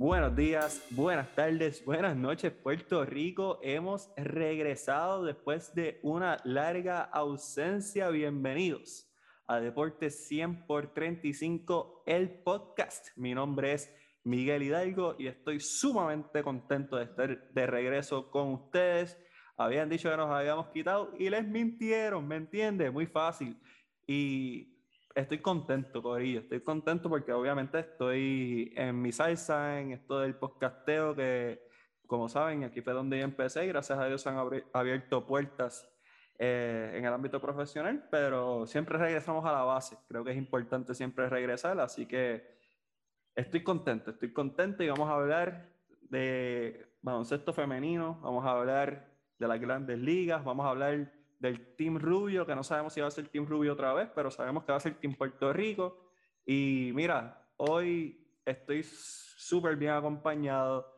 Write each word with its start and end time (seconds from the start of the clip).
Buenos 0.00 0.34
días, 0.34 0.82
buenas 0.92 1.34
tardes, 1.34 1.84
buenas 1.84 2.16
noches, 2.16 2.50
Puerto 2.52 3.04
Rico. 3.04 3.60
Hemos 3.62 4.10
regresado 4.16 5.22
después 5.26 5.74
de 5.74 6.00
una 6.02 6.38
larga 6.44 7.02
ausencia. 7.02 8.08
Bienvenidos 8.08 9.12
a 9.46 9.60
Deportes 9.60 10.26
100 10.26 10.64
por 10.64 10.94
35, 10.94 12.04
el 12.06 12.30
podcast. 12.30 13.08
Mi 13.14 13.34
nombre 13.34 13.74
es 13.74 13.94
Miguel 14.24 14.62
Hidalgo 14.62 15.16
y 15.18 15.26
estoy 15.26 15.60
sumamente 15.60 16.42
contento 16.42 16.96
de 16.96 17.04
estar 17.04 17.52
de 17.52 17.66
regreso 17.66 18.30
con 18.30 18.54
ustedes. 18.54 19.18
Habían 19.58 19.90
dicho 19.90 20.10
que 20.10 20.16
nos 20.16 20.30
habíamos 20.30 20.68
quitado 20.68 21.12
y 21.18 21.28
les 21.28 21.46
mintieron, 21.46 22.26
¿me 22.26 22.36
entiendes? 22.36 22.90
Muy 22.90 23.04
fácil. 23.04 23.54
Y 24.06 24.79
estoy 25.14 25.38
contento, 25.38 26.02
Corillo. 26.02 26.40
Estoy 26.40 26.60
contento 26.60 27.08
porque 27.08 27.32
obviamente 27.32 27.80
estoy 27.80 28.72
en 28.76 29.00
mi 29.00 29.12
salsa, 29.12 29.80
en 29.80 29.92
esto 29.92 30.20
del 30.20 30.34
podcasteo, 30.34 31.14
que 31.14 31.68
como 32.06 32.28
saben, 32.28 32.64
aquí 32.64 32.80
fue 32.80 32.92
donde 32.92 33.18
yo 33.18 33.24
empecé 33.24 33.64
y 33.64 33.68
gracias 33.68 33.98
a 33.98 34.06
Dios 34.06 34.26
han 34.26 34.36
abierto 34.72 35.26
puertas 35.26 35.88
eh, 36.38 36.92
en 36.94 37.04
el 37.04 37.12
ámbito 37.12 37.40
profesional, 37.40 38.08
pero 38.10 38.66
siempre 38.66 38.98
regresamos 38.98 39.44
a 39.44 39.52
la 39.52 39.62
base. 39.62 39.96
Creo 40.08 40.24
que 40.24 40.32
es 40.32 40.36
importante 40.36 40.94
siempre 40.94 41.28
regresar, 41.28 41.78
así 41.78 42.06
que 42.06 42.58
estoy 43.36 43.62
contento, 43.62 44.10
estoy 44.10 44.32
contento 44.32 44.82
y 44.82 44.88
vamos 44.88 45.08
a 45.08 45.14
hablar 45.14 45.68
de 46.00 46.94
baloncesto 47.00 47.52
femenino, 47.52 48.18
vamos 48.22 48.44
a 48.44 48.52
hablar 48.52 49.08
de 49.38 49.46
las 49.48 49.60
grandes 49.60 49.98
ligas, 49.98 50.44
vamos 50.44 50.66
a 50.66 50.70
hablar 50.70 51.12
del 51.40 51.74
Team 51.74 51.98
Rubio, 51.98 52.46
que 52.46 52.54
no 52.54 52.62
sabemos 52.62 52.92
si 52.92 53.00
va 53.00 53.08
a 53.08 53.10
ser 53.10 53.26
Team 53.28 53.46
Rubio 53.46 53.72
otra 53.72 53.92
vez, 53.94 54.08
pero 54.14 54.30
sabemos 54.30 54.62
que 54.62 54.72
va 54.72 54.78
a 54.78 54.80
ser 54.80 54.94
Team 54.94 55.14
Puerto 55.14 55.52
Rico. 55.52 56.12
Y 56.44 56.92
mira, 56.94 57.48
hoy 57.56 58.30
estoy 58.44 58.82
súper 58.84 59.76
bien 59.76 59.92
acompañado. 59.92 60.94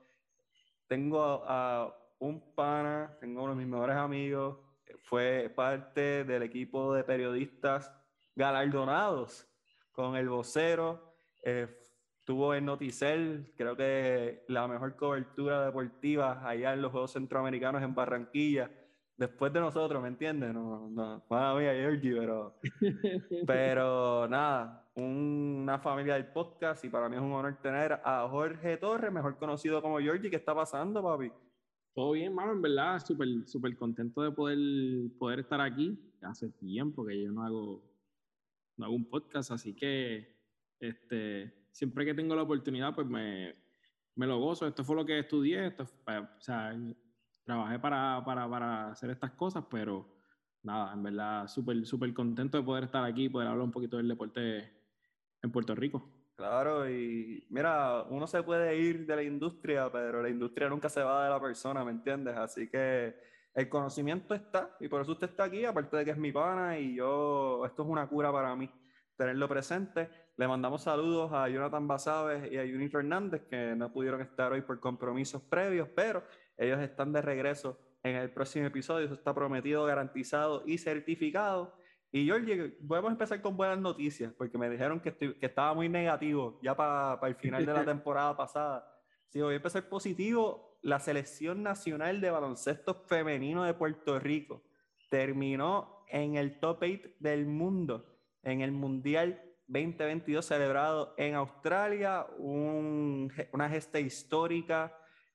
Tengo 0.88 1.44
a, 1.46 1.96
un 2.18 2.54
pana, 2.54 3.16
tengo 3.20 3.42
uno 3.42 3.54
de 3.54 3.58
mis 3.58 3.68
mejores 3.68 3.96
amigos, 3.96 4.58
fue 5.04 5.50
parte 5.54 6.24
del 6.24 6.42
equipo 6.42 6.94
de 6.94 7.02
periodistas 7.02 7.92
galardonados 8.34 9.48
con 9.92 10.16
el 10.16 10.28
vocero, 10.28 11.14
eh, 11.42 11.66
estuvo 12.18 12.54
en 12.54 12.66
Noticel, 12.66 13.52
creo 13.56 13.76
que 13.76 14.44
la 14.46 14.68
mejor 14.68 14.94
cobertura 14.96 15.64
deportiva 15.64 16.48
allá 16.48 16.72
en 16.72 16.82
los 16.82 16.92
Juegos 16.92 17.12
Centroamericanos 17.12 17.82
en 17.82 17.94
Barranquilla 17.94 18.70
después 19.22 19.52
de 19.52 19.60
nosotros, 19.60 20.02
¿me 20.02 20.08
entiendes? 20.08 20.52
No, 20.52 20.90
no, 20.90 21.22
mía, 21.56 21.72
Georgie, 21.74 22.12
pero, 22.12 22.58
pero 23.46 24.26
nada, 24.28 24.90
una 24.96 25.78
familia 25.78 26.14
del 26.14 26.26
podcast 26.26 26.84
y 26.84 26.88
para 26.88 27.08
mí 27.08 27.14
es 27.14 27.22
un 27.22 27.32
honor 27.32 27.56
tener 27.62 28.00
a 28.04 28.26
Jorge 28.28 28.76
Torres, 28.78 29.12
mejor 29.12 29.38
conocido 29.38 29.80
como 29.80 30.00
Georgie. 30.00 30.28
¿Qué 30.28 30.36
está 30.36 30.56
pasando, 30.56 31.00
papi? 31.02 31.30
Todo 31.94 32.12
bien, 32.12 32.34
mano, 32.34 32.52
en 32.52 32.62
verdad, 32.62 32.98
súper 32.98 33.28
súper 33.46 33.76
contento 33.76 34.22
de 34.22 34.32
poder, 34.32 34.58
poder 35.18 35.40
estar 35.40 35.60
aquí. 35.60 35.96
Hace 36.22 36.48
tiempo 36.50 37.06
que 37.06 37.22
yo 37.22 37.30
no 37.30 37.44
hago, 37.44 37.80
no 38.76 38.86
hago 38.86 38.94
un 38.94 39.08
podcast, 39.08 39.52
así 39.52 39.72
que 39.72 40.36
este, 40.80 41.68
siempre 41.70 42.04
que 42.04 42.14
tengo 42.14 42.34
la 42.34 42.42
oportunidad, 42.42 42.92
pues 42.92 43.06
me, 43.06 43.54
me 44.16 44.26
lo 44.26 44.40
gozo. 44.40 44.66
Esto 44.66 44.82
fue 44.82 44.96
lo 44.96 45.06
que 45.06 45.20
estudié, 45.20 45.68
esto, 45.68 45.84
o 45.84 46.40
sea, 46.40 46.76
trabajé 47.44 47.78
para, 47.78 48.22
para, 48.24 48.48
para 48.48 48.90
hacer 48.90 49.10
estas 49.10 49.32
cosas, 49.32 49.64
pero 49.70 50.06
nada, 50.62 50.92
en 50.92 51.02
verdad, 51.02 51.46
súper, 51.48 51.84
súper 51.84 52.12
contento 52.14 52.58
de 52.58 52.64
poder 52.64 52.84
estar 52.84 53.04
aquí 53.04 53.24
y 53.24 53.28
poder 53.28 53.48
hablar 53.48 53.64
un 53.64 53.72
poquito 53.72 53.96
del 53.96 54.08
deporte 54.08 54.72
en 55.42 55.50
Puerto 55.50 55.74
Rico. 55.74 56.08
Claro, 56.36 56.88
y 56.88 57.46
mira, 57.50 58.04
uno 58.08 58.26
se 58.26 58.42
puede 58.42 58.76
ir 58.76 59.06
de 59.06 59.16
la 59.16 59.22
industria, 59.22 59.90
pero 59.92 60.22
la 60.22 60.28
industria 60.28 60.68
nunca 60.68 60.88
se 60.88 61.02
va 61.02 61.24
de 61.24 61.30
la 61.30 61.40
persona, 61.40 61.84
¿me 61.84 61.90
entiendes? 61.90 62.36
Así 62.36 62.68
que 62.68 63.14
el 63.54 63.68
conocimiento 63.68 64.34
está, 64.34 64.74
y 64.80 64.88
por 64.88 65.02
eso 65.02 65.12
usted 65.12 65.28
está 65.28 65.44
aquí, 65.44 65.64
aparte 65.64 65.96
de 65.96 66.04
que 66.04 66.10
es 66.12 66.16
mi 66.16 66.32
pana, 66.32 66.78
y 66.78 66.94
yo, 66.96 67.64
esto 67.66 67.82
es 67.82 67.88
una 67.88 68.06
cura 68.08 68.32
para 68.32 68.56
mí, 68.56 68.70
tenerlo 69.16 69.46
presente. 69.48 70.08
Le 70.36 70.48
mandamos 70.48 70.82
saludos 70.82 71.30
a 71.32 71.48
Jonathan 71.48 71.86
Basaves 71.86 72.50
y 72.50 72.56
a 72.56 72.62
Juni 72.62 72.88
Fernández, 72.88 73.42
que 73.48 73.76
no 73.76 73.92
pudieron 73.92 74.22
estar 74.22 74.52
hoy 74.52 74.62
por 74.62 74.80
compromisos 74.80 75.42
previos, 75.42 75.88
pero 75.94 76.24
ellos 76.62 76.80
están 76.80 77.12
de 77.12 77.22
regreso 77.22 77.78
en 78.02 78.16
el 78.16 78.30
próximo 78.30 78.66
episodio. 78.66 79.06
Eso 79.06 79.14
está 79.14 79.34
prometido, 79.34 79.84
garantizado 79.84 80.62
y 80.66 80.78
certificado. 80.78 81.74
Y 82.10 82.26
Georgie, 82.26 82.76
podemos 82.86 83.12
empezar 83.12 83.40
con 83.40 83.56
buenas 83.56 83.78
noticias, 83.78 84.32
porque 84.34 84.58
me 84.58 84.68
dijeron 84.68 85.00
que, 85.00 85.14
que 85.16 85.46
estaba 85.46 85.72
muy 85.74 85.88
negativo 85.88 86.58
ya 86.62 86.76
para 86.76 87.18
el 87.26 87.36
final 87.36 87.64
de 87.64 87.72
la 87.72 87.84
temporada 87.86 88.36
pasada. 88.36 88.86
Si 89.28 89.40
voy 89.40 89.54
a 89.54 89.56
empezar 89.56 89.88
positivo, 89.88 90.78
la 90.82 90.98
selección 90.98 91.62
nacional 91.62 92.20
de 92.20 92.30
baloncesto 92.30 92.94
femenino 92.94 93.64
de 93.64 93.72
Puerto 93.72 94.18
Rico 94.18 94.62
terminó 95.08 96.04
en 96.08 96.36
el 96.36 96.58
top 96.60 96.78
8 96.82 97.08
del 97.18 97.46
mundo 97.46 98.06
en 98.42 98.60
el 98.60 98.72
Mundial 98.72 99.40
2022 99.68 100.44
celebrado 100.44 101.14
en 101.16 101.34
Australia, 101.34 102.26
una 102.38 103.68
gesta 103.70 104.00
histórica 104.00 104.94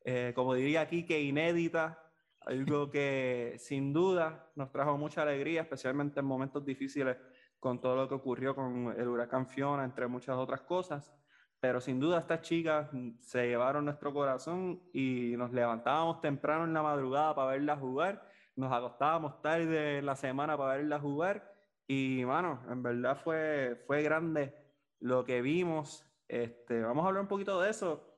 eh, 0.09 0.31
como 0.34 0.53
diría 0.53 0.79
aquí, 0.79 1.06
que 1.06 1.22
inédita, 1.22 2.01
algo 2.40 2.90
que 2.90 3.56
sin 3.59 3.91
duda 3.91 4.50
nos 4.56 4.72
trajo 4.72 4.97
mucha 4.97 5.23
alegría, 5.23 5.63
especialmente 5.63 6.22
en 6.22 6.25
momentos 6.25 6.63
difíciles 6.63 7.18
con 7.59 7.81
todo 7.81 7.97
lo 7.97 8.07
que 8.07 8.16
ocurrió 8.16 8.56
con 8.56 8.95
el 8.97 9.06
huracán 9.06 9.47
Fiona, 9.47 9.84
entre 9.84 10.07
muchas 10.07 10.38
otras 10.38 10.62
cosas. 10.62 11.13
Pero 11.59 11.81
sin 11.81 12.00
duda 12.00 12.19
estas 12.19 12.40
chicas 12.40 12.90
se 13.19 13.50
llevaron 13.50 13.84
nuestro 13.84 14.13
corazón 14.13 14.81
y 14.94 15.34
nos 15.35 15.51
levantábamos 15.51 16.22
temprano 16.22 16.63
en 16.63 16.74
la 16.74 16.84
madrugada 16.84 17.35
para 17.35 17.51
verlas 17.51 17.78
jugar, 17.78 18.25
nos 18.56 18.72
acostábamos 18.72 19.41
tarde 19.41 19.97
en 19.97 20.06
la 20.06 20.16
semana 20.16 20.57
para 20.57 20.78
verlas 20.78 21.01
jugar 21.01 21.53
y, 21.85 22.24
mano, 22.24 22.62
en 22.72 22.81
verdad 22.81 23.19
fue, 23.22 23.84
fue 23.85 24.03
grande 24.03 24.56
lo 25.01 25.25
que 25.25 25.41
vimos. 25.41 26.06
Este, 26.29 26.81
vamos 26.81 27.03
a 27.03 27.09
hablar 27.09 27.24
un 27.24 27.28
poquito 27.28 27.59
de 27.59 27.72
eso. 27.72 28.16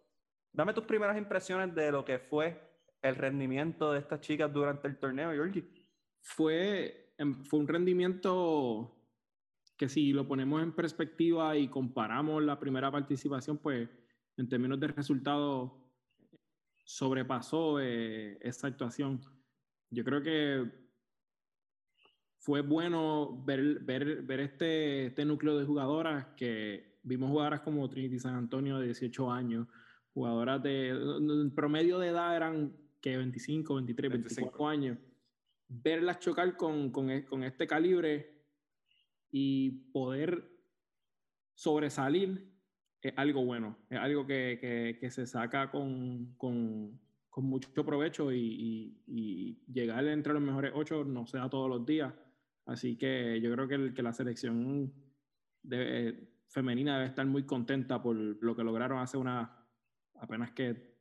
Dame 0.51 0.73
tus 0.73 0.85
primeras 0.85 1.17
impresiones 1.17 1.73
de 1.75 1.91
lo 1.91 2.03
que 2.03 2.19
fue 2.19 2.69
el 3.01 3.15
rendimiento 3.15 3.91
de 3.91 3.99
estas 3.99 4.21
chicas 4.21 4.51
durante 4.51 4.87
el 4.87 4.97
torneo, 4.97 5.31
Georgie. 5.31 5.63
Fue, 6.21 7.13
em, 7.17 7.43
fue 7.45 7.59
un 7.59 7.67
rendimiento 7.67 8.95
que 9.77 9.87
si 9.87 10.11
lo 10.11 10.27
ponemos 10.27 10.61
en 10.61 10.73
perspectiva 10.73 11.55
y 11.55 11.69
comparamos 11.69 12.43
la 12.43 12.59
primera 12.59 12.91
participación, 12.91 13.57
pues 13.57 13.89
en 14.35 14.49
términos 14.49 14.79
de 14.79 14.87
resultados 14.87 15.71
sobrepasó 16.83 17.79
eh, 17.79 18.37
esa 18.41 18.67
actuación. 18.67 19.21
Yo 19.89 20.03
creo 20.03 20.21
que 20.21 20.69
fue 22.39 22.61
bueno 22.61 23.43
ver, 23.45 23.79
ver, 23.79 24.23
ver 24.23 24.39
este, 24.41 25.07
este 25.07 25.23
núcleo 25.23 25.57
de 25.57 25.65
jugadoras 25.65 26.25
que 26.35 26.99
vimos 27.03 27.29
jugadoras 27.29 27.61
como 27.61 27.89
Trinity 27.89 28.19
San 28.19 28.35
Antonio 28.35 28.79
de 28.79 28.87
18 28.87 29.31
años, 29.31 29.67
jugadoras 30.13 30.61
de, 30.63 30.89
el 30.89 31.51
promedio 31.55 31.99
de 31.99 32.09
edad 32.09 32.35
eran 32.35 32.73
que 33.01 33.17
25, 33.17 33.75
23, 33.75 34.11
25. 34.11 34.67
años. 34.67 34.97
Verlas 35.67 36.19
chocar 36.19 36.57
con, 36.57 36.91
con, 36.91 37.09
e, 37.09 37.25
con, 37.25 37.43
este 37.43 37.67
calibre 37.67 38.43
y 39.31 39.71
poder 39.91 40.49
sobresalir 41.53 42.51
es 43.01 43.13
algo 43.15 43.45
bueno, 43.45 43.77
es 43.89 43.99
algo 43.99 44.25
que, 44.25 44.57
que, 44.59 44.97
que 44.99 45.11
se 45.11 45.27
saca 45.27 45.69
con, 45.69 46.33
con, 46.37 46.99
con 47.29 47.45
mucho 47.45 47.85
provecho 47.85 48.31
y, 48.33 48.99
y, 49.07 49.63
llegar 49.71 50.05
entre 50.07 50.33
los 50.33 50.41
mejores 50.41 50.73
ocho 50.75 51.05
no 51.05 51.25
se 51.27 51.37
da 51.37 51.49
todos 51.49 51.69
los 51.69 51.85
días. 51.85 52.13
Así 52.65 52.97
que 52.97 53.39
yo 53.41 53.51
creo 53.53 53.67
que, 53.67 53.93
que 53.93 54.03
la 54.03 54.13
selección 54.13 54.91
de, 55.63 56.29
femenina 56.49 56.95
debe 56.95 57.09
estar 57.09 57.25
muy 57.25 57.45
contenta 57.45 58.01
por 58.01 58.15
lo 58.15 58.55
que 58.55 58.63
lograron 58.63 58.99
hace 58.99 59.17
una, 59.17 59.58
apenas 60.19 60.51
que 60.51 60.95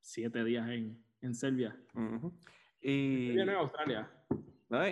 siete 0.00 0.44
días 0.44 0.68
en, 0.68 1.02
en 1.20 1.34
Serbia. 1.34 1.76
Y 2.80 3.38
en 3.38 3.50
Australia. 3.50 4.10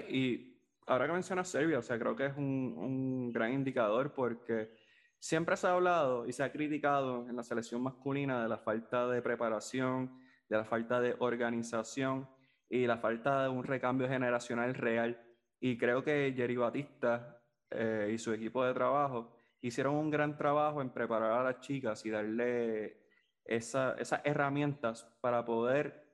Y 0.09 0.57
ahora 0.87 1.07
que 1.07 1.13
mencionas 1.13 1.49
Serbia, 1.49 1.79
o 1.79 1.83
sea, 1.83 1.99
creo 1.99 2.15
que 2.15 2.27
es 2.27 2.37
un, 2.37 2.75
un, 2.77 3.33
gran 3.33 3.53
indicador 3.53 4.13
porque 4.13 4.71
siempre 5.19 5.57
se 5.57 5.67
ha 5.67 5.73
hablado 5.73 6.27
y 6.27 6.33
se 6.33 6.43
ha 6.43 6.53
criticado 6.53 7.29
en 7.29 7.37
la 7.37 7.43
selección 7.43 7.83
masculina 7.83 8.43
de 8.43 8.49
la 8.49 8.59
falta 8.59 9.09
de 9.09 9.23
preparación, 9.23 10.19
de 10.49 10.57
la 10.57 10.65
falta 10.65 11.01
de 11.01 11.17
organización 11.19 12.29
y 12.69 12.87
la 12.87 12.99
falta 12.99 13.45
de 13.45 13.49
un 13.49 13.65
recambio 13.65 14.09
generacional 14.09 14.75
real. 14.75 15.21
Y 15.61 15.77
creo 15.77 16.03
que 16.03 16.33
Jerry 16.37 16.57
Batista 16.57 17.43
eh, 17.71 18.11
y 18.15 18.19
su 18.19 18.33
equipo 18.33 18.65
de 18.65 18.75
trabajo 18.75 19.37
hicieron 19.61 19.95
un 19.95 20.11
gran 20.11 20.37
trabajo 20.37 20.81
en 20.81 20.91
preparar 20.91 21.33
a 21.33 21.45
las 21.45 21.61
chicas 21.61 22.05
y 22.07 22.11
darle 22.11 23.01
esas 23.45 24.21
herramientas 24.25 25.05
para 25.21 25.45
poder 25.45 26.07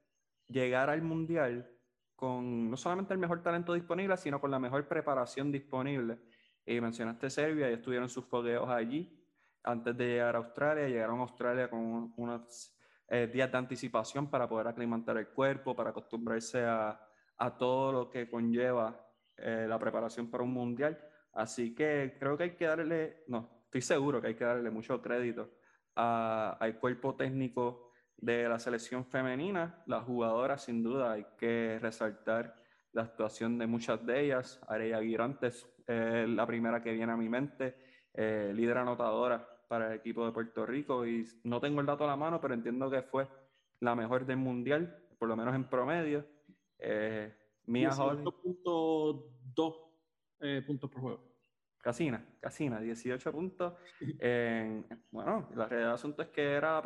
llegar 0.49 0.90
al 0.90 1.02
mundial 1.02 1.70
con 2.14 2.70
no 2.70 2.76
solamente 2.76 3.12
el 3.12 3.20
mejor 3.20 3.43
talento 3.43 3.75
disponible, 3.75 4.17
sino 4.17 4.40
con 4.40 4.50
la 4.50 4.58
mejor 4.58 4.88
preparación 4.88 5.52
disponible. 5.52 6.19
Y 6.64 6.81
mencionaste 6.81 7.31
Serbia, 7.31 7.70
y 7.70 7.75
estuvieron 7.75 8.08
sus 8.08 8.25
fogueos 8.25 8.69
allí 8.69 9.23
antes 9.62 9.96
de 9.96 10.06
llegar 10.06 10.34
a 10.34 10.38
Australia. 10.38 10.88
Llegaron 10.88 11.19
a 11.20 11.23
Australia 11.23 11.69
con 11.69 12.12
unas 12.17 12.75
eh, 13.08 13.29
días 13.32 13.52
de 13.52 13.58
anticipación 13.58 14.31
para 14.31 14.49
poder 14.49 14.69
aclimatar 14.69 15.19
el 15.19 15.29
cuerpo, 15.29 15.76
para 15.76 15.90
acostumbrarse 15.90 16.64
a, 16.64 16.99
a 17.37 17.56
todo 17.56 17.93
lo 17.93 18.11
que 18.11 18.29
conlleva 18.29 18.99
eh, 19.37 19.67
la 19.69 19.79
preparación 19.79 20.31
para 20.31 20.43
un 20.43 20.52
mundial. 20.52 20.99
Así 21.34 21.75
que 21.75 22.17
creo 22.19 22.37
que 22.37 22.44
hay 22.44 22.56
que 22.56 22.64
darle, 22.64 23.25
no, 23.29 23.61
estoy 23.64 23.82
seguro 23.82 24.22
que 24.22 24.29
hay 24.29 24.34
que 24.34 24.44
darle 24.44 24.70
mucho 24.70 25.02
crédito 25.02 25.50
al 25.96 26.78
cuerpo 26.78 27.14
técnico 27.16 27.90
de 28.16 28.48
la 28.48 28.58
selección 28.58 29.04
femenina. 29.04 29.82
Las 29.87 30.04
jugadoras, 30.04 30.64
sin 30.64 30.82
duda, 30.82 31.12
hay 31.12 31.26
que 31.38 31.78
resaltar 31.81 32.62
la 32.93 33.02
actuación 33.02 33.58
de 33.58 33.66
muchas 33.66 34.04
de 34.06 34.25
ellas. 34.25 34.60
Areya 34.69 35.02
Girantes, 35.02 35.69
eh, 35.87 36.26
la 36.28 36.46
primera 36.46 36.82
que 36.82 36.93
viene 36.93 37.12
a 37.12 37.16
mi 37.16 37.28
mente, 37.28 37.76
eh, 38.14 38.52
líder 38.54 38.78
anotadora 38.78 39.46
para 39.69 39.88
el 39.88 39.98
equipo 39.98 40.25
de 40.25 40.32
Puerto 40.32 40.64
Rico. 40.64 41.06
Y 41.06 41.26
no 41.44 41.60
tengo 41.60 41.81
el 41.81 41.87
dato 41.87 42.04
a 42.04 42.08
la 42.08 42.16
mano, 42.16 42.40
pero 42.40 42.54
entiendo 42.54 42.90
que 42.90 43.02
fue 43.02 43.28
la 43.81 43.94
mejor 43.94 44.25
del 44.26 44.38
mundial, 44.38 44.96
por 45.19 45.28
lo 45.28 45.37
menos 45.37 45.54
en 45.54 45.69
promedio. 45.69 46.25
Eh, 46.78 47.34
Mia 47.66 47.90
eh, 50.40 50.62
puntos 50.66 50.90
por 50.90 51.00
juego. 51.00 51.35
Casina, 51.86 52.20
Casina, 52.40 52.80
18 52.80 53.30
puntos. 53.30 53.74
bueno, 55.12 55.48
la 55.54 55.68
realidad 55.68 55.90
del 55.90 55.94
asunto 55.94 56.20
es 56.20 56.30
que 56.30 56.42
era 56.42 56.82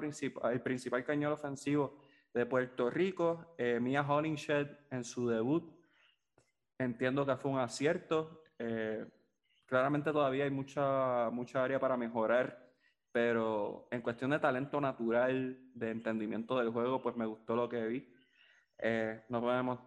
el 0.53 0.61
principal 0.61 1.03
cañón 1.05 1.33
ofensivo 1.33 2.03
de 2.35 2.45
Puerto 2.45 2.91
Rico. 2.91 3.55
Eh, 3.57 3.81
Mia 3.81 4.03
Hollingshed 4.03 4.69
en 4.91 5.03
su 5.03 5.27
debut, 5.27 5.73
entiendo 6.77 7.25
que 7.25 7.35
fue 7.39 7.51
un 7.51 7.61
acierto. 7.61 8.45
Eh, 8.59 9.07
claramente 9.65 10.13
todavía 10.13 10.45
hay 10.45 10.51
mucha, 10.51 11.31
mucha 11.31 11.65
área 11.65 11.81
para 11.81 11.97
mejorar, 11.97 12.71
pero 13.11 13.89
en 13.91 14.03
cuestión 14.03 14.33
de 14.33 14.39
talento 14.39 14.83
natural, 14.83 15.59
de 15.73 15.93
entendimiento 15.93 16.59
del 16.59 16.69
juego, 16.69 17.01
pues 17.01 17.17
me 17.17 17.25
gustó 17.25 17.57
lo 17.57 17.71
que 17.71 17.87
vi. 17.87 18.15
Eh, 18.77 19.25
no 19.31 19.41
podemos 19.41 19.81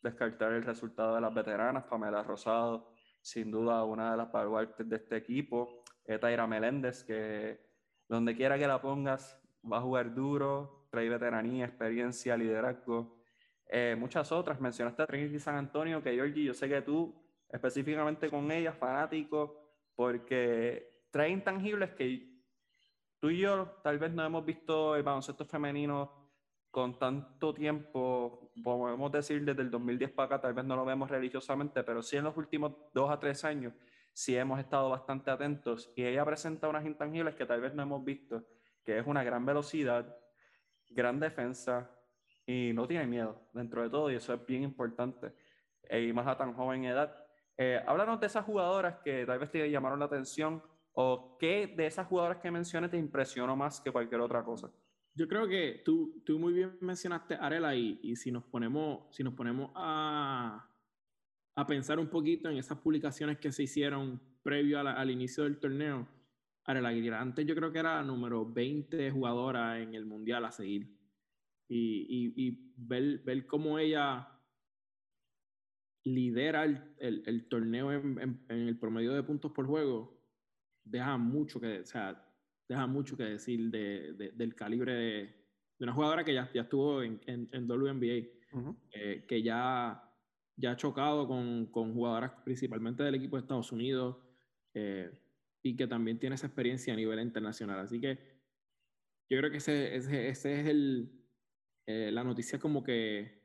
descartar 0.00 0.52
el 0.52 0.62
resultado 0.62 1.16
de 1.16 1.22
las 1.22 1.34
veteranas, 1.34 1.82
Pamela 1.86 2.22
Rosado, 2.22 2.99
sin 3.20 3.50
duda 3.50 3.84
una 3.84 4.12
de 4.12 4.16
las 4.16 4.32
baluartes 4.32 4.88
de 4.88 4.96
este 4.96 5.16
equipo. 5.16 5.82
Taira 6.20 6.46
Meléndez, 6.46 7.04
que 7.04 7.60
donde 8.08 8.34
quiera 8.34 8.58
que 8.58 8.66
la 8.66 8.80
pongas, 8.80 9.40
va 9.70 9.78
a 9.78 9.82
jugar 9.82 10.14
duro, 10.14 10.88
trae 10.90 11.08
veteranía, 11.08 11.66
experiencia, 11.66 12.36
liderazgo. 12.36 13.22
Eh, 13.66 13.94
muchas 13.96 14.32
otras, 14.32 14.60
mencionaste 14.60 15.02
a 15.02 15.06
Trinity 15.06 15.38
San 15.38 15.54
Antonio, 15.54 16.02
que 16.02 16.12
Georgie, 16.12 16.44
yo 16.44 16.54
sé 16.54 16.68
que 16.68 16.82
tú, 16.82 17.14
específicamente 17.48 18.28
con 18.28 18.50
ella, 18.50 18.72
fanático, 18.72 19.76
porque 19.94 21.04
trae 21.10 21.30
intangibles 21.30 21.90
que 21.90 22.42
tú 23.20 23.30
y 23.30 23.38
yo 23.38 23.78
tal 23.84 23.98
vez 23.98 24.12
no 24.12 24.24
hemos 24.24 24.44
visto 24.44 24.96
el 24.96 25.04
baloncesto 25.04 25.44
femenino 25.44 26.32
con 26.70 26.98
tanto 26.98 27.54
tiempo, 27.54 28.49
podemos 28.62 29.12
decir 29.12 29.44
desde 29.44 29.62
el 29.62 29.70
2010 29.70 30.12
para 30.12 30.26
acá, 30.26 30.40
tal 30.40 30.54
vez 30.54 30.64
no 30.64 30.76
lo 30.76 30.84
vemos 30.84 31.10
religiosamente, 31.10 31.82
pero 31.82 32.02
sí 32.02 32.16
en 32.16 32.24
los 32.24 32.36
últimos 32.36 32.72
dos 32.92 33.10
a 33.10 33.18
tres 33.18 33.44
años, 33.44 33.72
sí 34.12 34.36
hemos 34.36 34.58
estado 34.60 34.90
bastante 34.90 35.30
atentos 35.30 35.92
y 35.96 36.04
ella 36.04 36.24
presenta 36.24 36.68
unas 36.68 36.84
intangibles 36.84 37.34
que 37.34 37.46
tal 37.46 37.60
vez 37.60 37.74
no 37.74 37.82
hemos 37.82 38.04
visto, 38.04 38.44
que 38.84 38.98
es 38.98 39.06
una 39.06 39.22
gran 39.22 39.44
velocidad, 39.46 40.16
gran 40.90 41.20
defensa 41.20 41.90
y 42.46 42.72
no 42.74 42.86
tiene 42.86 43.06
miedo 43.06 43.48
dentro 43.52 43.82
de 43.82 43.90
todo 43.90 44.10
y 44.10 44.16
eso 44.16 44.34
es 44.34 44.44
bien 44.46 44.62
importante. 44.62 45.32
Y 45.90 46.12
más 46.12 46.26
a 46.26 46.36
tan 46.36 46.54
joven 46.54 46.84
edad. 46.84 47.16
Eh, 47.56 47.82
háblanos 47.86 48.20
de 48.20 48.26
esas 48.26 48.44
jugadoras 48.44 48.96
que 49.04 49.26
tal 49.26 49.38
vez 49.38 49.50
te 49.50 49.70
llamaron 49.70 49.98
la 49.98 50.06
atención 50.06 50.62
o 50.92 51.36
qué 51.38 51.66
de 51.66 51.86
esas 51.86 52.06
jugadoras 52.06 52.38
que 52.38 52.50
mencioné 52.50 52.88
te 52.88 52.96
impresionó 52.96 53.56
más 53.56 53.80
que 53.80 53.90
cualquier 53.90 54.20
otra 54.20 54.42
cosa. 54.44 54.70
Yo 55.20 55.28
creo 55.28 55.46
que 55.46 55.82
tú, 55.84 56.14
muy 56.38 56.54
bien 56.54 56.78
mencionaste 56.80 57.34
Arela 57.34 57.76
y, 57.76 58.16
si 58.16 58.32
nos 58.32 58.42
ponemos, 58.42 59.14
si 59.14 59.22
nos 59.22 59.34
ponemos 59.34 59.70
a, 59.74 60.66
a, 61.54 61.66
pensar 61.66 61.98
un 61.98 62.08
poquito 62.08 62.48
en 62.48 62.56
esas 62.56 62.78
publicaciones 62.78 63.36
que 63.36 63.52
se 63.52 63.64
hicieron 63.64 64.18
previo 64.42 64.80
al 64.80 65.10
inicio 65.10 65.44
del 65.44 65.58
torneo, 65.58 66.08
Arela 66.64 66.88
Aguilera 66.88 67.20
antes 67.20 67.44
yo 67.44 67.54
creo 67.54 67.70
que 67.70 67.80
era 67.80 68.02
número 68.02 68.50
20 68.50 69.10
jugadora 69.10 69.78
en 69.78 69.94
el 69.94 70.06
Mundial 70.06 70.42
a 70.46 70.52
seguir. 70.52 70.88
Y, 71.68 72.32
y, 72.34 72.72
ver, 72.78 73.18
ver 73.18 73.46
cómo 73.46 73.78
ella 73.78 74.26
lidera 76.02 76.64
el, 76.64 76.94
el, 76.98 77.46
torneo 77.50 77.92
en, 77.92 78.40
el 78.48 78.78
promedio 78.78 79.12
de 79.12 79.22
puntos 79.22 79.52
por 79.52 79.66
juego, 79.66 80.18
deja 80.82 81.18
mucho 81.18 81.60
que, 81.60 81.84
sea, 81.84 82.26
deja 82.70 82.86
mucho 82.86 83.16
que 83.16 83.24
decir 83.24 83.68
de, 83.68 84.12
de, 84.12 84.30
del 84.30 84.54
calibre 84.54 84.94
de, 84.94 85.12
de, 85.76 85.84
una 85.84 85.92
jugadora 85.92 86.22
que 86.22 86.32
ya, 86.32 86.48
ya 86.54 86.62
estuvo 86.62 87.02
en, 87.02 87.20
en, 87.26 87.48
en 87.50 87.68
WNBA, 87.68 88.28
uh 88.52 88.60
-huh. 88.60 88.76
eh, 88.92 89.24
que 89.26 89.42
ya, 89.42 90.00
ya 90.56 90.70
ha 90.70 90.76
chocado 90.76 91.26
con, 91.26 91.66
con, 91.66 91.92
jugadoras 91.92 92.30
principalmente 92.44 93.02
del 93.02 93.16
equipo 93.16 93.36
de 93.36 93.40
Estados 93.40 93.72
Unidos 93.72 94.18
eh, 94.74 95.10
y 95.64 95.74
que 95.74 95.88
también 95.88 96.20
tiene 96.20 96.36
esa 96.36 96.46
experiencia 96.46 96.92
a 96.92 96.96
nivel 96.96 97.18
internacional. 97.18 97.80
Así 97.80 98.00
que 98.00 98.18
yo 99.28 99.38
creo 99.38 99.50
que 99.50 99.56
ese, 99.56 99.96
ese, 99.96 100.28
ese 100.28 100.60
es 100.60 100.66
el, 100.68 101.10
eh, 101.88 102.10
la 102.12 102.22
noticia 102.22 102.60
como 102.60 102.84
que 102.84 103.40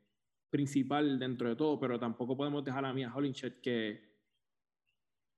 principal 0.52 1.18
dentro 1.18 1.50
de 1.50 1.56
todo, 1.56 1.80
pero 1.80 2.00
tampoco 2.00 2.38
podemos 2.38 2.64
dejar 2.64 2.86
a 2.86 2.94
Mia 2.94 3.12
Hollingshed 3.12 3.54
que 3.60 4.04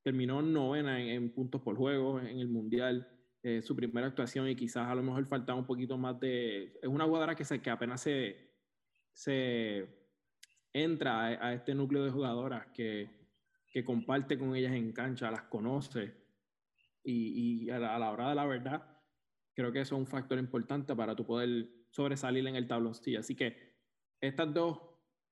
terminó 0.03 0.41
novena 0.41 1.01
en, 1.01 1.07
en 1.07 1.33
puntos 1.33 1.61
por 1.61 1.77
juego 1.77 2.19
en 2.19 2.39
el 2.39 2.49
Mundial 2.49 3.13
eh, 3.43 3.61
su 3.61 3.75
primera 3.75 4.07
actuación 4.07 4.47
y 4.49 4.55
quizás 4.55 4.87
a 4.87 4.95
lo 4.95 5.03
mejor 5.03 5.25
faltaba 5.25 5.59
un 5.59 5.65
poquito 5.65 5.97
más 5.97 6.19
de... 6.19 6.79
Es 6.81 6.87
una 6.87 7.05
jugadora 7.05 7.35
que, 7.35 7.45
se, 7.45 7.61
que 7.61 7.69
apenas 7.69 8.01
se, 8.01 8.51
se 9.13 9.87
entra 10.73 11.25
a, 11.25 11.53
este 11.53 11.73
núcleo 11.73 12.03
de 12.03 12.11
jugadoras 12.11 12.67
que, 12.67 13.09
que, 13.71 13.83
comparte 13.83 14.37
con 14.37 14.55
ellas 14.55 14.73
en 14.73 14.91
cancha, 14.91 15.31
las 15.31 15.43
conoce 15.43 16.13
y, 17.03 17.65
y 17.65 17.69
a, 17.69 17.79
la, 17.79 17.95
a, 17.95 17.99
la, 17.99 18.11
hora 18.11 18.29
de 18.29 18.35
la 18.35 18.45
verdad 18.45 18.97
creo 19.57 19.71
que 19.71 19.81
eso 19.81 19.95
es 19.95 19.99
un 19.99 20.05
factor 20.05 20.37
importante 20.37 20.95
para 20.95 21.15
tu 21.15 21.25
poder 21.25 21.67
sobresalir 21.89 22.45
en 22.45 22.55
el 22.55 22.67
tabloncillo. 22.67 23.19
Así 23.19 23.35
que 23.35 23.75
estas 24.21 24.53
dos, 24.53 24.79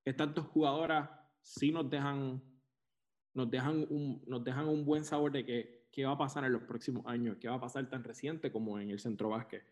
estas 0.03 0.33
dos 0.33 0.47
jugadoras 0.47 1.07
sí 1.41 1.71
nos 1.71 1.87
dejan, 1.87 2.41
nos 3.35 3.51
dejan, 3.51 3.85
un, 3.87 4.23
nos 4.25 4.43
dejan 4.43 4.67
un 4.67 4.83
buen 4.83 5.05
sabor 5.05 5.31
de 5.31 5.45
que 5.45 5.74
qué 5.95 6.03
va 6.03 6.11
a 6.11 6.17
pasar 6.17 6.43
en 6.43 6.51
los 6.51 6.63
próximos 6.63 7.05
años, 7.07 7.37
qué 7.39 7.47
va 7.47 7.55
a 7.55 7.59
pasar 7.59 7.87
tan 7.87 8.03
reciente 8.03 8.51
como 8.51 8.77
en 8.79 8.89
el 8.89 8.99
centro 8.99 9.29
básquet. 9.29 9.63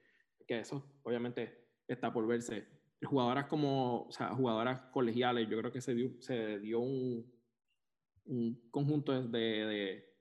Que 0.47 0.59
eso 0.59 0.81
obviamente 1.03 1.67
está 1.85 2.13
por 2.13 2.25
verse. 2.25 2.65
Jugadoras 3.03 3.47
como, 3.47 4.03
o 4.03 4.11
sea, 4.11 4.29
jugadoras 4.29 4.79
colegiales, 4.93 5.49
yo 5.49 5.59
creo 5.59 5.73
que 5.73 5.81
se 5.81 5.93
dio, 5.93 6.11
se 6.21 6.59
dio 6.59 6.79
un, 6.79 7.29
un 8.25 8.69
conjunto 8.71 9.11
de, 9.11 9.37
de, 9.37 10.13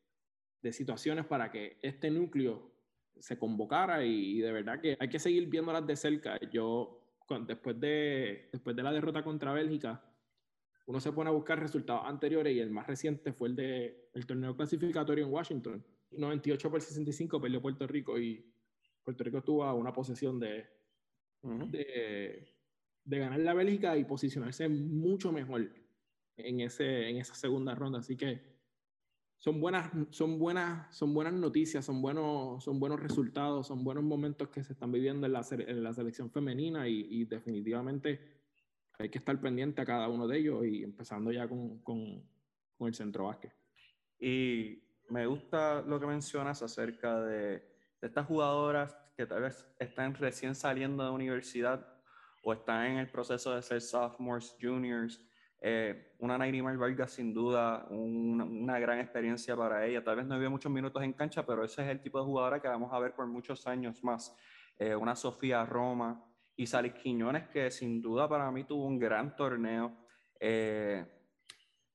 de, 0.60 0.72
situaciones 0.72 1.24
para 1.24 1.52
que 1.52 1.78
este 1.82 2.10
núcleo 2.10 2.72
se 3.20 3.38
convocara 3.38 4.04
y, 4.04 4.38
y, 4.38 4.40
de 4.40 4.50
verdad 4.50 4.80
que 4.80 4.96
hay 4.98 5.08
que 5.08 5.20
seguir 5.20 5.48
viéndolas 5.48 5.86
de 5.86 5.94
cerca. 5.94 6.36
Yo, 6.50 7.00
después 7.46 7.78
de, 7.78 8.48
después 8.50 8.74
de 8.74 8.82
la 8.82 8.90
derrota 8.90 9.22
contra 9.22 9.52
Bélgica, 9.52 10.02
uno 10.86 11.00
se 11.00 11.12
pone 11.12 11.30
a 11.30 11.32
buscar 11.32 11.60
resultados 11.60 12.02
anteriores 12.06 12.54
y 12.54 12.60
el 12.60 12.70
más 12.70 12.86
reciente 12.86 13.32
fue 13.32 13.48
el 13.48 13.56
del 13.56 13.96
el 14.14 14.26
torneo 14.26 14.56
clasificatorio 14.56 15.24
en 15.24 15.32
Washington. 15.32 15.84
98 16.10 16.70
por 16.70 16.80
65 16.80 17.40
perdió 17.40 17.62
Puerto 17.62 17.86
Rico 17.86 18.18
y 18.18 18.44
Puerto 19.02 19.24
Rico 19.24 19.42
tuvo 19.42 19.72
una 19.74 19.92
posesión 19.92 20.38
de, 20.38 20.66
uh 21.42 21.50
-huh. 21.50 21.70
de, 21.70 22.48
de, 23.04 23.18
ganar 23.18 23.40
la 23.40 23.54
Bélgica 23.54 23.96
y 23.96 24.04
posicionarse 24.04 24.68
mucho 24.68 25.32
mejor 25.32 25.72
en, 26.36 26.60
ese, 26.60 27.08
en 27.08 27.16
esa 27.16 27.34
segunda 27.34 27.74
ronda. 27.74 28.00
Así 28.00 28.16
que 28.16 28.40
son 29.38 29.60
buenas, 29.60 29.90
son 30.10 30.38
buenas, 30.38 30.94
son 30.94 31.14
buenas 31.14 31.32
noticias, 31.32 31.84
son 31.84 32.02
buenos, 32.02 32.62
son 32.62 32.78
buenos 32.78 33.00
resultados, 33.00 33.66
son 33.66 33.82
buenos 33.82 34.04
momentos 34.04 34.48
que 34.50 34.62
se 34.62 34.74
están 34.74 34.92
viviendo 34.92 35.26
en 35.26 35.32
la, 35.32 35.44
en 35.50 35.82
la 35.82 35.94
selección 35.94 36.30
femenina 36.30 36.86
y, 36.88 37.06
y 37.10 37.24
definitivamente 37.24 38.41
hay 38.98 39.08
que 39.08 39.18
estar 39.18 39.38
pendiente 39.40 39.80
a 39.80 39.86
cada 39.86 40.08
uno 40.08 40.26
de 40.26 40.38
ellos 40.38 40.64
y 40.64 40.82
empezando 40.82 41.32
ya 41.32 41.48
con, 41.48 41.78
con, 41.78 42.22
el 42.80 42.94
centro 42.94 43.26
básquet. 43.26 43.52
Y 44.18 44.82
me 45.08 45.26
gusta 45.26 45.82
lo 45.82 46.00
que 46.00 46.06
mencionas 46.06 46.62
acerca 46.62 47.20
de, 47.20 47.62
estas 48.00 48.26
jugadoras 48.26 48.96
que 49.16 49.26
tal 49.26 49.42
vez 49.42 49.64
están 49.78 50.14
recién 50.14 50.56
saliendo 50.56 51.04
de 51.04 51.10
universidad 51.10 51.86
o 52.42 52.52
están 52.52 52.86
en 52.86 52.98
el 52.98 53.08
proceso 53.08 53.54
de 53.54 53.62
ser 53.62 53.80
sophomores, 53.80 54.56
juniors. 54.60 55.20
Eh, 55.60 56.14
una 56.18 56.36
Nairima 56.36 56.76
Vargas 56.76 57.12
sin 57.12 57.32
duda 57.32 57.86
una, 57.90 58.80
gran 58.80 58.98
experiencia 58.98 59.56
para 59.56 59.86
ella. 59.86 60.02
Tal 60.02 60.16
vez 60.16 60.26
no 60.26 60.34
vive 60.34 60.48
muchos 60.48 60.72
minutos 60.72 61.00
en 61.04 61.12
cancha, 61.12 61.46
pero 61.46 61.62
ese 61.64 61.82
es 61.82 61.88
el 61.88 62.00
tipo 62.00 62.18
de 62.18 62.24
jugadora 62.24 62.60
que 62.60 62.66
vamos 62.66 62.92
a 62.92 62.98
ver 62.98 63.14
por 63.14 63.28
muchos 63.28 63.64
años 63.68 64.02
más. 64.02 64.36
Eh, 64.76 64.96
una 64.96 65.14
Sofía 65.14 65.64
Roma, 65.64 66.24
y 66.62 66.66
Salis 66.66 66.94
Quiñones, 66.94 67.48
que 67.48 67.70
sin 67.70 68.00
duda 68.00 68.28
para 68.28 68.50
mí 68.52 68.62
tuvo 68.64 68.86
un 68.86 68.98
gran 68.98 69.34
torneo. 69.34 69.96
Eh, 70.38 71.04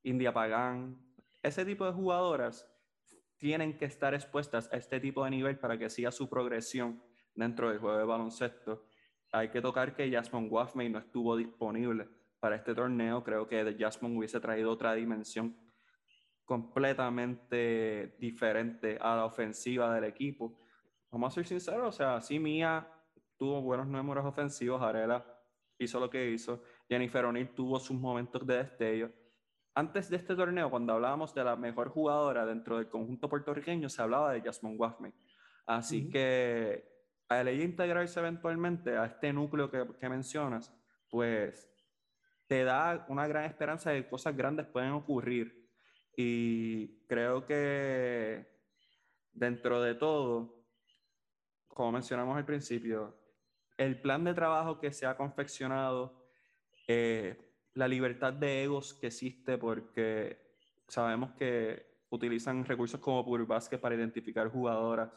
India 0.03 0.33
Pagán, 0.33 0.97
ese 1.41 1.63
tipo 1.63 1.85
de 1.85 1.93
jugadoras 1.93 2.69
tienen 3.37 3.77
que 3.77 3.85
estar 3.85 4.13
expuestas 4.13 4.69
a 4.73 4.77
este 4.77 4.99
tipo 4.99 5.23
de 5.23 5.31
nivel 5.31 5.57
para 5.57 5.77
que 5.77 5.89
siga 5.89 6.11
su 6.11 6.29
progresión 6.29 7.01
dentro 7.33 7.69
del 7.69 7.79
juego 7.79 7.97
de 7.97 8.03
baloncesto. 8.03 8.87
hay 9.31 9.49
que 9.49 9.61
tocar 9.61 9.95
que 9.95 10.11
Jasmine 10.11 10.49
Waffmey 10.49 10.89
no 10.89 10.99
estuvo 10.99 11.37
disponible 11.37 12.09
para 12.39 12.55
este 12.57 12.75
torneo. 12.75 13.23
Creo 13.23 13.47
que 13.47 13.75
Jasmine 13.77 14.17
hubiese 14.17 14.39
traído 14.39 14.71
otra 14.71 14.93
dimensión 14.95 15.55
completamente 16.43 18.15
diferente 18.19 18.97
a 18.99 19.15
la 19.15 19.25
ofensiva 19.25 19.93
del 19.93 20.05
equipo. 20.05 20.59
Vamos 21.09 21.31
a 21.31 21.35
ser 21.35 21.45
sinceros, 21.45 21.87
o 21.87 21.91
sea, 21.91 22.21
sí 22.21 22.39
Mía 22.39 22.85
tuvo 23.37 23.61
buenos 23.61 23.87
números 23.87 24.25
ofensivos, 24.25 24.81
Arela 24.81 25.25
hizo 25.79 25.99
lo 25.99 26.09
que 26.09 26.31
hizo, 26.31 26.63
Jennifer 26.89 27.25
O'Neill 27.25 27.53
tuvo 27.53 27.79
sus 27.79 27.97
momentos 27.97 28.45
de 28.45 28.57
destello. 28.57 29.11
Antes 29.75 30.09
de 30.09 30.17
este 30.17 30.35
torneo, 30.35 30.71
cuando 30.71 30.93
hablábamos 30.93 31.33
de 31.35 31.43
la 31.43 31.55
mejor 31.55 31.89
jugadora 31.89 32.45
dentro 32.45 32.77
del 32.77 32.89
conjunto 32.89 33.29
puertorriqueño, 33.29 33.89
se 33.89 34.01
hablaba 34.01 34.33
de 34.33 34.41
Jasmine 34.41 34.75
Waffmey. 34.75 35.13
Así 35.67 36.09
que 36.09 36.83
al 37.29 37.47
ella 37.47 37.63
integrarse 37.63 38.19
eventualmente 38.19 38.97
a 38.97 39.05
este 39.05 39.31
núcleo 39.31 39.69
que, 39.69 39.85
que 39.99 40.09
mencionas, 40.09 40.73
pues 41.09 41.69
te 42.47 42.63
da 42.63 43.05
una 43.09 43.27
gran 43.27 43.43
esperanza 43.43 43.91
de 43.91 44.03
que 44.03 44.09
cosas 44.09 44.35
grandes 44.35 44.65
pueden 44.65 44.93
ocurrir. 44.93 45.69
Y 46.15 47.05
creo 47.05 47.45
que 47.45 48.47
dentro 49.31 49.81
de 49.83 49.93
todo, 49.93 50.65
como 51.67 51.91
mencionamos 51.91 52.35
al 52.35 52.45
principio, 52.45 53.15
el 53.77 54.01
plan 54.01 54.23
de 54.23 54.33
trabajo 54.33 54.79
que 54.79 54.91
se 54.91 55.05
ha 55.05 55.15
confeccionado, 55.15 56.25
eh, 56.87 57.37
la 57.75 57.87
libertad 57.87 58.33
de 58.33 58.63
egos 58.63 58.95
que 58.95 59.07
existe, 59.07 59.57
porque 59.57 60.37
sabemos 60.87 61.31
que 61.33 61.85
utilizan 62.09 62.65
recursos 62.65 62.99
como 62.99 63.23
Pure 63.23 63.45
Basket 63.45 63.77
para 63.77 63.95
identificar 63.95 64.49
jugadoras, 64.49 65.11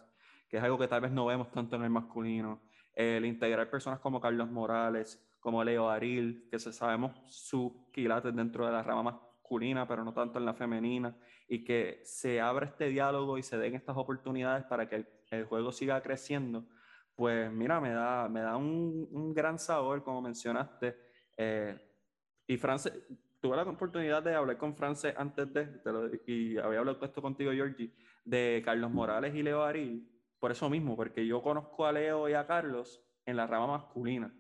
que 0.49 0.59
es 0.59 0.62
algo 0.62 0.79
que 0.79 0.88
tal 0.88 1.00
vez 1.00 1.11
no 1.11 1.26
vemos 1.26 1.50
tanto 1.50 1.76
en 1.76 1.83
el 1.83 1.90
masculino. 1.90 2.61
El 2.93 3.25
integrar 3.25 3.71
personas 3.71 4.00
como 4.00 4.21
Carlos 4.21 4.50
Morales, 4.50 5.25
como 5.38 5.64
Leo 5.64 5.88
Aril, 5.88 6.49
que 6.50 6.59
sabemos 6.59 7.12
sus 7.29 7.73
quilates 7.93 8.35
dentro 8.35 8.67
de 8.67 8.73
la 8.73 8.83
rama 8.83 9.02
masculina, 9.05 9.88
pero 9.88 10.05
no 10.05 10.12
tanto 10.12 10.38
en 10.38 10.45
la 10.45 10.52
femenina, 10.52 11.17
y 11.49 11.64
que 11.64 12.00
se 12.05 12.40
abra 12.40 12.67
este 12.67 12.88
diálogo 12.88 13.38
y 13.38 13.43
se 13.43 13.57
den 13.57 13.75
estas 13.75 13.97
oportunidades 13.97 14.64
para 14.64 14.88
que 14.88 15.07
el 15.31 15.45
juego 15.45 15.73
siga 15.73 16.02
creciendo 16.02 16.67
pues 17.21 17.53
mira, 17.53 17.83
me 17.83 17.91
da, 17.91 18.31
me 18.31 18.41
da 18.41 18.57
un, 18.57 19.07
un 19.12 19.35
gran 19.35 19.59
sabor, 19.59 20.03
como 20.03 20.23
mencionaste. 20.23 20.97
Eh, 21.37 21.79
y 22.47 22.57
France, 22.57 22.91
tuve 23.39 23.57
la 23.57 23.65
oportunidad 23.65 24.23
de 24.23 24.35
hablar 24.35 24.57
con 24.57 24.75
France 24.75 25.12
antes 25.15 25.53
de, 25.53 26.23
y 26.27 26.57
había 26.57 26.79
hablado 26.79 27.05
esto 27.05 27.21
contigo, 27.21 27.53
Georgie, 27.53 27.93
de 28.25 28.62
Carlos 28.65 28.91
Morales 28.91 29.35
y 29.35 29.43
Leo 29.43 29.62
Aril, 29.62 30.11
por 30.39 30.50
eso 30.50 30.71
mismo, 30.71 30.97
porque 30.97 31.27
yo 31.27 31.43
conozco 31.43 31.85
a 31.85 31.93
Leo 31.93 32.27
y 32.27 32.33
a 32.33 32.47
Carlos 32.47 33.05
en 33.27 33.37
la 33.37 33.47
rama 33.47 33.67
masculina. 33.67 34.35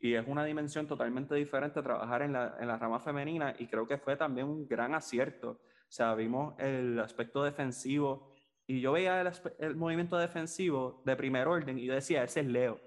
Y 0.00 0.14
es 0.14 0.26
una 0.26 0.46
dimensión 0.46 0.86
totalmente 0.86 1.34
diferente 1.34 1.82
trabajar 1.82 2.22
en 2.22 2.32
la, 2.32 2.56
en 2.58 2.68
la 2.68 2.78
rama 2.78 3.00
femenina 3.00 3.54
y 3.58 3.66
creo 3.66 3.86
que 3.86 3.98
fue 3.98 4.16
también 4.16 4.46
un 4.46 4.66
gran 4.66 4.94
acierto. 4.94 5.60
O 5.60 5.90
sea, 5.90 6.14
vimos 6.14 6.54
el 6.58 6.98
aspecto 7.00 7.44
defensivo 7.44 8.32
y 8.68 8.82
yo 8.82 8.92
veía 8.92 9.22
el, 9.58 9.76
movimiento 9.76 10.18
defensivo 10.18 11.00
de 11.06 11.16
primer 11.16 11.48
orden 11.48 11.78
y 11.78 11.86
yo 11.86 11.94
decía, 11.94 12.22
ese 12.22 12.40
es 12.40 12.46
Leo. 12.46 12.78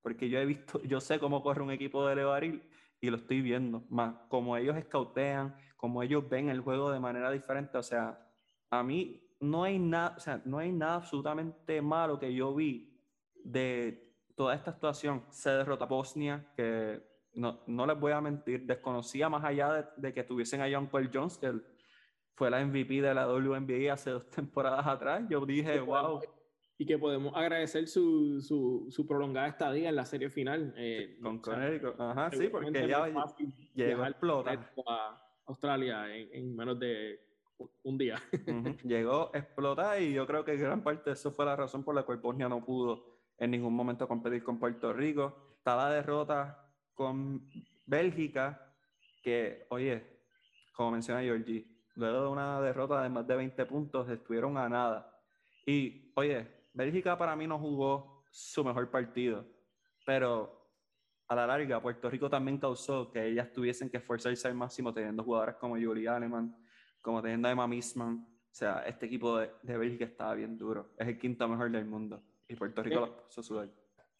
Porque 0.00 0.30
yo 0.30 0.38
he 0.38 0.46
visto, 0.46 0.82
yo 0.84 1.02
sé 1.02 1.18
cómo 1.18 1.42
corre 1.42 1.62
un 1.62 1.70
equipo 1.70 2.06
de 2.06 2.16
Leo 2.16 2.32
Aril 2.32 2.62
y 2.98 3.10
lo 3.10 3.18
estoy 3.18 3.42
viendo. 3.42 3.84
Más 3.90 4.14
como 4.28 4.56
ellos 4.56 4.74
escautean, 4.78 5.54
como 5.76 6.02
ellos 6.02 6.26
ven 6.30 6.48
el 6.48 6.60
juego 6.60 6.90
de 6.90 6.98
manera 6.98 7.30
diferente. 7.30 7.76
O 7.76 7.82
sea, 7.82 8.18
a 8.70 8.82
mí 8.82 9.22
no 9.38 9.64
hay 9.64 9.78
nada, 9.78 10.14
o 10.16 10.20
sea, 10.20 10.40
no 10.46 10.58
hay 10.58 10.72
nada 10.72 10.94
absolutamente 10.94 11.82
malo 11.82 12.18
que 12.18 12.32
yo 12.32 12.54
vi 12.54 12.98
de 13.44 14.10
toda 14.34 14.54
esta 14.54 14.70
actuación. 14.70 15.24
Se 15.28 15.50
derrota 15.50 15.84
Bosnia, 15.84 16.50
que 16.56 17.02
no, 17.34 17.60
no 17.66 17.86
les 17.86 18.00
voy 18.00 18.12
a 18.12 18.22
mentir, 18.22 18.64
desconocía 18.64 19.28
más 19.28 19.44
allá 19.44 19.74
de, 19.74 19.84
de 19.98 20.14
que 20.14 20.24
tuviesen 20.24 20.62
a 20.62 20.68
John 20.72 20.86
Paul 20.86 21.10
Jones, 21.12 21.36
que 21.36 21.46
el, 21.48 21.62
fue 22.38 22.50
la 22.50 22.64
MVP 22.64 23.02
de 23.02 23.12
la 23.12 23.26
WNBA 23.26 23.92
hace 23.92 24.10
dos 24.10 24.30
temporadas 24.30 24.86
atrás. 24.86 25.24
Yo 25.28 25.44
dije, 25.44 25.80
wow. 25.80 26.20
Y 26.78 26.86
que 26.86 26.96
podemos 26.96 27.34
agradecer 27.34 27.88
su, 27.88 28.40
su, 28.40 28.86
su 28.90 29.04
prolongada 29.08 29.48
estadía 29.48 29.88
en 29.88 29.96
la 29.96 30.04
serie 30.04 30.30
final. 30.30 30.72
Eh, 30.76 31.18
con 31.20 31.40
Connecticut. 31.40 32.00
Ajá, 32.00 32.30
sí, 32.30 32.48
porque 32.48 32.86
ya 32.86 33.08
llegó 33.74 34.04
a 34.04 34.08
explotar. 34.08 34.72
A 34.86 35.20
Australia 35.46 36.14
en, 36.14 36.54
menos 36.54 36.78
de 36.78 37.18
un 37.82 37.98
día. 37.98 38.22
Llegó 38.84 39.34
a 39.34 39.38
explotar 39.38 40.00
y 40.00 40.12
yo 40.12 40.24
creo 40.24 40.44
que 40.44 40.56
gran 40.56 40.84
parte 40.84 41.10
de 41.10 41.14
eso 41.14 41.32
fue 41.32 41.44
la 41.44 41.56
razón 41.56 41.82
por 41.82 41.96
la 41.96 42.04
cual 42.04 42.18
Bosnia 42.18 42.48
no 42.48 42.64
pudo 42.64 43.18
en 43.38 43.50
ningún 43.50 43.74
momento 43.74 44.06
competir 44.06 44.44
con 44.44 44.60
Puerto 44.60 44.92
Rico. 44.92 45.56
Está 45.56 45.74
la 45.74 45.90
derrota 45.90 46.70
con 46.94 47.50
Bélgica, 47.84 48.72
que, 49.22 49.66
oye, 49.70 50.20
como 50.72 50.92
menciona 50.92 51.22
Georgie, 51.22 51.77
luego 51.98 52.22
de 52.22 52.28
una 52.28 52.60
derrota 52.60 53.02
de 53.02 53.08
más 53.08 53.26
de 53.26 53.36
20 53.36 53.66
puntos, 53.66 54.08
estuvieron 54.08 54.56
a 54.56 54.68
nada. 54.68 55.20
Y, 55.66 56.12
oye, 56.14 56.46
Bélgica 56.72 57.18
para 57.18 57.34
mí 57.36 57.46
no 57.46 57.58
jugó 57.58 58.24
su 58.30 58.64
mejor 58.64 58.90
partido, 58.90 59.44
pero 60.06 60.58
a 61.26 61.34
la 61.34 61.46
larga 61.46 61.82
Puerto 61.82 62.08
Rico 62.08 62.30
también 62.30 62.58
causó 62.58 63.10
que 63.10 63.26
ellas 63.26 63.52
tuviesen 63.52 63.90
que 63.90 63.98
esforzarse 63.98 64.48
al 64.48 64.54
máximo 64.54 64.94
teniendo 64.94 65.24
jugadoras 65.24 65.56
como 65.56 65.74
Julie 65.74 66.08
Aleman, 66.08 66.56
como 67.02 67.20
teniendo 67.20 67.48
a 67.48 67.50
Emma 67.50 67.66
Misman. 67.66 68.26
O 68.50 68.54
sea, 68.58 68.80
este 68.86 69.06
equipo 69.06 69.36
de, 69.36 69.50
de 69.62 69.76
Bélgica 69.76 70.04
estaba 70.04 70.34
bien 70.34 70.56
duro. 70.56 70.94
Es 70.96 71.06
el 71.08 71.18
quinto 71.18 71.46
mejor 71.48 71.70
del 71.70 71.84
mundo. 71.84 72.22
Y 72.48 72.54
Puerto 72.54 72.82
Rico 72.82 73.00
lo 73.00 73.24
puso 73.24 73.42
sudar. 73.42 73.68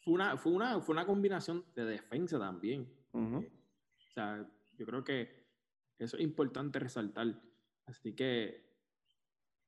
Fue 0.00 0.14
una, 0.14 0.36
fue, 0.36 0.52
una, 0.52 0.80
fue 0.80 0.92
una 0.92 1.06
combinación 1.06 1.64
de 1.74 1.84
defensa 1.84 2.38
también. 2.38 2.92
O 3.12 3.42
sea, 4.12 4.44
yo 4.76 4.84
creo 4.84 5.02
que 5.02 5.46
eso 5.98 6.16
es 6.16 6.22
importante 6.22 6.78
resaltar. 6.78 7.26
Así 7.88 8.14
que 8.14 8.68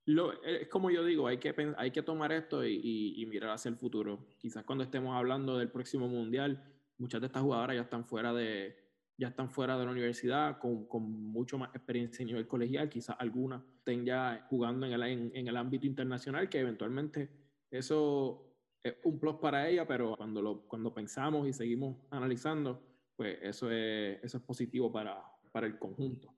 lo, 0.06 0.42
es 0.42 0.68
como 0.68 0.90
yo 0.90 1.04
digo, 1.04 1.26
hay 1.26 1.38
que, 1.38 1.54
hay 1.76 1.90
que 1.90 2.02
tomar 2.02 2.32
esto 2.32 2.64
y, 2.66 3.14
y, 3.16 3.26
mirar 3.26 3.50
hacia 3.50 3.68
el 3.68 3.76
futuro. 3.76 4.26
Quizás 4.38 4.64
cuando 4.64 4.84
estemos 4.84 5.16
hablando 5.16 5.58
del 5.58 5.70
próximo 5.70 6.08
mundial, 6.08 6.62
muchas 6.98 7.20
de 7.20 7.28
estas 7.28 7.42
jugadoras 7.42 7.76
ya 7.76 7.82
están 7.82 8.04
fuera 8.04 8.32
de, 8.32 8.76
ya 9.20 9.28
están 9.28 9.50
fuera 9.50 9.78
de 9.78 9.84
la 9.84 9.90
universidad 9.90 10.58
con, 10.58 10.86
con 10.86 11.02
mucho 11.02 11.58
más 11.58 11.68
experiencia 11.74 12.22
a 12.24 12.26
nivel 12.26 12.48
colegial, 12.48 12.88
quizás 12.88 13.16
algunas 13.18 13.62
estén 13.76 14.04
ya 14.04 14.46
jugando 14.48 14.86
en 14.86 14.92
el, 14.92 15.02
en, 15.02 15.48
el 15.48 15.56
ámbito 15.58 15.86
internacional, 15.86 16.48
que 16.48 16.60
eventualmente 16.60 17.30
eso 17.70 18.56
es 18.82 18.96
un 19.04 19.18
plus 19.20 19.36
para 19.36 19.68
ella, 19.68 19.86
pero 19.86 20.16
cuando, 20.16 20.40
lo, 20.40 20.62
cuando 20.66 20.94
pensamos 20.94 21.46
y 21.46 21.52
seguimos 21.52 21.98
analizando, 22.10 22.82
pues 23.14 23.38
eso 23.42 23.70
es, 23.70 24.24
eso 24.24 24.38
es 24.38 24.42
positivo 24.42 24.90
para, 24.90 25.22
para 25.52 25.66
el 25.66 25.78
conjunto. 25.78 26.34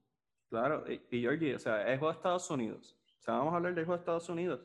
Claro, 0.52 0.84
y, 0.86 1.00
y 1.10 1.22
Georgie, 1.22 1.54
o 1.54 1.58
sea, 1.58 1.90
es 1.90 1.98
juego 1.98 2.12
de 2.12 2.18
Estados 2.18 2.50
Unidos. 2.50 2.94
O 3.20 3.22
sea, 3.22 3.38
vamos 3.38 3.54
a 3.54 3.56
hablar 3.56 3.74
del 3.74 3.86
juego 3.86 3.96
de 3.96 4.02
Estados 4.02 4.28
Unidos. 4.28 4.60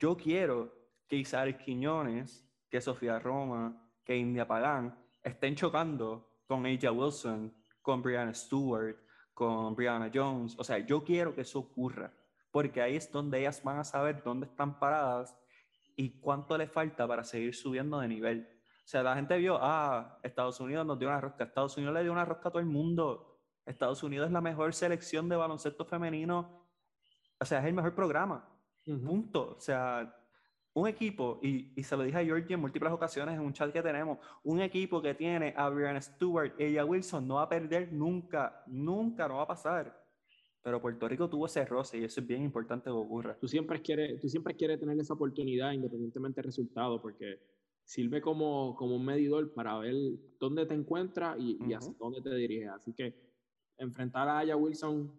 Yo 0.00 0.16
quiero 0.16 0.74
que 1.06 1.14
Isaac 1.14 1.62
Quiñones, 1.64 2.44
que 2.68 2.80
Sofía 2.80 3.20
Roma, 3.20 3.80
que 4.04 4.16
India 4.16 4.44
Pagán 4.44 4.98
estén 5.22 5.54
chocando 5.54 6.42
con 6.48 6.66
Aja 6.66 6.90
Wilson, 6.90 7.54
con 7.80 8.02
Brianna 8.02 8.34
Stewart, 8.34 8.96
con 9.32 9.76
Brianna 9.76 10.10
Jones. 10.12 10.56
O 10.58 10.64
sea, 10.64 10.78
yo 10.78 11.04
quiero 11.04 11.32
que 11.32 11.42
eso 11.42 11.60
ocurra, 11.60 12.12
porque 12.50 12.82
ahí 12.82 12.96
es 12.96 13.08
donde 13.12 13.38
ellas 13.38 13.62
van 13.62 13.78
a 13.78 13.84
saber 13.84 14.20
dónde 14.24 14.46
están 14.46 14.80
paradas 14.80 15.38
y 15.94 16.18
cuánto 16.18 16.58
le 16.58 16.66
falta 16.66 17.06
para 17.06 17.22
seguir 17.22 17.54
subiendo 17.54 18.00
de 18.00 18.08
nivel. 18.08 18.48
O 18.84 18.88
sea, 18.88 19.04
la 19.04 19.14
gente 19.14 19.38
vio, 19.38 19.60
ah, 19.60 20.18
Estados 20.24 20.58
Unidos 20.58 20.84
nos 20.84 20.98
dio 20.98 21.06
una 21.06 21.20
rosca, 21.20 21.44
Estados 21.44 21.76
Unidos 21.76 21.94
le 21.94 22.02
dio 22.02 22.10
una 22.10 22.24
rosca 22.24 22.48
a 22.48 22.50
todo 22.50 22.60
el 22.60 22.66
mundo. 22.66 23.35
Estados 23.66 24.02
Unidos 24.02 24.28
es 24.28 24.32
la 24.32 24.40
mejor 24.40 24.72
selección 24.74 25.28
de 25.28 25.36
baloncesto 25.36 25.84
femenino, 25.84 26.66
o 27.38 27.44
sea, 27.44 27.60
es 27.60 27.66
el 27.66 27.74
mejor 27.74 27.94
programa. 27.94 28.48
Punto. 28.84 29.56
O 29.56 29.60
sea, 29.60 30.16
un 30.74 30.86
equipo, 30.86 31.40
y, 31.42 31.72
y, 31.74 31.82
se 31.82 31.96
lo 31.96 32.04
dije 32.04 32.18
a 32.18 32.24
Georgie 32.24 32.54
en 32.54 32.60
múltiples 32.60 32.92
ocasiones 32.92 33.34
en 33.34 33.40
un 33.40 33.52
chat 33.52 33.72
que 33.72 33.82
tenemos, 33.82 34.18
un 34.44 34.60
equipo 34.60 35.02
que 35.02 35.14
tiene 35.14 35.52
a 35.56 35.68
Brian 35.68 36.00
Stewart 36.00 36.52
y 36.58 36.64
ella 36.64 36.84
Wilson 36.84 37.26
no 37.26 37.36
va 37.36 37.42
a 37.42 37.48
perder 37.48 37.92
nunca, 37.92 38.62
nunca, 38.66 39.26
no 39.26 39.36
va 39.36 39.42
a 39.42 39.46
pasar. 39.48 40.06
Pero 40.62 40.80
Puerto 40.80 41.08
Rico 41.08 41.28
tuvo 41.28 41.46
ese 41.46 41.64
roce 41.64 41.98
y 41.98 42.04
eso 42.04 42.20
es 42.20 42.26
bien 42.26 42.42
importante 42.42 42.84
que 42.84 42.90
ocurra. 42.90 43.36
Tú 43.38 43.48
siempre 43.48 43.80
quieres, 43.80 44.20
tú 44.20 44.28
siempre 44.28 44.54
quieres 44.54 44.78
tener 44.78 44.98
esa 44.98 45.14
oportunidad 45.14 45.72
independientemente 45.72 46.40
del 46.40 46.46
resultado, 46.46 47.00
porque 47.00 47.40
sirve 47.84 48.20
como, 48.20 48.74
como 48.76 48.96
un 48.96 49.04
medidor 49.04 49.54
para 49.54 49.78
ver 49.78 49.94
dónde 50.38 50.66
te 50.66 50.74
encuentras 50.74 51.36
y, 51.38 51.56
y 51.66 51.72
hacia 51.72 51.94
dónde 51.98 52.20
te 52.20 52.34
diriges. 52.34 52.68
Así 52.68 52.92
que 52.92 53.14
enfrentar 53.78 54.28
a 54.28 54.38
Aya 54.38 54.56
Wilson, 54.56 55.12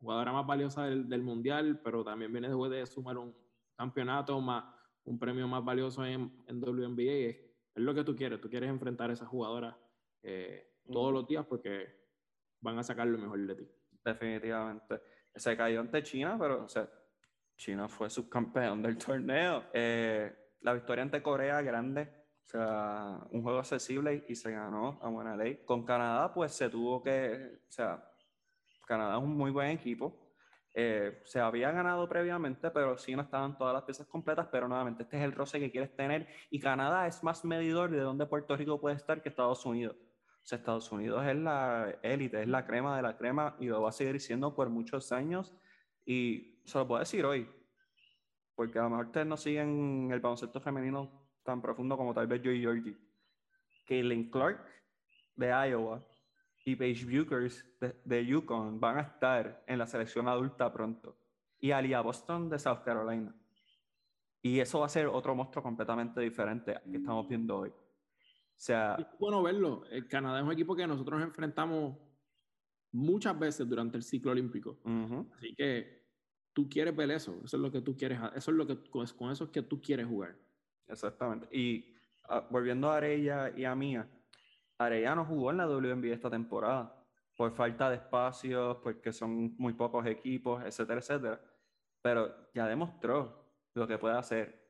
jugadora 0.00 0.32
más 0.32 0.46
valiosa 0.46 0.84
del, 0.84 1.22
mundial, 1.22 1.80
pero 1.82 2.04
también 2.04 2.32
viene 2.32 2.48
después 2.48 2.70
de 2.70 2.84
sumar 2.86 3.18
un 3.18 3.34
campeonato 3.76 4.40
más, 4.40 4.64
un 5.04 5.18
premio 5.18 5.46
más 5.46 5.64
valioso 5.64 6.04
en, 6.04 6.32
en 6.46 6.60
WNBA. 6.60 7.02
Es, 7.02 7.38
lo 7.74 7.94
que 7.94 8.04
tú 8.04 8.14
quieres, 8.14 8.40
tú 8.40 8.50
quieres 8.50 8.68
enfrentar 8.68 9.10
a 9.10 9.14
esa 9.14 9.24
jugadora 9.24 9.78
eh, 10.22 10.76
todos 10.90 11.12
los 11.12 11.26
días 11.26 11.46
porque 11.46 12.02
van 12.60 12.78
a 12.78 12.82
sacar 12.82 13.06
lo 13.06 13.18
mejor 13.18 13.38
de 13.46 13.54
ti. 13.54 13.68
Definitivamente. 14.04 15.00
Se 15.34 15.56
cayó 15.56 15.80
ante 15.80 16.02
China, 16.02 16.36
pero 16.38 16.64
o 16.64 16.68
sea, 16.68 16.88
China 17.56 17.88
fue 17.88 18.10
subcampeón 18.10 18.82
del 18.82 18.98
torneo. 18.98 19.64
Eh, 19.72 20.30
la 20.60 20.74
victoria 20.74 21.02
ante 21.02 21.22
Corea, 21.22 21.62
grande. 21.62 22.21
O 22.44 22.48
sea, 22.48 23.18
un 23.30 23.42
juego 23.42 23.60
accesible 23.60 24.24
y 24.28 24.34
se 24.34 24.52
ganó 24.52 24.98
a 25.02 25.08
buena 25.08 25.36
ley. 25.36 25.62
Con 25.64 25.84
Canadá, 25.84 26.32
pues 26.34 26.52
se 26.52 26.68
tuvo 26.68 27.02
que, 27.02 27.60
o 27.68 27.72
sea, 27.72 28.04
Canadá 28.86 29.16
es 29.16 29.22
un 29.22 29.36
muy 29.36 29.50
buen 29.50 29.70
equipo. 29.70 30.22
Eh, 30.74 31.20
se 31.24 31.38
había 31.38 31.70
ganado 31.70 32.08
previamente, 32.08 32.70
pero 32.70 32.96
sí 32.96 33.14
no 33.14 33.22
estaban 33.22 33.58
todas 33.58 33.74
las 33.74 33.82
piezas 33.82 34.06
completas, 34.06 34.48
pero 34.50 34.68
nuevamente 34.68 35.02
este 35.02 35.18
es 35.18 35.22
el 35.22 35.32
roce 35.32 35.60
que 35.60 35.70
quieres 35.70 35.94
tener 35.94 36.26
y 36.50 36.60
Canadá 36.60 37.06
es 37.06 37.22
más 37.22 37.44
medidor 37.44 37.90
de 37.90 38.00
dónde 38.00 38.24
Puerto 38.24 38.56
Rico 38.56 38.80
puede 38.80 38.96
estar 38.96 39.22
que 39.22 39.28
Estados 39.28 39.66
Unidos. 39.66 39.96
O 39.96 40.46
sea, 40.46 40.58
Estados 40.58 40.90
Unidos 40.90 41.24
es 41.26 41.36
la 41.36 41.98
élite, 42.02 42.42
es 42.42 42.48
la 42.48 42.66
crema 42.66 42.96
de 42.96 43.02
la 43.02 43.16
crema 43.16 43.54
y 43.60 43.66
lo 43.66 43.82
va 43.82 43.90
a 43.90 43.92
seguir 43.92 44.18
siendo 44.18 44.54
por 44.54 44.70
muchos 44.70 45.12
años 45.12 45.54
y 46.06 46.62
se 46.64 46.78
lo 46.78 46.88
puedo 46.88 47.00
decir 47.00 47.24
hoy, 47.24 47.48
porque 48.54 48.78
a 48.78 48.82
lo 48.82 48.90
mejor 48.90 49.06
ustedes 49.06 49.26
no 49.26 49.36
siguen 49.36 50.10
el 50.10 50.20
baloncesto 50.20 50.60
femenino 50.60 51.21
tan 51.44 51.60
profundo 51.60 51.96
como 51.96 52.14
tal 52.14 52.26
vez 52.26 52.42
yo 52.42 52.50
y 52.50 52.60
Georgie. 52.60 52.96
Kaylin 53.86 54.30
Clark 54.30 54.64
de 55.36 55.48
Iowa 55.48 56.04
y 56.64 56.76
Paige 56.76 57.04
Bukers 57.04 57.64
de, 58.04 58.26
Yukon 58.26 58.78
van 58.78 58.98
a 58.98 59.00
estar 59.02 59.64
en 59.66 59.78
la 59.78 59.86
selección 59.86 60.28
adulta 60.28 60.72
pronto. 60.72 61.16
Y 61.58 61.70
Alia 61.70 62.00
Boston 62.00 62.48
de 62.48 62.58
South 62.58 62.80
Carolina. 62.84 63.34
Y 64.40 64.58
eso 64.58 64.80
va 64.80 64.86
a 64.86 64.88
ser 64.88 65.06
otro 65.06 65.34
monstruo 65.34 65.62
completamente 65.62 66.20
diferente 66.20 66.74
al 66.74 66.90
que 66.90 66.96
estamos 66.96 67.28
viendo 67.28 67.58
hoy. 67.58 67.70
O 67.70 68.64
sea, 68.64 68.96
es 68.98 69.06
bueno 69.18 69.42
verlo. 69.42 69.84
El 69.90 70.06
Canadá 70.08 70.38
es 70.38 70.44
un 70.44 70.52
equipo 70.52 70.74
que 70.74 70.86
nosotros 70.86 71.18
nos 71.18 71.28
enfrentamos 71.28 71.96
muchas 72.92 73.38
veces 73.38 73.68
durante 73.68 73.96
el 73.96 74.02
ciclo 74.02 74.32
olímpico. 74.32 74.78
Así 75.36 75.54
que 75.54 76.02
tú 76.52 76.68
quieres 76.68 76.94
ver 76.94 77.10
eso. 77.10 77.40
Eso 77.44 77.56
es 77.56 77.62
lo 77.62 77.70
que 77.70 77.80
tú 77.80 77.96
quieres. 77.96 78.18
Eso 78.34 78.50
es 78.50 78.56
lo 78.56 78.66
que 78.66 78.78
con 78.90 79.30
eso 79.30 79.44
es 79.44 79.50
que 79.50 79.62
tú 79.62 79.80
quieres 79.80 80.06
jugar. 80.06 80.36
Exactamente. 80.92 81.48
Y 81.56 81.94
ah, 82.28 82.46
volviendo 82.50 82.90
a 82.90 82.96
Arella 82.96 83.50
y 83.56 83.64
a 83.64 83.74
Mía, 83.74 84.08
Arellano 84.78 85.24
jugó 85.24 85.50
en 85.50 85.58
la 85.58 85.66
WNBA 85.66 86.14
esta 86.14 86.30
temporada 86.30 86.94
por 87.36 87.52
falta 87.52 87.88
de 87.90 87.96
espacios, 87.96 88.76
porque 88.82 89.12
son 89.12 89.56
muy 89.56 89.72
pocos 89.72 90.06
equipos, 90.06 90.62
etcétera, 90.64 91.00
etcétera. 91.00 91.40
Pero 92.02 92.50
ya 92.54 92.66
demostró 92.66 93.42
lo 93.74 93.86
que 93.86 93.98
puede 93.98 94.18
hacer. 94.18 94.62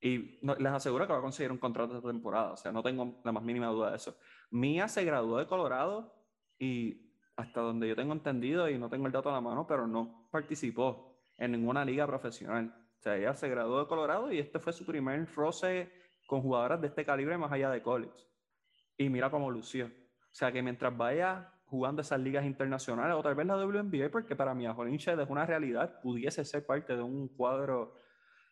Y 0.00 0.40
les 0.42 0.72
aseguro 0.72 1.06
que 1.06 1.12
va 1.12 1.20
a 1.20 1.22
conseguir 1.22 1.52
un 1.52 1.58
contrato 1.58 1.96
esta 1.96 2.08
temporada. 2.08 2.52
O 2.52 2.56
sea, 2.56 2.72
no 2.72 2.82
tengo 2.82 3.20
la 3.24 3.30
más 3.30 3.44
mínima 3.44 3.68
duda 3.68 3.90
de 3.90 3.96
eso. 3.96 4.16
Mía 4.50 4.88
se 4.88 5.04
graduó 5.04 5.38
de 5.38 5.46
Colorado 5.46 6.12
y 6.58 7.12
hasta 7.36 7.60
donde 7.60 7.88
yo 7.88 7.96
tengo 7.96 8.12
entendido, 8.12 8.68
y 8.68 8.78
no 8.78 8.90
tengo 8.90 9.06
el 9.06 9.12
dato 9.12 9.30
a 9.30 9.32
la 9.32 9.40
mano, 9.40 9.66
pero 9.66 9.86
no 9.86 10.28
participó 10.30 11.22
en 11.38 11.52
ninguna 11.52 11.84
liga 11.84 12.06
profesional. 12.06 12.81
O 13.02 13.04
sea, 13.04 13.16
ella 13.16 13.34
se 13.34 13.48
graduó 13.48 13.80
de 13.80 13.88
Colorado 13.88 14.30
y 14.30 14.38
este 14.38 14.60
fue 14.60 14.72
su 14.72 14.86
primer 14.86 15.26
roce 15.34 15.90
con 16.24 16.40
jugadoras 16.40 16.80
de 16.80 16.86
este 16.86 17.04
calibre 17.04 17.36
más 17.36 17.50
allá 17.50 17.68
de 17.68 17.82
college 17.82 18.32
y 18.96 19.08
mira 19.08 19.28
cómo 19.28 19.50
lució. 19.50 19.86
O 19.86 20.34
sea 20.34 20.52
que 20.52 20.62
mientras 20.62 20.96
vaya 20.96 21.52
jugando 21.64 22.00
esas 22.00 22.20
ligas 22.20 22.44
internacionales, 22.44 23.16
o 23.16 23.22
tal 23.22 23.34
vez 23.34 23.44
la 23.44 23.56
WNBA, 23.56 24.08
porque 24.08 24.36
para 24.36 24.54
mí 24.54 24.66
Ajorin 24.66 24.94
es 24.94 25.28
una 25.28 25.44
realidad, 25.44 26.00
pudiese 26.00 26.44
ser 26.44 26.64
parte 26.64 26.94
de 26.94 27.02
un 27.02 27.26
cuadro, 27.26 27.96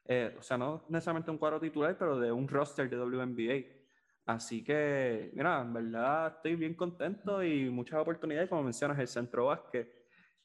eh, 0.07 0.35
o 0.37 0.43
sea, 0.43 0.59
no 0.59 0.85
necesariamente 0.89 1.31
un 1.31 1.39
cuadro 1.39 1.61
titular, 1.61 1.97
pero 1.97 2.19
de 2.19 2.33
un 2.33 2.49
roster 2.49 2.91
de 2.91 2.97
WNBA. 2.97 3.79
Así 4.27 4.65
que, 4.65 5.31
mira, 5.33 5.61
en 5.61 5.73
verdad 5.73 6.35
estoy 6.37 6.57
bien 6.57 6.75
contento 6.75 7.45
y 7.45 7.71
muchas 7.71 8.01
oportunidades, 8.01 8.49
como 8.49 8.65
mencionas, 8.65 8.99
el 8.99 9.07
centro 9.07 9.47
básquet 9.47 9.89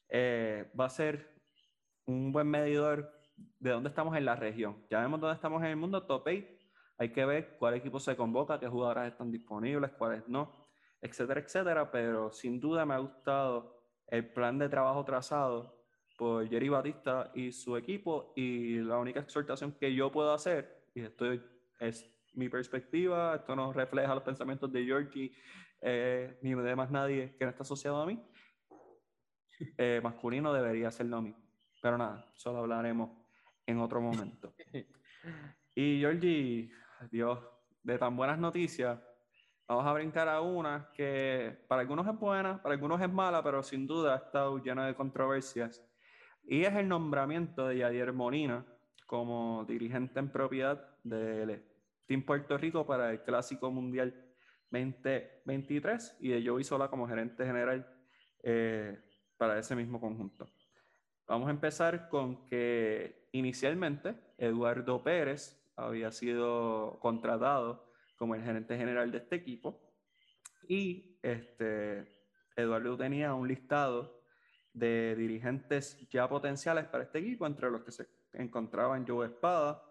eh, 0.08 0.70
va 0.78 0.84
a 0.84 0.90
ser 0.90 1.34
un 2.04 2.30
buen 2.30 2.46
medidor 2.46 3.15
de 3.36 3.70
dónde 3.70 3.88
estamos 3.88 4.16
en 4.16 4.24
la 4.24 4.36
región. 4.36 4.84
Ya 4.90 5.00
vemos 5.00 5.20
dónde 5.20 5.34
estamos 5.34 5.62
en 5.62 5.68
el 5.68 5.76
mundo, 5.76 6.02
top 6.02 6.24
8, 6.26 6.46
hay 6.98 7.12
que 7.12 7.24
ver 7.24 7.56
cuál 7.58 7.74
equipo 7.74 8.00
se 8.00 8.16
convoca, 8.16 8.58
qué 8.58 8.68
jugadoras 8.68 9.08
están 9.08 9.30
disponibles, 9.30 9.90
cuáles 9.92 10.26
no, 10.28 10.66
etcétera, 11.00 11.40
etcétera. 11.40 11.90
Pero 11.90 12.32
sin 12.32 12.58
duda 12.58 12.86
me 12.86 12.94
ha 12.94 12.98
gustado 12.98 13.82
el 14.06 14.32
plan 14.32 14.58
de 14.58 14.68
trabajo 14.68 15.04
trazado 15.04 15.84
por 16.16 16.48
Jerry 16.48 16.68
Batista 16.68 17.30
y 17.34 17.52
su 17.52 17.76
equipo. 17.76 18.32
Y 18.34 18.78
la 18.78 18.98
única 18.98 19.20
exhortación 19.20 19.72
que 19.72 19.94
yo 19.94 20.10
puedo 20.10 20.32
hacer, 20.32 20.86
y 20.94 21.02
esto 21.02 21.26
es 21.80 22.10
mi 22.34 22.48
perspectiva, 22.48 23.36
esto 23.36 23.54
no 23.54 23.72
refleja 23.72 24.14
los 24.14 24.24
pensamientos 24.24 24.72
de 24.72 24.84
Georgie 24.84 25.32
eh, 25.82 26.38
ni 26.42 26.54
de 26.54 26.76
más 26.76 26.90
nadie 26.90 27.36
que 27.36 27.44
no 27.44 27.50
está 27.50 27.62
asociado 27.62 28.00
a 28.00 28.06
mí, 28.06 28.22
eh, 29.76 30.00
masculino 30.02 30.52
debería 30.52 30.90
ser 30.90 31.06
lo 31.06 31.20
mismo. 31.20 31.44
Pero 31.82 31.98
nada, 31.98 32.30
solo 32.34 32.60
hablaremos 32.60 33.25
en 33.66 33.80
otro 33.80 34.00
momento. 34.00 34.54
Y 35.78 35.98
Georgie, 35.98 36.70
Dios, 37.10 37.38
de 37.82 37.98
tan 37.98 38.16
buenas 38.16 38.38
noticias, 38.38 38.98
vamos 39.68 39.84
a 39.84 39.92
brincar 39.92 40.26
a 40.26 40.40
una 40.40 40.90
que 40.94 41.64
para 41.68 41.82
algunos 41.82 42.06
es 42.06 42.18
buena, 42.18 42.62
para 42.62 42.74
algunos 42.74 42.98
es 43.02 43.12
mala, 43.12 43.42
pero 43.42 43.62
sin 43.62 43.86
duda 43.86 44.14
ha 44.14 44.16
estado 44.16 44.56
llena 44.56 44.86
de 44.86 44.94
controversias. 44.94 45.84
Y 46.44 46.62
es 46.62 46.74
el 46.76 46.88
nombramiento 46.88 47.68
de 47.68 47.78
Yadier 47.78 48.14
Molina 48.14 48.64
como 49.06 49.66
dirigente 49.66 50.18
en 50.18 50.30
propiedad 50.30 50.96
del 51.04 51.62
Team 52.06 52.22
Puerto 52.22 52.56
Rico 52.56 52.86
para 52.86 53.10
el 53.10 53.22
Clásico 53.22 53.70
Mundial 53.70 54.14
2023 54.70 56.16
y 56.20 56.28
de 56.30 56.48
Joey 56.48 56.64
Sola 56.64 56.88
como 56.88 57.06
gerente 57.06 57.44
general 57.44 57.86
eh, 58.42 58.98
para 59.36 59.58
ese 59.58 59.76
mismo 59.76 60.00
conjunto. 60.00 60.46
Vamos 61.26 61.48
a 61.48 61.50
empezar 61.50 62.08
con 62.08 62.46
que 62.46 63.25
inicialmente 63.38 64.14
Eduardo 64.38 65.02
Pérez 65.02 65.62
había 65.76 66.10
sido 66.10 66.98
contratado 67.00 67.92
como 68.16 68.34
el 68.34 68.42
gerente 68.42 68.76
general 68.76 69.10
de 69.12 69.18
este 69.18 69.36
equipo 69.36 69.80
y 70.68 71.18
este, 71.22 72.06
Eduardo 72.56 72.96
tenía 72.96 73.34
un 73.34 73.46
listado 73.46 74.22
de 74.72 75.14
dirigentes 75.16 76.08
ya 76.10 76.28
potenciales 76.28 76.86
para 76.86 77.04
este 77.04 77.18
equipo, 77.18 77.46
entre 77.46 77.70
los 77.70 77.82
que 77.82 77.92
se 77.92 78.08
encontraban 78.32 79.06
Joe 79.06 79.26
Espada, 79.26 79.82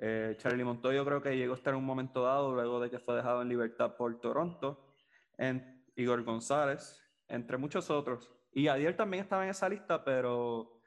eh, 0.00 0.36
Charlie 0.38 0.64
Montoyo 0.64 1.04
creo 1.04 1.20
que 1.20 1.36
llegó 1.36 1.54
a 1.54 1.56
estar 1.56 1.72
en 1.74 1.80
un 1.80 1.84
momento 1.84 2.22
dado 2.22 2.52
luego 2.52 2.78
de 2.78 2.88
que 2.88 3.00
fue 3.00 3.16
dejado 3.16 3.42
en 3.42 3.48
libertad 3.48 3.96
por 3.96 4.20
Toronto, 4.20 4.94
en 5.36 5.84
Igor 5.96 6.22
González, 6.22 7.02
entre 7.26 7.56
muchos 7.56 7.90
otros. 7.90 8.30
Y 8.52 8.68
Adiel 8.68 8.96
también 8.96 9.24
estaba 9.24 9.44
en 9.44 9.50
esa 9.50 9.68
lista, 9.68 10.04
pero 10.04 10.77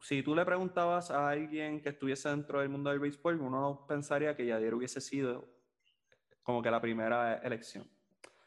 si 0.00 0.22
tú 0.22 0.34
le 0.34 0.44
preguntabas 0.44 1.10
a 1.10 1.28
alguien 1.28 1.80
que 1.82 1.90
estuviese 1.90 2.28
dentro 2.30 2.60
del 2.60 2.70
mundo 2.70 2.90
del 2.90 2.98
béisbol, 2.98 3.40
uno 3.40 3.84
pensaría 3.86 4.34
que 4.34 4.46
Yadier 4.46 4.74
hubiese 4.74 5.00
sido 5.00 5.48
como 6.42 6.62
que 6.62 6.70
la 6.70 6.80
primera 6.80 7.36
elección. 7.38 7.88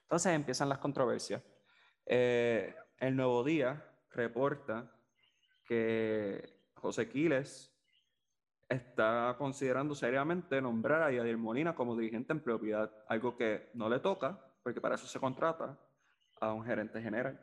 Entonces 0.02 0.34
empiezan 0.34 0.68
las 0.70 0.80
controversias. 0.80 1.42
Eh, 2.06 2.76
el 2.98 3.16
Nuevo 3.16 3.44
Día 3.44 3.86
reporta 4.12 4.92
que 5.66 6.44
José 6.76 7.08
Quiles 7.08 7.72
está 8.68 9.36
considerando 9.38 9.94
seriamente 9.94 10.62
nombrar 10.62 11.04
a 11.04 11.12
Yadier 11.12 11.38
Molina 11.38 11.76
como 11.76 11.96
dirigente 11.96 12.34
en 12.34 12.42
propiedad, 12.42 12.92
algo 13.08 13.38
que 13.38 13.70
no 13.76 13.89
le 13.89 14.00
toca, 14.00 14.39
porque 14.63 14.82
para 14.82 14.96
eso 14.96 15.06
se 15.06 15.20
contrata 15.20 15.78
a 16.42 16.52
un 16.52 16.66
gerente 16.66 17.02
general. 17.02 17.39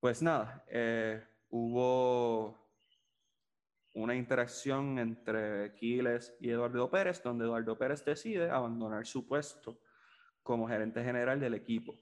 Pues 0.00 0.20
nada, 0.20 0.64
eh, 0.68 1.24
hubo 1.48 2.61
una 3.94 4.14
interacción 4.14 4.98
entre 4.98 5.74
Quiles 5.74 6.34
y 6.40 6.50
Eduardo 6.50 6.90
Pérez, 6.90 7.22
donde 7.22 7.44
Eduardo 7.44 7.76
Pérez 7.76 8.04
decide 8.04 8.50
abandonar 8.50 9.06
su 9.06 9.26
puesto 9.26 9.78
como 10.42 10.66
gerente 10.66 11.04
general 11.04 11.38
del 11.38 11.54
equipo. 11.54 11.94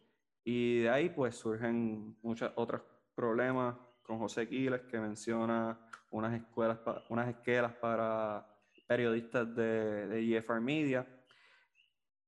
Y 0.44 0.80
de 0.82 0.90
ahí 0.90 1.10
pues 1.10 1.36
surgen 1.36 2.16
muchos 2.22 2.52
otros 2.56 2.82
problemas 3.14 3.76
con 4.02 4.18
José 4.18 4.48
Quiles, 4.48 4.82
que 4.82 4.98
menciona 4.98 5.78
unas, 6.10 6.34
escuelas 6.34 6.78
unas 7.08 7.28
esquelas 7.28 7.72
para 7.74 8.46
periodistas 8.86 9.54
de, 9.54 10.06
de 10.08 10.36
EFR 10.36 10.60
Media. 10.60 11.06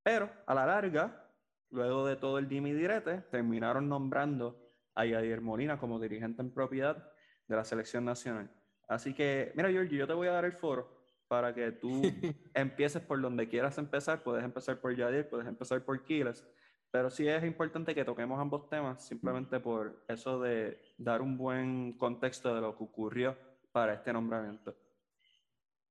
Pero 0.03 0.31
a 0.46 0.55
la 0.55 0.66
larga, 0.66 1.29
luego 1.70 2.07
de 2.07 2.16
todo 2.16 2.38
el 2.38 2.48
dimi 2.48 2.72
direte, 2.72 3.18
terminaron 3.31 3.88
nombrando 3.88 4.62
a 4.94 5.05
Yadier 5.05 5.40
Molina 5.40 5.79
como 5.79 5.98
dirigente 5.98 6.42
en 6.42 6.53
propiedad 6.53 7.12
de 7.48 7.57
la 7.57 7.64
selección 7.64 8.05
nacional. 8.05 8.51
Así 8.93 9.15
que, 9.15 9.53
mira, 9.55 9.71
Georgie, 9.71 9.97
yo 9.97 10.07
te 10.07 10.13
voy 10.13 10.29
a 10.29 10.33
dar 10.33 10.45
el 10.45 10.53
foro 10.53 11.03
para 11.29 11.55
que 11.55 11.73
tú 11.73 12.03
empieces 12.55 13.03
por 13.03 13.21
donde 13.21 13.49
quieras 13.49 13.79
empezar. 13.79 14.23
Puedes 14.23 14.45
empezar 14.45 14.81
por 14.81 14.95
Yadir, 14.95 15.29
puedes 15.29 15.47
empezar 15.47 15.83
por 15.83 16.05
Kiles, 16.05 16.47
pero 16.91 17.09
sí 17.09 17.27
es 17.27 17.43
importante 17.43 17.95
que 17.95 18.05
toquemos 18.05 18.39
ambos 18.39 18.69
temas 18.69 19.03
simplemente 19.03 19.59
por 19.61 20.05
eso 20.09 20.41
de 20.41 20.79
dar 20.99 21.23
un 21.23 21.39
buen 21.39 21.97
contexto 21.97 22.55
de 22.55 22.61
lo 22.61 22.77
que 22.77 22.85
ocurrió 22.85 23.37
para 23.73 23.95
este 23.95 24.13
nombramiento. 24.13 24.77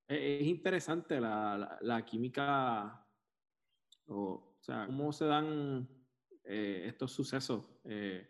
Es 0.08 0.46
interesante 0.46 1.20
la, 1.20 1.80
la, 1.82 2.06
química, 2.06 3.08
o, 4.08 4.58
sea, 4.60 4.86
cómo 4.86 5.12
se 5.12 5.26
dan 5.26 5.88
eh, 6.44 6.84
estos 6.86 7.14
sucesos. 7.14 7.68
Eh, 7.86 8.28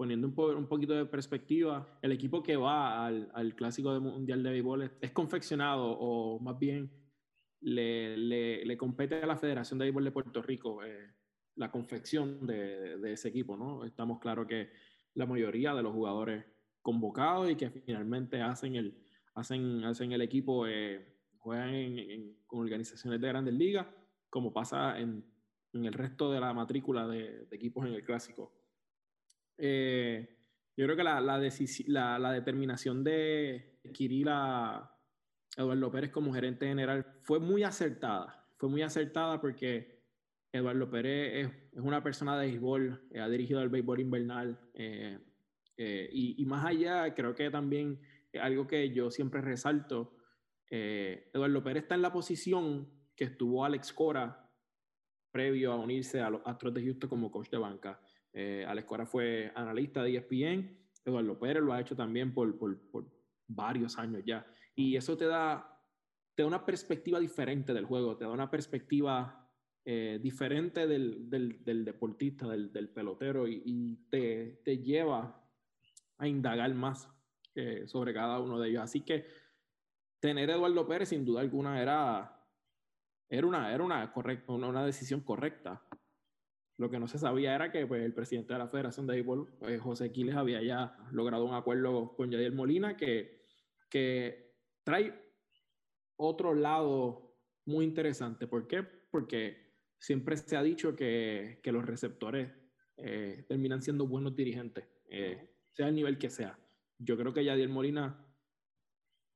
poniendo 0.00 0.28
un, 0.28 0.56
un, 0.56 0.66
poquito 0.66 0.94
de 0.94 1.04
perspectiva, 1.04 1.98
el 2.00 2.12
equipo 2.12 2.42
que 2.42 2.56
va 2.56 3.04
al, 3.04 3.30
al 3.34 3.54
Clásico 3.54 4.00
Mundial 4.00 4.42
de 4.42 4.48
Béisbol 4.48 4.90
es, 4.98 5.10
confeccionado 5.10 5.90
o 5.90 6.40
más 6.40 6.58
bien 6.58 6.90
le, 7.60 8.16
le, 8.16 8.76
compete 8.78 9.16
a 9.16 9.26
la 9.26 9.36
Federación 9.36 9.78
de 9.78 9.84
Béisbol 9.84 10.04
de 10.04 10.10
Puerto 10.10 10.40
Rico 10.40 10.82
eh, 10.82 11.12
la 11.56 11.70
confección 11.70 12.46
de, 12.46 12.96
de, 12.96 13.12
ese 13.12 13.28
equipo, 13.28 13.58
¿no? 13.58 13.84
Estamos 13.84 14.20
claros 14.20 14.46
que 14.46 14.70
la 15.12 15.26
mayoría 15.26 15.74
de 15.74 15.82
los 15.82 15.92
jugadores 15.92 16.46
convocados 16.80 17.50
y 17.50 17.56
que 17.56 17.68
finalmente 17.68 18.40
hacen 18.40 18.76
el, 18.76 19.04
hacen, 19.34 19.84
hacen 19.84 20.12
el 20.12 20.22
equipo, 20.22 20.66
eh, 20.66 21.14
juegan 21.36 22.38
con 22.46 22.60
organizaciones 22.60 23.20
de 23.20 23.28
grandes 23.28 23.52
ligas, 23.52 23.86
como 24.30 24.50
pasa 24.50 24.98
en, 24.98 25.22
en 25.74 25.84
el 25.84 25.92
resto 25.92 26.32
de 26.32 26.40
la 26.40 26.54
matrícula 26.54 27.06
de, 27.06 27.44
de 27.44 27.54
equipos 27.54 27.84
en 27.84 27.92
el 27.92 28.02
clásico. 28.02 28.59
Eh, 29.60 30.36
yo 30.76 30.86
creo 30.86 30.96
que 30.96 31.04
la, 31.04 31.20
la, 31.20 31.38
la, 31.38 32.18
la 32.18 32.32
determinación 32.32 33.04
de 33.04 33.78
adquirir 33.84 34.28
a 34.30 34.90
Eduardo 35.56 35.90
Pérez 35.90 36.10
como 36.10 36.32
gerente 36.32 36.66
general 36.66 37.06
fue 37.22 37.38
muy 37.38 37.62
acertada. 37.62 38.46
Fue 38.56 38.68
muy 38.68 38.82
acertada 38.82 39.40
porque 39.40 40.00
Eduardo 40.52 40.90
Pérez 40.90 41.46
es, 41.46 41.52
es 41.72 41.80
una 41.80 42.02
persona 42.02 42.38
de 42.38 42.46
béisbol, 42.46 43.08
ha 43.20 43.28
dirigido 43.28 43.62
el 43.62 43.68
béisbol 43.68 44.00
invernal 44.00 44.58
eh, 44.74 45.18
eh, 45.76 46.10
y, 46.12 46.42
y, 46.42 46.44
más 46.46 46.66
allá, 46.66 47.14
creo 47.14 47.34
que 47.34 47.50
también 47.50 48.00
algo 48.40 48.66
que 48.66 48.90
yo 48.92 49.10
siempre 49.10 49.40
resalto, 49.40 50.14
eh, 50.68 51.30
Eduardo 51.32 51.62
Pérez 51.62 51.84
está 51.84 51.94
en 51.94 52.02
la 52.02 52.12
posición 52.12 52.88
que 53.16 53.24
estuvo 53.24 53.64
Alex 53.64 53.92
Cora 53.92 54.48
previo 55.30 55.72
a 55.72 55.76
unirse 55.76 56.20
a 56.20 56.30
los 56.30 56.42
Astros 56.44 56.74
de 56.74 56.82
Houston 56.82 57.08
como 57.08 57.30
coach 57.30 57.50
de 57.50 57.58
banca. 57.58 58.00
Eh, 58.32 58.64
Alex 58.66 58.88
fue 59.08 59.52
analista 59.54 60.02
de 60.02 60.16
ESPN, 60.16 60.80
Eduardo 61.04 61.38
Pérez 61.38 61.62
lo 61.62 61.72
ha 61.72 61.80
hecho 61.80 61.96
también 61.96 62.32
por, 62.32 62.58
por, 62.58 62.78
varios 63.52 63.98
años 63.98 64.22
ya. 64.24 64.46
Y 64.76 64.96
eso 64.96 65.16
te 65.16 65.26
da, 65.26 65.76
te 66.34 66.42
da 66.42 66.48
una 66.48 66.64
perspectiva 66.64 67.18
diferente 67.18 67.74
del 67.74 67.84
juego, 67.84 68.16
te 68.16 68.24
da 68.24 68.30
una 68.30 68.48
perspectiva 68.50 69.50
eh, 69.84 70.20
diferente 70.22 70.86
del, 70.86 71.28
del, 71.28 71.84
deportista, 71.84 72.46
del, 72.46 72.72
del 72.72 72.90
pelotero, 72.90 73.48
y, 73.48 74.06
te, 74.08 74.60
te, 74.64 74.78
lleva 74.78 75.42
a 76.18 76.28
indagar 76.28 76.72
más 76.74 77.08
eh, 77.56 77.88
sobre 77.88 78.14
cada 78.14 78.38
uno 78.38 78.60
de 78.60 78.68
ellos. 78.68 78.82
Así 78.82 79.00
que 79.00 79.26
tener 80.20 80.50
Eduardo 80.50 80.86
Pérez, 80.86 81.08
sin 81.08 81.24
duda 81.24 81.40
alguna, 81.40 81.82
era, 81.82 82.46
era, 83.28 83.46
una, 83.46 83.74
era 83.74 83.82
una, 83.82 84.12
correcta, 84.12 84.52
una, 84.52 84.68
una 84.68 84.86
decisión 84.86 85.22
correcta. 85.22 85.82
Lo 86.80 86.88
que 86.88 86.98
no 86.98 87.06
se 87.06 87.18
sabía 87.18 87.54
era 87.54 87.70
que 87.70 87.86
pues, 87.86 88.02
el 88.02 88.14
presidente 88.14 88.54
de 88.54 88.58
la 88.58 88.66
Federación 88.66 89.06
de 89.06 89.12
Béisbol, 89.12 89.52
pues, 89.58 89.78
José 89.82 90.10
Quiles, 90.10 90.34
había 90.34 90.62
ya 90.62 90.96
logrado 91.12 91.44
un 91.44 91.52
acuerdo 91.52 92.16
con 92.16 92.30
Yadier 92.30 92.54
Molina 92.54 92.96
que, 92.96 93.42
que 93.90 94.54
trae 94.82 95.12
otro 96.16 96.54
lado 96.54 97.36
muy 97.66 97.84
interesante. 97.84 98.46
¿Por 98.46 98.66
qué? 98.66 98.82
Porque 98.82 99.74
siempre 99.98 100.38
se 100.38 100.56
ha 100.56 100.62
dicho 100.62 100.96
que, 100.96 101.60
que 101.62 101.70
los 101.70 101.84
receptores 101.84 102.50
eh, 102.96 103.44
terminan 103.46 103.82
siendo 103.82 104.06
buenos 104.06 104.34
dirigentes, 104.34 104.88
eh, 105.10 105.50
sea 105.72 105.88
el 105.88 105.94
nivel 105.94 106.16
que 106.16 106.30
sea. 106.30 106.58
Yo 106.96 107.14
creo 107.18 107.34
que 107.34 107.44
Yadier 107.44 107.68
Molina 107.68 108.26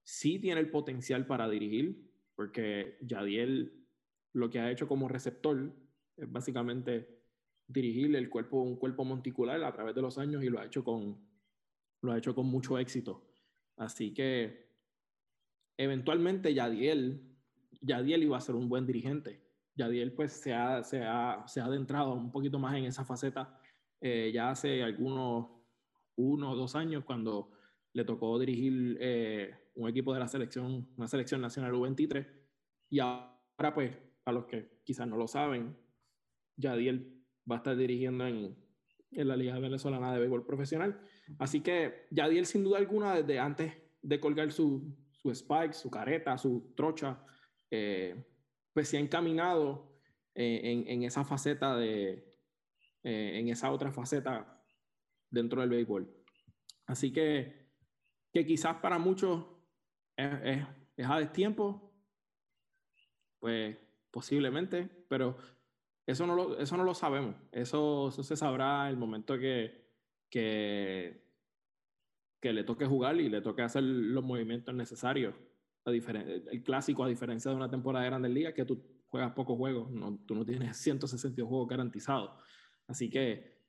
sí 0.02 0.38
tiene 0.38 0.62
el 0.62 0.70
potencial 0.70 1.26
para 1.26 1.46
dirigir, 1.50 2.10
porque 2.34 2.96
Yadier 3.02 3.70
lo 4.32 4.48
que 4.48 4.60
ha 4.60 4.70
hecho 4.70 4.88
como 4.88 5.08
receptor 5.08 5.76
es 6.16 6.32
básicamente 6.32 7.13
dirigir 7.66 8.14
el 8.14 8.28
cuerpo, 8.28 8.62
un 8.62 8.76
cuerpo 8.76 9.04
monticular 9.04 9.62
a 9.64 9.72
través 9.72 9.94
de 9.94 10.02
los 10.02 10.18
años 10.18 10.42
y 10.44 10.48
lo 10.48 10.60
ha 10.60 10.66
hecho 10.66 10.84
con, 10.84 11.18
lo 12.02 12.12
ha 12.12 12.18
hecho 12.18 12.34
con 12.34 12.46
mucho 12.46 12.78
éxito. 12.78 13.26
Así 13.76 14.12
que 14.12 14.68
eventualmente 15.76 16.54
Yadiel, 16.54 17.22
Yadiel 17.80 18.22
iba 18.22 18.36
a 18.36 18.40
ser 18.40 18.54
un 18.54 18.68
buen 18.68 18.86
dirigente. 18.86 19.42
Yadiel 19.74 20.12
pues 20.12 20.32
se 20.32 20.52
ha, 20.52 20.84
se 20.84 21.02
ha, 21.02 21.44
se 21.46 21.60
ha 21.60 21.64
adentrado 21.64 22.14
un 22.14 22.30
poquito 22.30 22.58
más 22.58 22.76
en 22.76 22.84
esa 22.84 23.04
faceta 23.04 23.58
eh, 24.06 24.30
ya 24.34 24.50
hace 24.50 24.82
algunos 24.82 25.48
uno 26.16 26.50
o 26.50 26.56
dos 26.56 26.76
años 26.76 27.04
cuando 27.04 27.52
le 27.94 28.04
tocó 28.04 28.38
dirigir 28.38 28.98
eh, 29.00 29.70
un 29.76 29.88
equipo 29.88 30.12
de 30.12 30.20
la 30.20 30.28
selección, 30.28 30.86
una 30.98 31.08
selección 31.08 31.40
nacional 31.40 31.72
U23 31.72 32.26
y 32.90 33.00
ahora 33.00 33.72
pues 33.74 33.96
a 34.26 34.32
los 34.32 34.44
que 34.44 34.80
quizás 34.84 35.08
no 35.08 35.16
lo 35.16 35.26
saben, 35.26 35.74
Yadiel 36.56 37.13
va 37.50 37.56
a 37.56 37.58
estar 37.58 37.76
dirigiendo 37.76 38.26
en, 38.26 38.56
en 39.12 39.28
la 39.28 39.36
Liga 39.36 39.58
Venezolana 39.58 40.12
de 40.12 40.20
Béisbol 40.20 40.46
Profesional. 40.46 41.00
Así 41.38 41.60
que 41.60 42.06
Yadiel, 42.10 42.46
sin 42.46 42.64
duda 42.64 42.78
alguna, 42.78 43.14
desde 43.14 43.38
antes 43.38 43.72
de 44.02 44.20
colgar 44.20 44.52
su, 44.52 44.94
su 45.12 45.30
spike, 45.30 45.72
su 45.72 45.90
careta, 45.90 46.36
su 46.36 46.72
trocha, 46.76 47.24
eh, 47.70 48.24
pues 48.72 48.88
se 48.88 48.96
ha 48.96 49.00
encaminado 49.00 49.98
eh, 50.34 50.60
en, 50.64 50.88
en, 50.88 51.02
esa 51.04 51.24
faceta 51.24 51.76
de, 51.76 52.12
eh, 53.02 53.38
en 53.38 53.48
esa 53.48 53.70
otra 53.70 53.92
faceta 53.92 54.62
dentro 55.30 55.60
del 55.60 55.70
béisbol. 55.70 56.12
Así 56.86 57.12
que, 57.12 57.70
que 58.32 58.44
quizás 58.44 58.76
para 58.76 58.98
muchos 58.98 59.46
es, 60.16 60.32
es, 60.42 60.66
es 60.96 61.06
a 61.08 61.18
destiempo, 61.18 61.94
pues 63.38 63.76
posiblemente, 64.10 64.88
pero 65.08 65.36
eso 66.06 66.26
no 66.26 66.34
lo, 66.34 66.58
eso 66.58 66.76
no 66.76 66.84
lo 66.84 66.94
sabemos. 66.94 67.34
Eso, 67.50 68.08
eso 68.08 68.22
se 68.22 68.36
sabrá 68.36 68.88
el 68.90 68.96
momento 68.96 69.38
que, 69.38 69.88
que, 70.28 71.22
que, 72.40 72.52
le 72.52 72.64
toque 72.64 72.86
jugar 72.86 73.18
y 73.20 73.28
le 73.28 73.40
toque 73.40 73.62
hacer 73.62 73.82
los 73.82 74.22
movimientos 74.22 74.74
necesarios. 74.74 75.34
A 75.86 75.90
el 75.90 76.62
clásico, 76.62 77.04
a 77.04 77.08
diferencia 77.08 77.50
de 77.50 77.56
una 77.56 77.70
temporada 77.70 78.04
de 78.04 78.10
Grandes 78.10 78.32
Ligas, 78.32 78.54
que 78.54 78.64
tú 78.64 78.82
juegas 79.06 79.32
pocos 79.32 79.56
juegos, 79.56 79.90
no, 79.90 80.18
tú 80.26 80.34
no 80.34 80.44
tienes 80.44 80.76
162 80.82 81.48
juegos 81.48 81.68
garantizados. 81.68 82.30
Así 82.86 83.08
que 83.08 83.62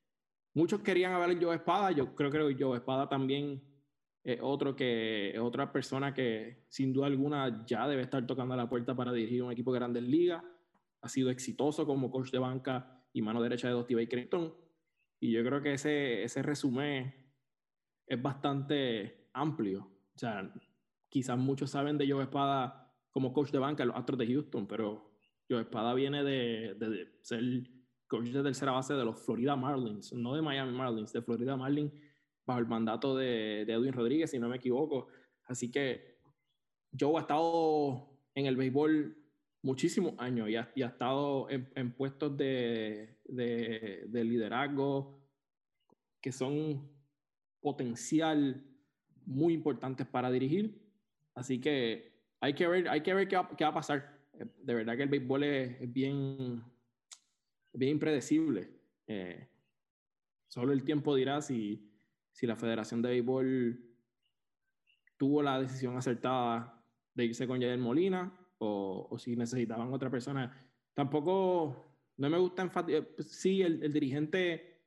muchos 0.53 0.81
querían 0.81 1.13
a 1.13 1.19
ver 1.19 1.41
Joe 1.41 1.55
Espada. 1.55 1.91
Yo 1.91 2.15
creo 2.15 2.31
que 2.31 2.55
Joe 2.61 2.77
Espada 2.77 3.07
también 3.07 3.63
es 4.23 4.39
otro 4.41 4.75
que 4.75 5.37
otra 5.39 5.71
persona 5.71 6.13
que 6.13 6.65
sin 6.67 6.91
duda 6.91 7.07
alguna 7.07 7.63
ya 7.65 7.87
debe 7.87 8.01
estar 8.01 8.25
tocando 8.25 8.55
la 8.55 8.67
puerta 8.67 8.95
para 8.95 9.13
dirigir 9.13 9.43
un 9.43 9.51
equipo 9.51 9.71
de 9.71 9.79
Grandes 9.79 10.03
Ligas 10.03 10.43
ha 11.05 11.09
sido 11.09 11.29
exitoso 11.29 11.85
como 11.85 12.09
coach 12.09 12.31
de 12.31 12.39
banca 12.39 12.99
y 13.13 13.21
mano 13.21 13.39
derecha 13.39 13.67
de 13.67 13.75
Dusty 13.75 13.93
Baker 13.93 14.27
Y 15.19 15.31
yo 15.31 15.43
creo 15.45 15.61
que 15.61 15.73
ese, 15.73 16.23
ese 16.23 16.41
resumen 16.41 17.13
es 18.07 18.19
bastante 18.19 19.29
amplio. 19.31 19.83
O 20.15 20.17
sea, 20.17 20.51
quizás 21.07 21.37
muchos 21.37 21.69
saben 21.69 21.99
de 21.99 22.09
Joe 22.09 22.23
Espada 22.23 22.91
como 23.11 23.33
coach 23.33 23.51
de 23.51 23.59
banca 23.59 23.83
en 23.83 23.89
los 23.89 23.97
Astros 23.97 24.17
de 24.17 24.25
Houston, 24.25 24.65
pero 24.65 25.11
Joe 25.47 25.61
Espada 25.61 25.93
viene 25.93 26.23
de, 26.23 26.73
de, 26.73 27.19
ser 27.21 27.43
coach 28.07 28.29
de 28.29 28.41
tercera 28.41 28.71
base 28.71 28.95
de 28.95 29.05
los 29.05 29.23
Florida 29.23 29.55
Marlins, 29.55 30.11
no 30.11 30.33
de 30.33 30.41
Miami 30.41 30.75
Marlins, 30.75 31.13
de 31.13 31.21
Florida 31.21 31.55
Marlins, 31.55 31.93
bajo 32.47 32.59
el 32.59 32.67
mandato 32.67 33.15
de, 33.15 33.63
de 33.67 33.73
Edwin 33.73 33.93
Rodríguez, 33.93 34.31
si 34.31 34.39
no 34.39 34.49
me 34.49 34.57
equivoco. 34.57 35.07
Así 35.43 35.69
que 35.69 36.17
Joe 36.99 37.15
ha 37.17 37.21
estado 37.21 38.09
en 38.33 38.47
el 38.47 38.55
béisbol 38.55 39.24
muchísimos 39.65 40.13
años 40.19 40.47
y 40.47 40.56
ha, 40.56 40.86
estado 40.86 41.47
en, 41.49 41.91
puestos 41.93 42.38
de, 42.38 43.17
de, 43.25 44.06
de, 44.08 44.23
liderazgo 44.23 45.19
que 46.21 46.32
son 46.32 46.88
potencial 47.60 48.63
muy 49.25 49.56
importantes 49.56 50.06
para 50.06 50.30
dirigir. 50.30 50.80
Así 51.34 51.60
que 51.60 52.13
hay 52.39 52.54
que 52.54 52.67
ver, 52.67 52.88
hay 52.89 53.01
que 53.01 53.15
ver 53.15 53.28
qué, 53.28 53.38
va, 53.38 53.67
a 53.67 53.73
pasar. 53.73 54.19
De 54.62 54.75
verdad 54.75 54.95
que 54.95 55.04
el 55.04 55.10
béisbol 55.10 55.43
es, 55.43 55.82
es 55.82 55.91
bien, 55.91 56.63
bien 57.73 57.91
impredecible. 57.93 58.69
Eh, 59.08 59.49
solo 60.47 60.73
el 60.73 60.84
tiempo 60.84 61.15
dirá 61.15 61.41
si, 61.41 61.91
si 62.32 62.45
la 62.45 62.56
Federación 62.56 63.01
de 63.01 63.10
Béisbol 63.10 63.84
tuvo 65.17 65.41
la 65.41 65.60
decisión 65.60 65.97
acertada 65.97 66.86
de 67.15 67.25
irse 67.25 67.47
con 67.47 67.60
Javier 67.60 67.80
Molina 67.80 68.44
o, 68.59 69.15
si 69.17 69.35
necesitaban 69.35 69.93
otra 69.93 70.09
persona. 70.09 70.51
Tampoco, 70.93 71.97
no 72.17 72.29
me 72.29 72.37
gusta 72.37 72.61
enfatizar, 72.61 73.01
eh, 73.01 73.07
pues, 73.15 73.31
sí, 73.31 73.61
el, 73.61 73.91
dirigente, 73.91 74.81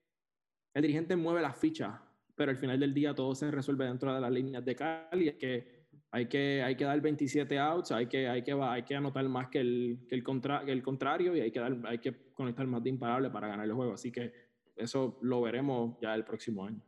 el 0.74 0.83
dirigente 0.83 1.16
mueve 1.16 1.42
las 1.42 1.59
fichas, 1.59 2.00
pero 2.35 2.50
al 2.50 2.57
final 2.57 2.78
del 2.81 2.94
día 2.94 3.14
todo 3.14 3.35
se 3.35 3.50
resuelve 3.50 3.87
dentro 3.87 4.14
de 4.14 4.20
las 4.20 4.31
líneas 4.31 4.64
de 4.64 4.76
Cali, 4.76 5.33
que 5.33 5.87
hay 6.11 6.26
que, 6.26 6.62
hay 6.62 6.74
que 6.76 6.85
dar 6.85 7.00
27 7.00 7.59
outs, 7.59 7.92
hay 7.92 8.07
que, 8.07 8.28
hay 8.28 8.42
que, 8.42 8.52
hay 8.52 8.83
que 8.83 8.96
anotar 8.96 9.28
más 9.28 9.48
que 9.48 9.61
el, 9.61 10.07
que 10.09 10.14
el, 10.14 10.22
contra, 10.22 10.64
que 10.64 10.72
el 10.72 10.83
contrario 10.83 11.37
y 11.37 11.40
hay 11.40 11.50
que, 11.50 11.61
dar, 11.61 11.76
hay 11.85 11.98
que 11.98 12.33
conectar 12.33 12.66
más 12.66 12.83
de 12.83 12.90
imparable 12.90 13.31
para 13.31 13.48
ganar 13.48 13.66
el 13.66 13.72
juego. 13.72 13.92
Así 13.92 14.11
que 14.11 14.33
eso 14.76 15.18
lo 15.22 15.42
veremos 15.42 15.98
ya 16.00 16.14
el 16.14 16.24
próximo 16.24 16.64
año. 16.64 16.81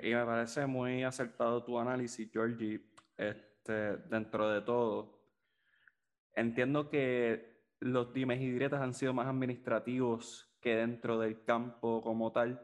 Y 0.00 0.10
me 0.10 0.24
parece 0.24 0.66
muy 0.66 1.02
acertado 1.02 1.64
tu 1.64 1.76
análisis, 1.78 2.30
Georgie, 2.30 2.80
este, 3.16 3.96
dentro 4.08 4.48
de 4.48 4.60
todo 4.60 5.17
entiendo 6.38 6.88
que 6.88 7.58
los 7.80 8.12
dimes 8.12 8.40
y 8.40 8.50
diretas 8.50 8.80
han 8.80 8.94
sido 8.94 9.12
más 9.12 9.26
administrativos 9.26 10.48
que 10.60 10.76
dentro 10.76 11.18
del 11.18 11.44
campo 11.44 12.02
como 12.02 12.32
tal. 12.32 12.62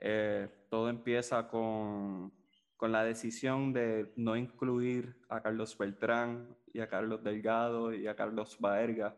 Eh, 0.00 0.48
todo 0.68 0.88
empieza 0.88 1.48
con, 1.48 2.32
con 2.76 2.92
la 2.92 3.04
decisión 3.04 3.72
de 3.72 4.12
no 4.16 4.36
incluir 4.36 5.16
a 5.28 5.42
Carlos 5.42 5.76
Beltrán 5.78 6.56
y 6.72 6.80
a 6.80 6.88
Carlos 6.88 7.22
Delgado 7.22 7.94
y 7.94 8.06
a 8.06 8.16
Carlos 8.16 8.58
Baerga 8.58 9.16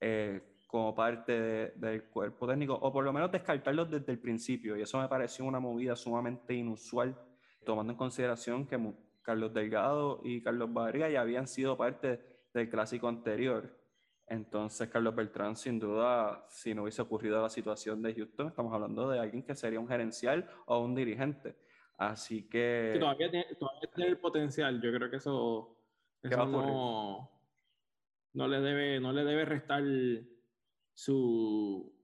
eh, 0.00 0.40
como 0.66 0.94
parte 0.94 1.72
del 1.76 2.04
cuerpo 2.04 2.48
técnico, 2.48 2.74
o 2.74 2.92
por 2.92 3.04
lo 3.04 3.12
menos 3.12 3.30
descartarlos 3.30 3.90
desde 3.90 4.10
el 4.12 4.18
principio. 4.18 4.76
Y 4.76 4.82
eso 4.82 5.00
me 5.00 5.08
pareció 5.08 5.44
una 5.44 5.60
movida 5.60 5.94
sumamente 5.94 6.52
inusual, 6.52 7.16
tomando 7.64 7.92
en 7.92 7.96
consideración 7.96 8.66
que 8.66 8.78
Carlos 9.22 9.54
Delgado 9.54 10.20
y 10.24 10.42
Carlos 10.42 10.72
Baerga 10.72 11.08
ya 11.08 11.20
habían 11.20 11.46
sido 11.46 11.76
parte 11.76 12.33
del 12.54 12.70
clásico 12.70 13.08
anterior. 13.08 13.78
Entonces, 14.26 14.88
Carlos 14.88 15.14
Beltrán, 15.14 15.54
sin 15.56 15.78
duda, 15.78 16.46
si 16.48 16.74
no 16.74 16.82
hubiese 16.82 17.02
ocurrido 17.02 17.42
la 17.42 17.50
situación 17.50 18.00
de 18.00 18.14
Houston, 18.14 18.48
estamos 18.48 18.72
hablando 18.72 19.10
de 19.10 19.18
alguien 19.18 19.42
que 19.42 19.54
sería 19.54 19.78
un 19.78 19.88
gerencial 19.88 20.48
o 20.64 20.78
un 20.78 20.94
dirigente. 20.94 21.56
Así 21.98 22.48
que... 22.48 22.96
todavía, 22.98 23.30
tiene, 23.30 23.46
el 24.08 24.18
potencial. 24.18 24.80
Yo 24.80 24.92
creo 24.92 25.10
que 25.10 25.16
eso, 25.16 25.76
no, 26.22 27.30
no, 28.32 28.48
le 28.48 28.60
debe, 28.60 28.98
no 29.00 29.12
le 29.12 29.24
debe 29.24 29.44
restar 29.44 29.84
su, 30.94 31.94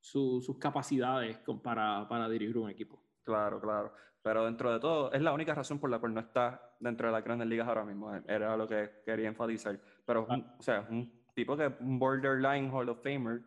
sus 0.00 0.58
capacidades 0.58 1.38
para, 1.62 2.06
para 2.08 2.28
dirigir 2.28 2.58
un 2.58 2.68
equipo. 2.68 3.02
Claro, 3.24 3.60
claro. 3.60 3.92
Pero 4.26 4.44
dentro 4.44 4.72
de 4.72 4.80
todo, 4.80 5.12
es 5.12 5.22
la 5.22 5.32
única 5.32 5.54
razón 5.54 5.78
por 5.78 5.88
la 5.88 6.00
cual 6.00 6.12
no 6.12 6.18
está 6.18 6.74
dentro 6.80 7.06
de 7.06 7.12
las 7.12 7.22
grandes 7.22 7.46
ligas 7.46 7.68
ahora 7.68 7.84
mismo. 7.84 8.12
Era 8.26 8.56
lo 8.56 8.66
que 8.66 8.90
quería 9.04 9.28
enfatizar. 9.28 9.80
Pero, 10.04 10.26
o 10.58 10.62
sea, 10.64 10.84
un 10.90 11.28
tipo 11.32 11.56
que 11.56 11.72
un 11.78 11.96
borderline 11.96 12.68
Hall 12.72 12.88
of 12.88 13.04
Famer, 13.04 13.42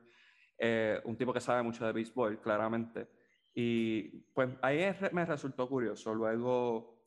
eh, 0.58 1.02
un 1.04 1.18
tipo 1.18 1.34
que 1.34 1.42
sabe 1.42 1.64
mucho 1.64 1.86
de 1.86 1.92
béisbol, 1.92 2.40
claramente. 2.40 3.10
Y 3.54 4.22
pues 4.34 4.52
ahí 4.62 4.80
me 5.12 5.26
resultó 5.26 5.68
curioso. 5.68 6.16
Luego 6.16 7.04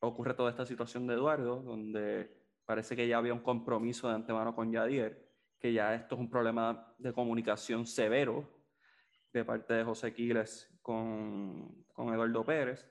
ocurre 0.00 0.34
toda 0.34 0.50
esta 0.50 0.66
situación 0.66 1.06
de 1.06 1.14
Eduardo, 1.14 1.62
donde 1.62 2.30
parece 2.66 2.94
que 2.94 3.08
ya 3.08 3.16
había 3.16 3.32
un 3.32 3.40
compromiso 3.40 4.06
de 4.06 4.16
antemano 4.16 4.54
con 4.54 4.70
Yadier, 4.70 5.30
que 5.58 5.72
ya 5.72 5.94
esto 5.94 6.16
es 6.16 6.20
un 6.20 6.28
problema 6.28 6.94
de 6.98 7.14
comunicación 7.14 7.86
severo 7.86 8.46
de 9.32 9.46
parte 9.46 9.72
de 9.72 9.84
José 9.84 10.12
Quiles 10.12 10.70
con, 10.82 11.86
con 11.94 12.12
Eduardo 12.12 12.44
Pérez. 12.44 12.86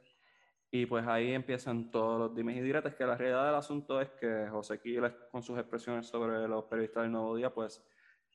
Y 0.76 0.88
pues 0.88 1.06
ahí 1.06 1.34
empiezan 1.34 1.92
todos 1.92 2.18
los 2.18 2.36
dimes 2.36 2.58
y 2.58 2.62
diretes, 2.62 2.96
que 2.96 3.06
la 3.06 3.16
realidad 3.16 3.46
del 3.46 3.54
asunto 3.54 4.02
es 4.02 4.10
que 4.20 4.48
José 4.50 4.82
Quiles, 4.82 5.14
con 5.32 5.44
sus 5.44 5.56
expresiones 5.60 6.08
sobre 6.08 6.48
los 6.48 6.64
periodistas 6.64 7.04
del 7.04 7.12
Nuevo 7.12 7.36
Día, 7.36 7.54
pues 7.54 7.86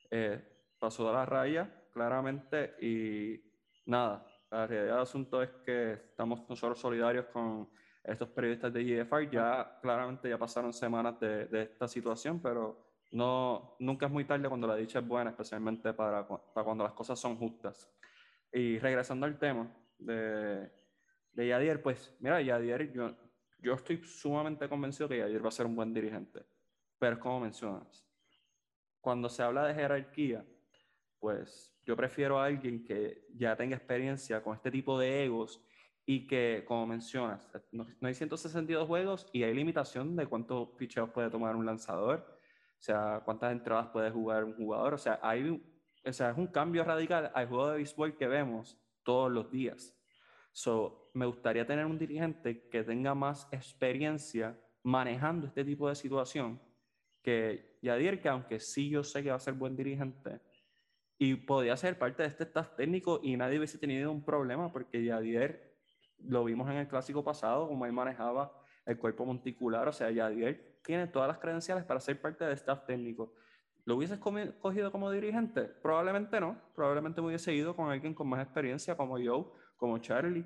eh, 0.09 0.41
pasó 0.79 1.05
de 1.07 1.11
la 1.11 1.25
raya, 1.25 1.83
claramente, 1.91 2.75
y 2.79 3.43
nada, 3.87 4.25
la 4.49 4.65
realidad 4.65 4.93
del 4.93 5.01
asunto 5.01 5.43
es 5.43 5.49
que 5.65 5.91
estamos 5.91 6.47
nosotros 6.47 6.79
solidarios 6.79 7.25
con 7.25 7.69
estos 8.05 8.29
periodistas 8.29 8.71
de 8.71 8.85
GFR, 8.85 9.29
ya 9.29 9.77
claramente 9.81 10.29
ya 10.29 10.37
pasaron 10.37 10.71
semanas 10.71 11.19
de, 11.19 11.45
de 11.47 11.63
esta 11.63 11.89
situación, 11.89 12.41
pero 12.41 12.87
no, 13.11 13.75
nunca 13.79 14.05
es 14.05 14.11
muy 14.13 14.23
tarde 14.23 14.47
cuando 14.47 14.65
la 14.65 14.77
dicha 14.77 14.99
es 14.99 15.05
buena, 15.05 15.31
especialmente 15.31 15.91
para, 15.91 16.25
para 16.25 16.63
cuando 16.63 16.85
las 16.85 16.93
cosas 16.93 17.19
son 17.19 17.35
justas. 17.35 17.91
Y 18.53 18.79
regresando 18.79 19.25
al 19.25 19.37
tema 19.37 19.69
de 19.97 20.78
de 21.39 21.47
Yadier, 21.47 21.81
pues 21.81 22.13
mira, 22.19 22.41
Yadier, 22.41 22.91
yo, 22.91 23.15
yo 23.59 23.73
estoy 23.73 24.03
sumamente 24.03 24.67
convencido 24.67 25.07
que 25.07 25.19
Yadier 25.19 25.41
va 25.41 25.47
a 25.47 25.51
ser 25.51 25.65
un 25.67 25.75
buen 25.75 25.93
dirigente. 25.93 26.45
Pero 26.97 27.17
como 27.17 27.39
mencionas, 27.39 28.05
cuando 28.99 29.29
se 29.29 29.41
habla 29.41 29.65
de 29.65 29.73
jerarquía, 29.73 30.45
pues 31.17 31.73
yo 31.85 31.95
prefiero 31.95 32.41
a 32.41 32.45
alguien 32.45 32.83
que 32.83 33.25
ya 33.33 33.55
tenga 33.55 33.77
experiencia 33.77 34.43
con 34.43 34.53
este 34.53 34.69
tipo 34.69 34.99
de 34.99 35.23
egos 35.23 35.63
y 36.05 36.27
que, 36.27 36.65
como 36.67 36.85
mencionas, 36.87 37.49
no, 37.71 37.87
hay 38.01 38.13
162 38.13 38.85
juegos 38.85 39.25
y 39.31 39.43
hay 39.43 39.53
limitación 39.53 40.17
de 40.17 40.27
cuántos 40.27 40.71
picheos 40.77 41.09
puede 41.11 41.29
tomar 41.29 41.55
un 41.55 41.65
lanzador, 41.65 42.25
o 42.27 42.81
sea, 42.81 43.21
cuántas 43.23 43.53
entradas 43.53 43.87
puede 43.93 44.11
jugar 44.11 44.43
un 44.43 44.55
jugador, 44.55 44.93
o 44.93 44.97
sea, 44.97 45.21
hay, 45.23 45.63
o 46.05 46.11
sea, 46.11 46.31
es 46.31 46.37
un 46.37 46.47
cambio 46.47 46.83
radical 46.83 47.31
al 47.33 47.47
juego 47.47 47.69
de 47.69 47.77
béisbol 47.77 48.17
que 48.17 48.27
vemos 48.27 48.77
todos 49.03 49.31
los 49.31 49.49
días. 49.49 49.95
So, 50.51 50.98
me 51.13 51.25
gustaría 51.25 51.65
tener 51.65 51.85
un 51.85 51.97
dirigente 51.97 52.67
que 52.69 52.83
tenga 52.83 53.15
más 53.15 53.47
experiencia 53.51 54.57
manejando 54.83 55.47
este 55.47 55.63
tipo 55.63 55.89
de 55.89 55.95
situación 55.95 56.61
que 57.21 57.77
Yadier, 57.81 58.21
que 58.21 58.29
aunque 58.29 58.59
sí 58.59 58.89
yo 58.89 59.03
sé 59.03 59.23
que 59.23 59.29
va 59.29 59.35
a 59.35 59.39
ser 59.39 59.53
buen 59.53 59.75
dirigente 59.75 60.39
y 61.17 61.35
podía 61.35 61.75
ser 61.75 61.97
parte 61.97 62.23
de 62.23 62.29
este 62.29 62.43
staff 62.45 62.75
técnico 62.75 63.19
y 63.21 63.35
nadie 63.35 63.57
hubiese 63.57 63.77
tenido 63.77 64.11
un 64.11 64.23
problema 64.23 64.71
porque 64.71 65.03
Yadier 65.03 65.75
lo 66.19 66.43
vimos 66.43 66.69
en 66.69 66.77
el 66.77 66.87
clásico 66.87 67.23
pasado, 67.23 67.67
como 67.67 67.85
él 67.85 67.93
manejaba 67.93 68.53
el 68.85 68.97
cuerpo 68.97 69.25
monticular, 69.25 69.87
o 69.87 69.91
sea, 69.91 70.09
Yadier 70.11 70.79
tiene 70.83 71.07
todas 71.07 71.27
las 71.27 71.37
credenciales 71.37 71.83
para 71.83 71.99
ser 71.99 72.19
parte 72.19 72.45
del 72.45 72.53
staff 72.53 72.85
técnico. 72.85 73.33
¿Lo 73.85 73.95
hubieses 73.95 74.19
cogido 74.19 74.91
como 74.91 75.11
dirigente? 75.11 75.63
Probablemente 75.63 76.39
no, 76.39 76.59
probablemente 76.75 77.21
me 77.21 77.27
hubiese 77.27 77.53
ido 77.53 77.75
con 77.75 77.89
alguien 77.89 78.13
con 78.13 78.27
más 78.27 78.41
experiencia 78.41 78.95
como 78.95 79.17
yo 79.19 79.53
como 79.77 79.97
Charlie. 79.97 80.45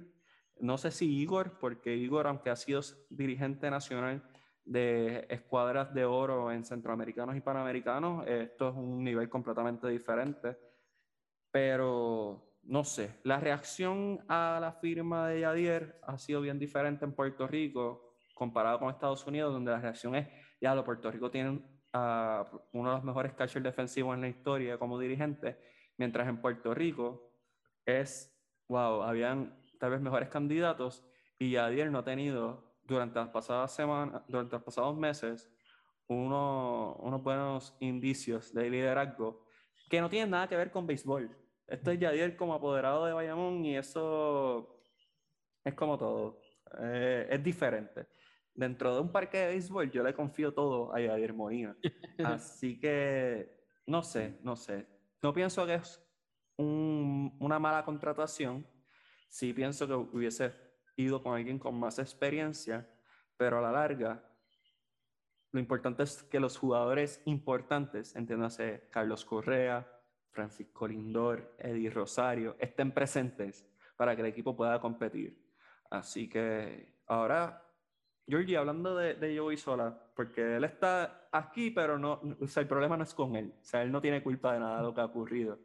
No 0.59 0.77
sé 0.77 0.91
si 0.91 1.19
Igor, 1.19 1.57
porque 1.59 1.95
Igor, 1.95 2.27
aunque 2.27 2.49
ha 2.49 2.55
sido 2.55 2.81
dirigente 3.09 3.69
nacional 3.69 4.23
de 4.65 5.25
escuadras 5.29 5.93
de 5.93 6.05
oro 6.05 6.51
en 6.51 6.63
centroamericanos 6.63 7.35
y 7.35 7.41
panamericanos, 7.41 8.25
esto 8.27 8.69
es 8.69 8.75
un 8.75 9.03
nivel 9.03 9.29
completamente 9.29 9.87
diferente. 9.87 10.57
Pero 11.51 12.53
no 12.63 12.83
sé, 12.83 13.19
la 13.23 13.39
reacción 13.39 14.23
a 14.27 14.57
la 14.61 14.71
firma 14.71 15.27
de 15.27 15.41
Yadier 15.41 15.99
ha 16.03 16.17
sido 16.17 16.41
bien 16.41 16.59
diferente 16.59 17.03
en 17.03 17.13
Puerto 17.13 17.45
Rico 17.45 18.15
comparado 18.33 18.79
con 18.79 18.89
Estados 18.89 19.25
Unidos, 19.27 19.53
donde 19.53 19.71
la 19.71 19.79
reacción 19.79 20.15
es, 20.15 20.27
ya, 20.61 20.73
lo 20.73 20.83
Puerto 20.83 21.11
Rico 21.11 21.29
tiene 21.29 21.61
a 21.91 22.49
uno 22.71 22.89
de 22.89 22.95
los 22.95 23.03
mejores 23.03 23.33
catchers 23.33 23.63
defensivos 23.63 24.15
en 24.15 24.21
la 24.21 24.29
historia 24.29 24.77
como 24.77 24.97
dirigente, 24.97 25.59
mientras 25.97 26.27
en 26.27 26.41
Puerto 26.41 26.73
Rico 26.73 27.31
es 27.85 28.33
wow, 28.67 29.03
habían 29.03 29.62
tal 29.79 29.91
vez 29.91 30.01
mejores 30.01 30.29
candidatos 30.29 31.05
y 31.39 31.51
Yadier 31.51 31.91
no 31.91 31.99
ha 31.99 32.03
tenido 32.03 32.73
durante 32.83 33.19
las 33.19 33.29
pasadas 33.29 33.73
semanas, 33.73 34.23
durante 34.27 34.55
los 34.55 34.63
pasados 34.63 34.95
meses, 34.95 35.51
uno, 36.07 36.95
unos 36.99 37.23
buenos 37.23 37.75
indicios 37.79 38.53
de 38.53 38.69
liderazgo 38.69 39.45
que 39.89 40.01
no 40.01 40.09
tienen 40.09 40.31
nada 40.31 40.47
que 40.47 40.55
ver 40.55 40.71
con 40.71 40.88
béisbol. 40.88 41.29
Esto 41.67 41.91
es 41.91 41.99
Yadier 41.99 42.36
como 42.36 42.53
apoderado 42.53 43.05
de 43.05 43.13
Bayamón 43.13 43.63
y 43.65 43.77
eso 43.77 44.81
es 45.63 45.73
como 45.73 45.97
todo. 45.97 46.39
Eh, 46.79 47.27
es 47.29 47.43
diferente. 47.43 48.07
Dentro 48.53 48.93
de 48.93 49.01
un 49.01 49.12
parque 49.12 49.38
de 49.38 49.47
béisbol 49.47 49.91
yo 49.91 50.03
le 50.03 50.13
confío 50.13 50.53
todo 50.53 50.93
a 50.93 50.99
Yadier 50.99 51.33
Molina. 51.33 51.75
Así 52.23 52.79
que 52.79 53.63
no 53.88 54.03
sé, 54.03 54.39
no 54.43 54.55
sé. 54.55 54.88
No 55.21 55.33
pienso 55.33 55.65
que 55.65 55.75
es 55.75 56.01
una 56.57 57.59
mala 57.59 57.83
contratación. 57.83 58.67
Sí 59.33 59.51
pienso 59.51 59.87
que 59.87 59.95
hubiese 59.95 60.53
ido 60.95 61.23
con 61.23 61.35
alguien 61.35 61.57
con 61.57 61.73
más 61.79 61.97
experiencia, 61.97 62.87
pero 63.35 63.57
a 63.57 63.61
la 63.61 63.71
larga, 63.71 64.23
lo 65.51 65.59
importante 65.59 66.03
es 66.03 66.21
que 66.21 66.39
los 66.39 66.55
jugadores 66.55 67.19
importantes, 67.25 68.15
entiéndase 68.15 68.89
Carlos 68.91 69.25
Correa, 69.25 69.91
Francisco 70.29 70.87
Lindor, 70.87 71.55
Eddie 71.57 71.89
Rosario, 71.89 72.55
estén 72.59 72.91
presentes 72.91 73.67
para 73.97 74.15
que 74.15 74.21
el 74.21 74.27
equipo 74.27 74.55
pueda 74.55 74.79
competir. 74.79 75.43
Así 75.89 76.29
que 76.29 76.99
ahora, 77.07 77.59
Georgie, 78.27 78.57
hablando 78.57 78.95
de, 78.95 79.15
de 79.15 79.35
Joey 79.35 79.57
Sola, 79.57 79.99
porque 80.15 80.57
él 80.57 80.63
está 80.63 81.27
aquí, 81.31 81.71
pero 81.71 81.97
no, 81.97 82.21
o 82.21 82.59
el 82.59 82.67
problema 82.67 82.97
no 82.97 83.03
es 83.03 83.15
con 83.15 83.35
él, 83.35 83.51
o 83.59 83.65
sea, 83.65 83.81
él 83.81 83.91
no 83.91 83.99
tiene 83.99 84.21
culpa 84.21 84.53
de 84.53 84.59
nada 84.59 84.77
de 84.77 84.83
lo 84.83 84.93
que 84.93 85.01
ha 85.01 85.05
ocurrido. 85.05 85.57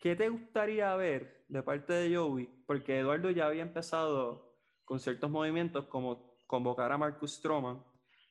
¿Qué 0.00 0.16
te 0.16 0.30
gustaría 0.30 0.96
ver 0.96 1.44
de 1.46 1.62
parte 1.62 1.92
de 1.92 2.16
Joey? 2.16 2.46
Porque 2.66 3.00
Eduardo 3.00 3.30
ya 3.30 3.46
había 3.46 3.60
empezado 3.60 4.56
con 4.82 4.98
ciertos 4.98 5.30
movimientos 5.30 5.84
como 5.88 6.38
convocar 6.46 6.90
a 6.90 6.96
Marcus 6.96 7.34
Stroman, 7.34 7.84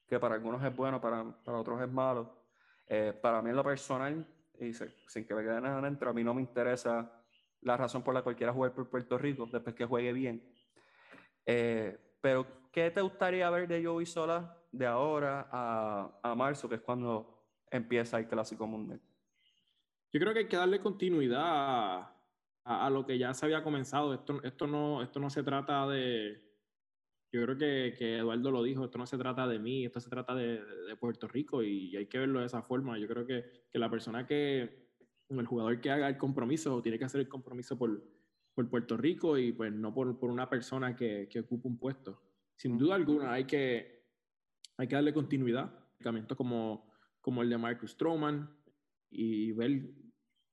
que 0.08 0.20
para 0.20 0.34
algunos 0.34 0.64
es 0.64 0.76
bueno, 0.76 1.00
para, 1.00 1.24
para 1.44 1.60
otros 1.60 1.80
es 1.80 1.88
malo. 1.88 2.44
Eh, 2.88 3.14
para 3.22 3.44
mí 3.44 3.52
en 3.52 3.56
lo 3.56 3.64
personal, 3.64 4.28
y 4.60 4.74
sin 4.74 5.28
que 5.28 5.36
me 5.36 5.44
queden 5.44 5.64
adentro, 5.68 6.10
a 6.10 6.14
mí 6.14 6.24
no 6.24 6.34
me 6.34 6.42
interesa 6.42 7.24
la 7.62 7.78
razón 7.78 8.02
por 8.02 8.16
la 8.16 8.24
cual 8.24 8.36
quiera 8.36 8.52
jugar 8.52 8.74
por 8.74 8.90
Puerto 8.90 9.20
Rico, 9.20 9.48
después 9.52 9.76
que 9.76 9.86
juegue 9.86 10.12
bien. 10.12 10.52
Eh, 11.46 12.16
pero, 12.20 12.48
¿qué 12.72 12.90
te 12.90 13.02
gustaría 13.02 13.48
ver 13.52 13.68
de 13.68 13.86
Joey 13.86 14.08
Sola 14.08 14.58
de 14.72 14.88
ahora 14.88 15.48
a, 15.52 16.20
a 16.24 16.34
marzo, 16.34 16.68
que 16.68 16.76
es 16.76 16.82
cuando 16.82 17.46
empieza 17.70 18.18
el 18.18 18.28
Clásico 18.28 18.66
Mundial? 18.66 19.00
Yo 20.12 20.19
creo 20.19 20.34
que 20.34 20.39
hay 20.39 20.48
que 20.48 20.58
darle 20.58 20.80
continuidad 20.80 22.10
a, 22.63 22.89
lo 22.89 23.06
que 23.06 23.17
ya 23.17 23.34
se 23.34 23.45
había 23.45 23.63
comenzado. 23.63 24.13
Esto, 24.13 24.41
esto, 24.43 24.67
no, 24.67 25.02
esto 25.02 25.19
no 25.19 25.30
se 25.30 25.43
trata 25.43 25.88
de... 25.88 26.48
Yo 27.32 27.43
creo 27.43 27.58
que, 27.58 27.95
que, 27.95 28.17
Eduardo 28.17 28.50
lo 28.50 28.63
dijo, 28.63 28.86
esto 28.86 28.98
no 28.98 29.06
se 29.06 29.17
trata 29.17 29.48
de 29.48 29.60
mí, 29.60 29.86
esto 29.86 30.00
se 30.00 30.10
trata 30.10 30.34
de, 30.34 30.63
de 30.65 30.95
Puerto 30.95 31.28
Rico 31.28 31.62
y, 31.62 31.95
hay 31.95 32.08
que 32.08 32.17
verlo 32.17 32.39
de 32.39 32.48
esa 32.48 32.63
forma. 32.63 32.98
Yo 32.98 33.08
creo 33.08 33.26
que, 33.28 33.67
que, 33.72 33.78
la 33.78 33.89
persona 33.89 34.26
que, 34.26 34.89
el 35.30 35.45
jugador 35.45 35.80
que 35.80 35.91
haga 35.91 36.10
el 36.10 36.17
compromiso, 36.17 36.82
tiene 36.82 36.98
que 36.98 37.06
hacer 37.06 37.22
el 37.22 37.30
compromiso 37.30 37.78
por, 37.78 38.04
por 38.56 38.67
Puerto 38.67 38.98
Rico 38.98 39.38
y 39.38 39.52
pues 39.52 39.72
no 39.72 39.93
por, 39.93 40.17
por 40.17 40.32
una 40.32 40.50
persona 40.50 40.95
que, 40.95 41.28
que 41.30 41.41
ocupa 41.41 41.69
un 41.69 41.78
puesto. 41.78 42.19
Sin 42.56 42.80
duda 42.80 42.95
alguna 42.95 43.34
hay 43.34 43.45
que, 43.45 44.08
hay 44.78 44.88
que 44.88 44.95
darle 44.95 45.13
continuidad, 45.13 45.72
como, 46.36 46.91
como 47.22 47.43
el 47.43 47.50
de 47.50 47.58
Marcus 47.60 47.91
Stroman 47.91 48.59
y 49.10 49.52
ver 49.54 49.84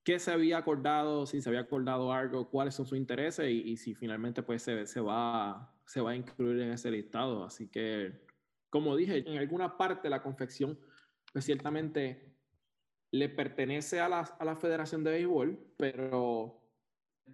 qué 0.05 0.19
se 0.19 0.31
había 0.31 0.59
acordado, 0.59 1.27
si 1.27 1.43
se 1.43 1.49
había 1.49 1.63
acordado 1.63 2.13
algo, 2.13 2.49
cuáles 2.49 2.75
son 2.75 2.87
sus 2.87 2.97
intereses 2.97 3.51
y, 3.51 3.77
si 3.77 3.95
finalmente 3.95 4.43
pues 4.43 4.63
se, 4.63 4.87
se, 4.87 5.01
va, 5.01 5.75
se 5.85 6.01
va 6.01 6.13
a 6.13 6.17
incluir 6.17 6.61
en 6.61 6.71
ese 6.71 6.91
listado. 6.91 7.45
Así 7.45 7.69
que, 7.69 8.25
como 8.71 8.95
dije, 8.97 9.29
en 9.29 9.39
alguna 9.39 9.77
parte 9.77 10.09
la 10.09 10.23
confección 10.23 10.79
pues 11.33 11.45
ciertamente 11.45 12.37
le 13.11 13.29
pertenece 13.29 14.01
a 14.01 14.09
la, 14.09 14.21
a 14.21 14.45
la 14.45 14.57
Federación 14.57 15.05
de 15.05 15.11
Béisbol, 15.11 15.75
pero 15.77 16.63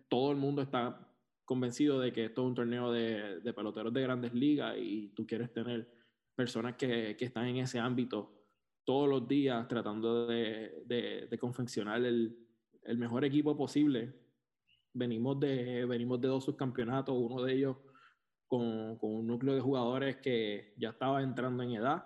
todo 0.08 0.32
el 0.32 0.38
mundo 0.38 0.62
está 0.62 1.08
convencido 1.44 2.00
de 2.00 2.12
que 2.12 2.24
esto 2.24 2.42
es 2.42 2.48
un 2.48 2.54
torneo 2.54 2.90
de, 2.90 3.40
de 3.40 3.52
peloteros 3.52 3.92
de 3.92 4.02
grandes 4.02 4.32
ligas 4.32 4.76
y 4.78 5.08
tú 5.08 5.26
quieres 5.26 5.52
tener 5.52 5.88
personas 6.34 6.76
que, 6.76 7.16
que 7.16 7.24
están 7.26 7.46
en 7.46 7.58
ese 7.58 7.78
ámbito 7.78 8.41
todos 8.84 9.08
los 9.08 9.28
días 9.28 9.66
tratando 9.68 10.26
de, 10.26 10.82
de, 10.86 11.26
de 11.30 11.38
confeccionar 11.38 12.04
el, 12.04 12.36
el, 12.82 12.98
mejor 12.98 13.24
equipo 13.24 13.56
posible. 13.56 14.12
Venimos 14.92 15.38
de, 15.40 15.86
venimos 15.86 16.20
de 16.20 16.28
dos 16.28 16.44
subcampeonatos, 16.44 17.14
uno 17.16 17.42
de 17.42 17.54
ellos 17.54 17.76
con, 18.46 18.96
con 18.98 19.14
un 19.14 19.26
núcleo 19.26 19.54
de 19.54 19.60
jugadores 19.60 20.16
que 20.16 20.74
ya 20.76 20.90
estaba 20.90 21.22
entrando 21.22 21.62
en 21.62 21.72
edad 21.72 22.04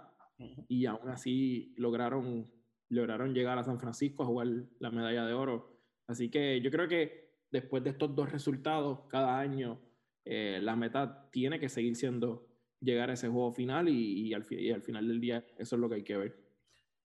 y 0.69 0.87
aún 0.87 1.09
así 1.09 1.75
lograron, 1.77 2.51
lograron 2.89 3.35
llegar 3.35 3.59
a 3.59 3.65
San 3.65 3.81
Francisco 3.81 4.23
a 4.23 4.27
jugar 4.27 4.49
la 4.79 4.91
medalla 4.91 5.25
de 5.25 5.33
oro. 5.33 5.81
Así 6.07 6.31
que 6.31 6.61
yo 6.61 6.71
creo 6.71 6.87
que 6.89 7.31
después 7.51 7.83
de 7.83 7.91
estos 7.91 8.15
dos 8.15 8.31
resultados, 8.31 9.01
cada 9.09 9.39
año 9.39 9.81
eh, 10.25 10.61
la 10.63 10.77
meta 10.77 11.29
tiene 11.31 11.59
que 11.59 11.69
seguir 11.69 11.97
siendo 11.97 12.47
llegar 12.81 13.11
a 13.11 13.15
ese 13.15 13.29
juego 13.29 13.53
final 13.53 13.89
y, 13.89 14.29
y, 14.29 14.35
al, 14.35 14.45
y, 14.51 14.71
al, 14.71 14.83
final 14.83 15.09
del 15.09 15.21
día 15.21 15.45
eso 15.59 15.77
es 15.77 15.81
lo 15.81 15.89
que 15.89 15.97
hay 15.97 16.05
que 16.05 16.17
ver. 16.17 16.46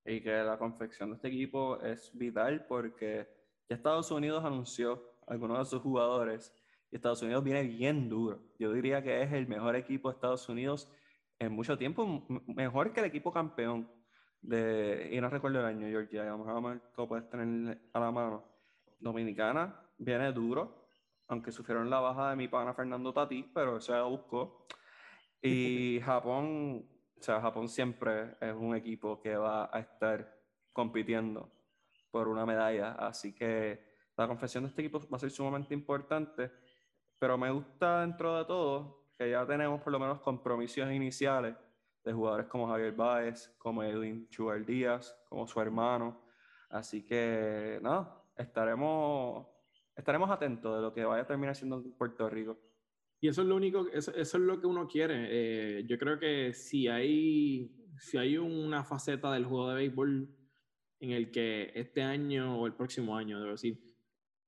Y 0.06 0.22
que 0.22 0.32
la 0.32 0.58
confección 0.58 1.10
de 1.10 1.16
este 1.16 1.28
equipo 1.28 1.80
es 1.82 2.12
vital 2.18 2.66
porque 2.68 3.28
ya 3.70 3.76
Estados 3.76 4.12
Unidos 4.12 4.44
anunció 4.44 5.18
algunos 5.28 5.60
de 5.60 5.66
sus 5.66 5.82
jugadores 5.82 6.54
y 6.92 6.96
Estados 6.96 7.22
Unidos 7.22 7.44
viene 7.44 7.64
bien 7.64 8.10
duro. 8.10 8.42
Yo 8.60 8.74
diría 8.74 9.02
que 9.02 9.22
es 9.22 9.32
el 9.32 9.48
mejor 9.48 9.76
equipo 9.76 10.10
de 10.10 10.16
Estados 10.16 10.50
Unidos 10.50 10.92
en 11.40 11.54
mucho 11.54 11.78
tiempo, 11.78 12.26
mejor 12.48 12.94
que 12.94 13.00
el 13.00 13.08
equipo 13.08 13.32
campeón 13.32 13.90
de, 14.42 15.10
y 15.12 15.22
no 15.22 15.30
recuerdo 15.30 15.60
el 15.60 15.66
año, 15.66 15.88
Georgia, 15.88 16.24
vamos 16.26 16.48
a 16.48 16.70
ver 16.70 16.82
cómo 16.94 17.08
puedes 17.08 17.30
tener 17.30 17.82
a 17.94 18.00
la 18.00 18.12
mano. 18.12 18.44
Dominicana 19.00 19.90
viene 19.98 20.32
duro, 20.32 20.86
aunque 21.28 21.52
sufrieron 21.52 21.90
la 21.90 22.00
baja 22.00 22.32
de 22.32 22.36
mi 22.36 22.48
pana 22.48 22.74
Fernando 22.74 23.14
Tatís, 23.14 23.46
pero 23.54 23.78
eso 23.78 23.94
ya 23.94 24.00
lo 24.00 24.10
buscó. 24.10 24.68
Y 25.42 26.00
Japón, 26.06 26.86
o 27.22 27.24
sea, 27.24 27.40
Japón 27.40 27.70
siempre 27.70 28.36
es 28.42 28.56
un 28.56 28.76
equipo 28.76 29.20
que 29.20 29.36
va 29.36 29.70
a 29.72 29.80
estar 29.80 30.40
compitiendo 30.74 31.52
por 32.10 32.28
una 32.28 32.48
medalla, 32.48 32.94
así 32.94 33.32
que 33.32 33.80
la 34.18 34.28
confesión 34.28 34.64
de 34.64 34.70
este 34.70 34.82
equipo 34.82 35.00
va 35.02 35.18
a 35.18 35.20
ser 35.20 35.30
sumamente 35.30 35.76
importante, 35.76 36.52
pero 37.20 37.38
me 37.38 37.52
gusta 37.52 38.02
dentro 38.02 38.36
de 38.40 38.46
todo 38.46 39.12
que 39.16 39.30
ya 39.30 39.46
tenemos 39.46 39.80
por 39.82 39.94
lo 39.94 40.00
menos 40.00 40.20
compromisos 40.22 40.92
iniciales 40.92 41.56
de 42.04 42.12
jugadores 42.12 42.48
como 42.48 42.68
Javier 42.68 42.94
Báez, 42.94 43.54
como 43.60 43.84
Edwin 43.84 44.28
Chugar 44.30 44.66
Díaz, 44.66 45.16
como 45.30 45.46
su 45.46 45.62
hermano, 45.62 46.24
así 46.72 47.06
que 47.06 47.78
no, 47.84 48.32
estaremos, 48.36 49.46
estaremos 49.96 50.32
atentos 50.32 50.76
de 50.76 50.82
lo 50.82 50.92
que 50.92 51.06
vaya 51.06 51.22
a 51.22 51.28
terminar 51.28 51.56
siendo 51.56 51.76
en 51.78 51.96
Puerto 51.96 52.28
Rico. 52.28 52.58
Y 53.24 53.28
eso 53.28 53.44
es 53.44 53.48
lo 53.48 53.56
único, 53.56 53.88
eso, 53.94 54.12
eso 54.16 54.38
es 54.38 54.44
lo 54.44 54.60
que 54.60 54.66
uno 54.66 54.88
quiere. 54.88 55.28
Eh, 55.30 55.86
yo 55.86 56.00
creo 56.00 56.18
que 56.18 56.54
si 56.54 56.88
hay, 56.88 57.72
si 58.00 58.18
hay 58.18 58.36
una 58.40 58.84
faceta 58.84 59.32
del 59.32 59.46
juego 59.46 59.70
de 59.70 59.76
béisbol 59.76 60.28
en 61.00 61.12
el 61.12 61.30
que 61.30 61.72
este 61.76 62.02
año 62.02 62.60
o 62.60 62.66
el 62.66 62.74
próximo 62.74 63.16
año, 63.16 63.40
debo 63.40 63.52
decir, 63.52 63.80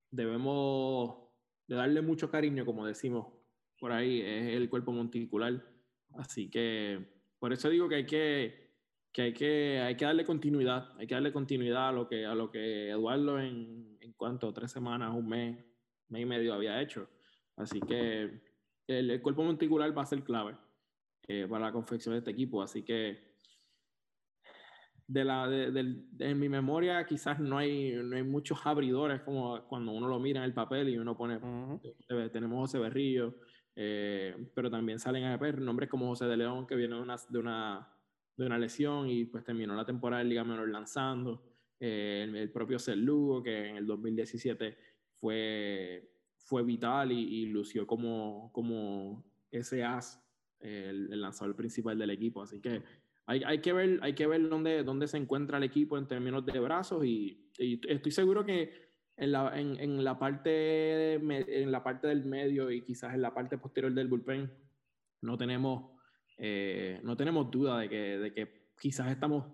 debemos 0.10 1.20
de 1.68 1.76
darle 1.76 2.02
mucho 2.02 2.32
cariño, 2.32 2.66
como 2.66 2.88
decimos 2.88 3.32
por 3.80 3.92
ahí, 3.92 4.22
es 4.22 4.56
el 4.56 4.68
cuerpo 4.72 4.92
monticular. 4.92 5.64
Así 6.16 6.50
que 6.50 7.00
por 7.38 7.54
eso 7.54 7.70
digo 7.70 7.88
que 7.88 7.96
hay 7.96 8.06
que, 8.08 8.72
que 9.12 9.22
hay 9.22 9.34
que, 9.34 9.82
hay 9.82 9.96
que 9.96 10.06
darle 10.06 10.26
continuidad, 10.26 10.98
hay 10.98 11.06
que 11.06 11.14
darle 11.14 11.32
continuidad 11.32 11.90
a 11.90 11.92
lo 11.92 12.08
que, 12.08 12.26
a 12.26 12.34
lo 12.34 12.50
que 12.50 12.90
Eduardo 12.90 13.40
en, 13.40 14.00
en 14.02 14.14
cuanto 14.14 14.52
tres 14.52 14.72
semanas, 14.72 15.14
un 15.14 15.28
mes, 15.28 15.64
mes 16.10 16.22
y 16.24 16.26
medio 16.26 16.56
había 16.56 16.82
hecho. 16.82 17.08
Así 17.56 17.80
que 17.82 18.53
el, 18.88 19.12
el 19.12 19.22
cuerpo 19.22 19.43
monticular 19.43 19.96
va 19.98 20.04
a 20.04 20.06
ser 20.06 20.24
clave 20.24 20.56
eh, 21.28 21.48
para 21.50 21.65
la 21.65 21.72
confección 21.72 22.13
de 22.13 22.19
este 22.19 22.32
equipo. 22.32 22.62
Así 22.62 22.84
que 22.84 23.34
de 25.08 25.24
la, 25.24 25.48
de, 25.48 25.72
de, 25.72 25.96
de, 26.12 26.30
en 26.30 26.39
mi 26.39 26.50
memoria 26.50 27.06
quizás 27.06 27.39
no 27.39 27.58
hay, 27.58 27.93
no 27.93 28.15
hay 28.15 28.24
muchos 28.24 28.65
abridores 28.65 29.22
como 29.22 29.65
cuando 29.67 29.91
uno 29.91 30.08
lo 30.08 30.19
mira 30.19 30.39
en 30.39 30.46
el 30.46 30.54
papel 30.54 30.89
y 30.89 30.98
uno 30.98 31.15
pone, 31.15 31.38
uh 31.38 31.80
-huh. 31.80 32.32
tenemos 32.32 32.60
José 32.60 32.80
Berrillo, 32.80 33.36
eh, 33.76 34.36
pero 34.56 34.69
también 34.69 35.00
salen 35.00 35.26
a 35.26 35.38
ver 35.38 35.60
nombres 35.60 35.89
como 35.89 36.08
José 36.08 36.26
de 36.26 36.38
León 36.38 36.65
que 36.67 36.76
viene 36.76 36.96
de 36.96 37.02
una, 37.02 37.15
de 37.30 37.38
una, 37.38 37.89
de 38.38 38.46
una 38.46 38.58
lesión 38.58 39.10
y 39.10 39.26
pues 39.26 39.43
terminó 39.43 39.76
la 39.76 39.86
temporada 39.86 40.22
en 40.22 40.30
Liga 40.30 40.43
Menor 40.43 40.69
lanzando, 40.69 41.43
eh, 41.80 42.22
el, 42.24 42.36
el, 42.36 42.52
propio 42.52 42.78
Lugo 42.96 43.43
que 43.43 43.69
en 43.69 43.78
el 43.78 43.86
2017 43.86 44.78
fue, 45.19 46.12
fue 46.43 46.63
vital 46.63 47.12
y, 47.12 47.21
y 47.21 47.45
lució 47.47 47.88
como, 47.88 48.51
como 48.53 49.23
ese 49.51 49.84
as, 49.84 50.21
el, 50.60 51.12
el 51.12 51.21
lanzador 51.21 51.56
principal 51.56 51.97
del 51.97 52.12
equipo, 52.12 52.41
así 52.41 52.62
que 52.62 52.84
hay, 53.25 53.43
hay, 53.43 53.60
que 53.60 53.73
ver, 53.73 53.99
hay 54.01 54.13
que 54.13 54.27
ver 54.27 54.47
dónde, 54.49 54.84
dónde 54.84 55.08
se 55.08 55.17
encuentra 55.17 55.58
el 55.58 55.63
equipo 55.63 55.97
en 55.97 56.08
términos 56.08 56.45
de 56.45 56.60
brazos 56.60 57.06
y, 57.06 57.49
y 57.58 57.79
estoy 57.89 58.12
seguro 58.12 58.45
que 58.45 58.93
en 59.15 59.32
la, 59.32 59.60
en, 59.60 59.79
en, 59.79 60.03
la 60.03 60.17
parte 60.17 61.13
en 61.13 61.71
la 61.71 61.84
parte 61.84 62.08
del 62.08 62.25
medio 62.25 62.71
y 62.71 62.82
quizás 62.82 63.13
en 63.13 63.21
la 63.21 63.34
parte 63.34 63.58
posterior 63.58 63.93
del 63.93 64.08
bullpen 64.08 64.51
no 65.21 65.38
tenemos, 65.38 65.91
eh, 66.38 66.99
no 67.03 67.15
tenemos 67.15 67.49
duda 67.49 67.79
de 67.79 67.89
que, 67.89 67.95
de 68.19 68.34
que 68.34 68.71
quizás 68.79 69.10
estamos, 69.10 69.45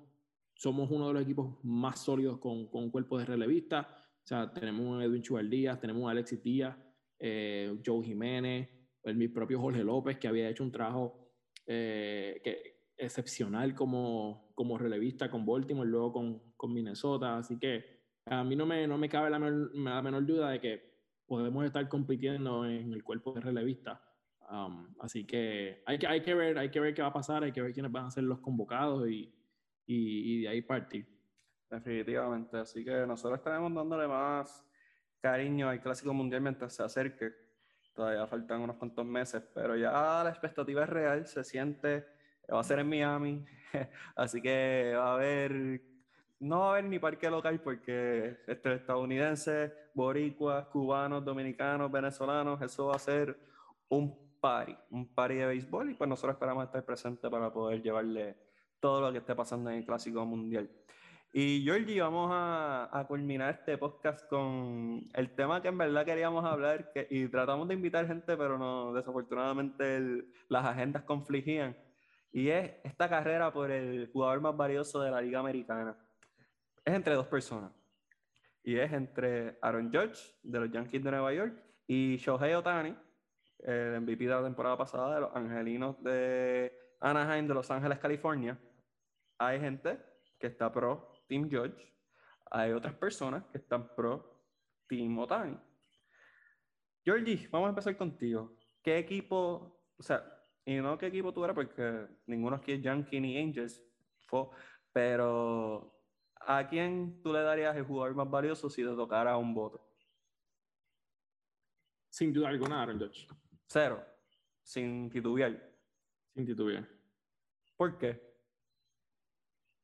somos 0.56 0.90
uno 0.90 1.08
de 1.08 1.14
los 1.14 1.24
equipos 1.24 1.64
más 1.64 2.04
sólidos 2.04 2.40
con, 2.40 2.68
con 2.68 2.90
cuerpo 2.90 3.20
de 3.20 3.26
relevista. 3.26 3.96
Sea, 4.30 4.54
tenemos 4.54 4.86
un 4.86 5.02
Edwin 5.02 5.24
Chuval 5.24 5.50
Díaz, 5.50 5.80
tenemos 5.80 6.04
un 6.04 6.10
Alexis 6.12 6.44
Díaz, 6.44 6.78
eh, 7.18 7.76
Joe 7.84 8.06
Jiménez, 8.06 8.70
el 9.02 9.16
mi 9.16 9.28
propio 9.28 9.60
Jorge 9.60 9.84
López, 9.84 10.20
que 10.20 10.28
había 10.28 10.48
hecho 10.48 10.64
un 10.64 10.72
trabajo 10.72 11.34
eh, 11.66 12.40
que, 12.44 12.84
excepcional 12.96 13.74
como, 13.74 14.52
como 14.54 14.78
relevista 14.78 15.32
con 15.32 15.48
Baltimore, 15.48 15.90
luego 15.90 16.14
con, 16.14 16.54
con, 16.56 16.72
Minnesota. 16.72 17.40
Así 17.40 17.58
que 17.58 18.04
a 18.28 18.44
mí 18.44 18.56
no 18.56 18.68
me, 18.68 18.86
no 18.86 19.00
me 19.00 19.10
cabe 19.10 19.32
la, 19.32 19.40
menor, 19.40 19.76
la 19.76 20.02
menor 20.04 20.24
duda 20.28 20.52
de 20.52 20.60
que 20.60 20.94
podemos 21.26 21.66
estar 21.66 21.90
compitiendo 21.90 22.68
en 22.68 22.94
el 22.94 23.04
cuerpo 23.04 23.34
de 23.34 23.42
relevista. 23.42 24.00
Um, 24.48 24.94
así 25.00 25.26
que 25.26 25.82
hay, 25.88 25.98
que 25.98 26.06
hay 26.06 26.22
que 26.22 26.36
ver, 26.36 26.56
hay 26.60 26.70
que 26.70 26.80
ver 26.80 26.94
qué 26.94 27.02
va 27.02 27.08
a 27.08 27.14
pasar, 27.14 27.44
hay 27.44 27.52
que 27.52 27.64
ver 27.64 27.74
quiénes 27.74 27.92
van 27.92 28.06
a 28.06 28.12
ser 28.12 28.26
los 28.26 28.42
convocados 28.42 29.10
y, 29.10 29.34
y, 29.88 30.36
y 30.36 30.42
de 30.42 30.50
ahí 30.50 30.62
partir. 30.62 31.19
Definitivamente, 31.70 32.58
así 32.58 32.84
que 32.84 33.06
nosotros 33.06 33.40
estaremos 33.40 33.74
dándole 33.74 34.08
más 34.08 34.66
cariño 35.22 35.70
al 35.70 35.82
Clásico 35.82 36.14
Mundial 36.14 36.42
mientras 36.42 36.74
se 36.74 36.84
acerque. 36.84 37.32
Todavía 37.94 38.26
faltan 38.28 38.62
unos 38.62 38.78
cuantos 38.78 39.06
meses, 39.06 39.44
pero 39.54 39.76
ya 39.76 40.24
la 40.24 40.30
expectativa 40.30 40.84
es 40.84 40.90
real, 40.90 41.28
se 41.28 41.44
siente 41.44 42.20
va 42.54 42.60
a 42.60 42.64
ser 42.64 42.80
en 42.80 42.90
Miami, 42.90 43.46
así 44.16 44.42
que 44.42 44.94
va 44.96 45.12
a 45.12 45.14
haber, 45.16 45.82
no 46.40 46.60
va 46.60 46.68
a 46.68 46.70
haber 46.72 46.86
ni 46.86 47.00
parque 47.00 47.30
local 47.30 47.62
porque 47.62 48.38
este, 48.48 48.76
estadounidenses, 48.76 49.72
boricuas, 49.94 50.66
cubanos, 50.68 51.24
dominicanos, 51.24 51.92
venezolanos, 51.92 52.62
eso 52.62 52.88
va 52.88 52.96
a 52.96 53.00
ser 53.00 53.38
un 53.90 54.40
party, 54.40 54.76
un 54.92 55.14
party 55.14 55.36
de 55.36 55.46
béisbol 55.48 55.92
y 55.92 55.94
pues 55.96 56.10
nosotros 56.10 56.36
esperamos 56.36 56.66
estar 56.66 56.84
presentes 56.86 57.30
para 57.30 57.52
poder 57.52 57.82
llevarle 57.82 58.38
todo 58.80 59.02
lo 59.02 59.12
que 59.12 59.18
esté 59.20 59.36
pasando 59.36 59.70
en 59.70 59.78
el 59.78 59.86
Clásico 59.86 60.26
Mundial. 60.26 60.70
Y 61.32 61.62
Georgie, 61.64 62.02
vamos 62.02 62.32
a, 62.34 62.90
a, 62.92 63.06
culminar 63.06 63.54
este 63.54 63.78
podcast 63.78 64.28
con 64.28 65.08
el 65.14 65.36
tema 65.36 65.62
que 65.62 65.68
en 65.68 65.78
verdad 65.78 66.04
queríamos 66.04 66.44
hablar 66.44 66.92
que, 66.92 67.08
y 67.12 67.28
tratamos 67.28 67.68
de 67.68 67.76
invitar 67.76 68.08
gente, 68.08 68.36
pero 68.36 68.58
no, 68.58 68.94
desafortunadamente 68.94 69.98
el, 69.98 70.34
las 70.48 70.66
agendas 70.66 71.04
confligían 71.04 71.78
y 72.32 72.50
es 72.50 72.74
esta 72.84 73.10
carrera 73.10 73.52
por 73.52 73.72
el 73.72 74.10
jugador 74.12 74.42
más 74.42 74.56
valioso 74.56 75.02
de 75.02 75.12
la 75.12 75.22
Liga 75.22 75.40
Americana. 75.40 75.98
Es 76.86 76.94
entre 76.94 77.16
dos 77.16 77.28
personas. 77.28 77.72
Y 78.64 78.78
es 78.78 78.92
entre 78.92 79.58
Aaron 79.62 79.92
Judge, 79.92 80.36
de 80.44 80.60
los 80.60 80.72
Yankees 80.72 81.04
de 81.04 81.12
Nueva 81.12 81.34
York, 81.34 81.64
y 81.88 82.18
Shohei 82.18 82.54
Otani, 82.54 82.96
el 83.60 84.02
MVP 84.02 84.26
de 84.26 84.30
la 84.30 84.44
temporada 84.44 84.78
pasada 84.78 85.16
de 85.16 85.22
los 85.22 85.36
Angelinos 85.36 86.02
de 86.04 86.72
Anaheim, 87.00 87.48
de 87.48 87.54
Los 87.54 87.72
Ángeles, 87.72 87.98
California. 88.00 88.60
Hay 89.40 89.60
gente 89.60 89.98
que 90.38 90.48
está 90.48 90.72
pro 90.72 91.12
Team 91.30 91.48
Judge, 91.50 91.94
hay 92.50 92.72
otras 92.72 92.96
personas 92.96 93.46
que 93.46 93.60
están 93.60 93.96
pro 93.96 94.44
Team 94.88 95.18
Otani. 95.20 95.56
Georgie, 97.06 97.48
vamos 97.52 97.68
a 97.68 97.70
empezar 97.70 97.96
contigo. 97.96 98.58
¿Qué 98.82 98.98
equipo, 98.98 99.86
o 99.96 100.04
sea, 100.04 100.24
y 100.66 100.76
no 100.78 100.98
qué 100.98 101.08
equipo 101.08 101.32
tú 101.32 101.44
eras, 101.44 101.56
porque 101.56 102.08
ninguno 102.26 102.56
aquí 102.56 102.74
es 102.74 102.82
Yankee 102.82 103.22
ni 103.22 103.38
Angels, 103.38 103.82
pero 104.92 106.04
¿a 106.42 106.68
quién 106.68 107.22
tú 107.22 107.32
le 107.32 107.42
darías 107.42 107.76
el 107.76 107.84
jugador 107.84 108.16
más 108.16 108.30
valioso 108.30 108.70
si 108.70 108.84
te 108.84 108.90
tocara 108.90 109.38
un 109.38 109.54
voto? 109.54 109.88
Sin 112.10 112.34
duda 112.34 112.50
alguna, 112.50 112.82
Aaron 112.82 112.98
Dodge. 112.98 113.28
Cero, 113.68 114.04
sin 114.64 115.10
titubear. 115.12 115.72
Sin 116.34 116.46
titubear. 116.46 116.88
¿Por 117.78 117.98
qué? 118.00 118.29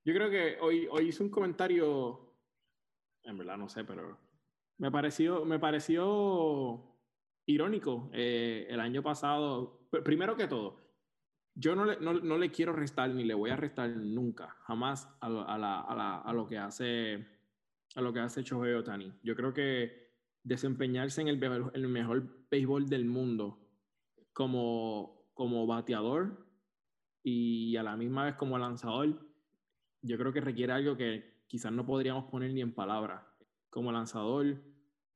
Yo 0.05 0.13
creo 0.13 0.29
que 0.29 0.57
hoy, 0.61 0.87
hoy 0.91 1.07
hice 1.07 1.23
un 1.23 1.29
comentario, 1.29 2.31
en 3.23 3.37
verdad 3.37 3.57
no 3.57 3.67
sé, 3.67 3.83
pero 3.83 4.19
me 4.77 4.91
pareció, 4.91 5.43
me 5.45 5.57
pareció 5.57 6.95
irónico 7.47 8.09
eh, 8.13 8.67
el 8.69 8.79
año 8.79 9.01
pasado. 9.01 9.87
Primero 10.03 10.37
que 10.37 10.47
todo, 10.47 10.79
yo 11.55 11.75
no 11.75 11.85
le, 11.85 11.99
no, 11.99 12.13
no 12.13 12.37
le, 12.37 12.51
quiero 12.51 12.71
restar 12.71 13.09
ni 13.09 13.23
le 13.23 13.33
voy 13.33 13.49
a 13.49 13.55
restar 13.55 13.89
nunca, 13.89 14.49
jamás 14.61 15.07
a, 15.21 15.25
a, 15.25 15.57
la, 15.57 15.81
a, 15.81 15.95
la, 15.95 16.17
a 16.19 16.33
lo 16.33 16.47
que 16.47 16.57
hace 16.59 17.25
a 17.95 18.01
lo 18.01 18.13
que 18.13 18.19
hace 18.19 18.43
Shohei 18.43 18.73
Otani. 18.73 19.11
Yo 19.23 19.35
creo 19.35 19.53
que 19.53 20.05
desempeñarse 20.43 21.21
en 21.21 21.29
el, 21.29 21.41
el 21.73 21.87
mejor 21.87 22.47
béisbol 22.51 22.87
del 22.87 23.05
mundo 23.05 23.65
como, 24.33 25.31
como 25.33 25.65
bateador 25.65 26.45
y 27.23 27.75
a 27.77 27.83
la 27.83 27.95
misma 27.95 28.25
vez 28.25 28.35
como 28.35 28.59
lanzador, 28.59 29.24
yo 30.05 30.17
creo 30.17 30.31
que 30.31 30.41
requiere 30.41 30.73
algo 30.73 30.95
que 30.95 31.43
quizás 31.47 31.71
no 31.71 31.85
podríamos 31.85 32.25
poner 32.25 32.53
ni 32.53 32.61
en 32.61 32.73
palabras. 32.73 33.23
Como 33.69 33.91
lanzador, 33.91 34.61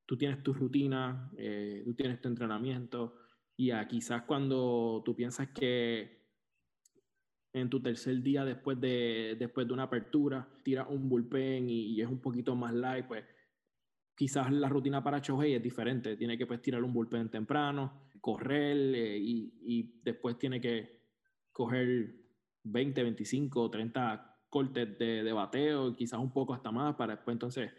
tú 0.05 0.17
tienes 0.17 0.41
tu 0.43 0.53
rutina, 0.53 1.31
eh, 1.37 1.83
tú 1.85 1.93
tienes 1.93 2.19
tu 2.19 2.27
entrenamiento, 2.27 3.15
y 3.55 3.71
a 3.71 3.87
quizás 3.87 4.23
cuando 4.23 5.01
tú 5.05 5.15
piensas 5.15 5.49
que 5.49 6.19
en 7.53 7.69
tu 7.69 7.81
tercer 7.81 8.21
día 8.21 8.45
después 8.45 8.79
de, 8.79 9.35
después 9.37 9.67
de 9.67 9.73
una 9.73 9.83
apertura, 9.83 10.47
tiras 10.63 10.87
un 10.89 11.09
bullpen 11.09 11.69
y, 11.69 12.01
es 12.01 12.07
un 12.07 12.21
poquito 12.21 12.55
más 12.55 12.73
light, 12.73 13.05
pues 13.05 13.25
quizás 14.15 14.51
la 14.51 14.69
rutina 14.69 15.03
para 15.03 15.21
Chohei 15.21 15.53
es 15.53 15.63
diferente. 15.63 16.15
Tiene 16.15 16.37
que 16.37 16.45
pues, 16.45 16.61
tirar 16.61 16.83
un 16.83 16.93
bullpen 16.93 17.29
temprano, 17.29 18.09
correr 18.21 18.77
eh, 18.95 19.17
y, 19.17 19.53
y, 19.61 19.99
después 20.03 20.37
tiene 20.37 20.61
que 20.61 21.01
coger 21.51 22.15
20, 22.63 23.03
25, 23.03 23.69
30 23.69 24.28
cortes 24.49 24.97
de, 24.97 25.23
de 25.23 25.33
bateo, 25.33 25.95
quizás 25.95 26.19
un 26.19 26.31
poco 26.31 26.53
hasta 26.53 26.71
más, 26.71 26.95
para 26.95 27.15
después 27.15 27.35
entonces 27.35 27.71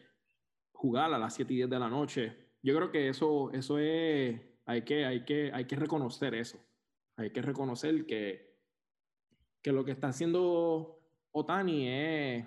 jugar 0.72 1.12
a 1.12 1.18
las 1.18 1.34
7 1.34 1.52
y 1.52 1.56
10 1.56 1.70
de 1.70 1.78
la 1.78 1.88
noche. 1.90 2.36
Yo 2.62 2.74
creo 2.74 2.90
que 2.90 3.08
eso, 3.08 3.50
eso 3.52 3.78
es, 3.78 4.40
hay 4.64 4.82
que, 4.82 5.04
hay, 5.04 5.24
que, 5.24 5.50
hay 5.52 5.66
que 5.66 5.76
reconocer 5.76 6.34
eso. 6.34 6.58
Hay 7.16 7.30
que 7.30 7.42
reconocer 7.42 8.06
que, 8.06 8.56
que 9.62 9.72
lo 9.72 9.84
que 9.84 9.92
está 9.92 10.08
haciendo 10.08 11.00
Otani 11.32 11.88
es, 11.88 12.46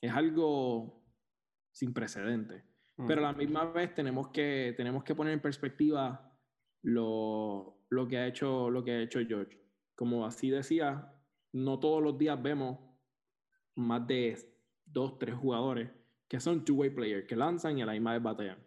es 0.00 0.12
algo 0.12 1.04
sin 1.70 1.92
precedente. 1.92 2.64
Mm. 2.96 3.06
Pero 3.06 3.20
a 3.20 3.30
la 3.30 3.38
misma 3.38 3.64
vez 3.66 3.94
tenemos 3.94 4.28
que, 4.28 4.74
tenemos 4.76 5.04
que 5.04 5.14
poner 5.14 5.34
en 5.34 5.40
perspectiva 5.40 6.36
lo, 6.82 7.84
lo, 7.90 8.08
que 8.08 8.18
ha 8.18 8.26
hecho, 8.26 8.70
lo 8.70 8.82
que 8.82 8.92
ha 8.92 9.00
hecho 9.02 9.20
George. 9.26 9.56
Como 9.94 10.26
así 10.26 10.50
decía, 10.50 11.12
no 11.52 11.78
todos 11.78 12.02
los 12.02 12.18
días 12.18 12.40
vemos 12.42 12.87
más 13.78 14.06
de 14.06 14.36
dos, 14.84 15.18
tres 15.18 15.34
jugadores 15.34 15.90
que 16.28 16.40
son 16.40 16.64
two-way 16.64 16.90
players, 16.90 17.26
que 17.26 17.36
lanzan 17.36 17.78
y 17.78 17.82
a 17.82 17.86
la 17.86 17.92
misma 17.92 18.12
vez 18.12 18.22
batean. 18.22 18.58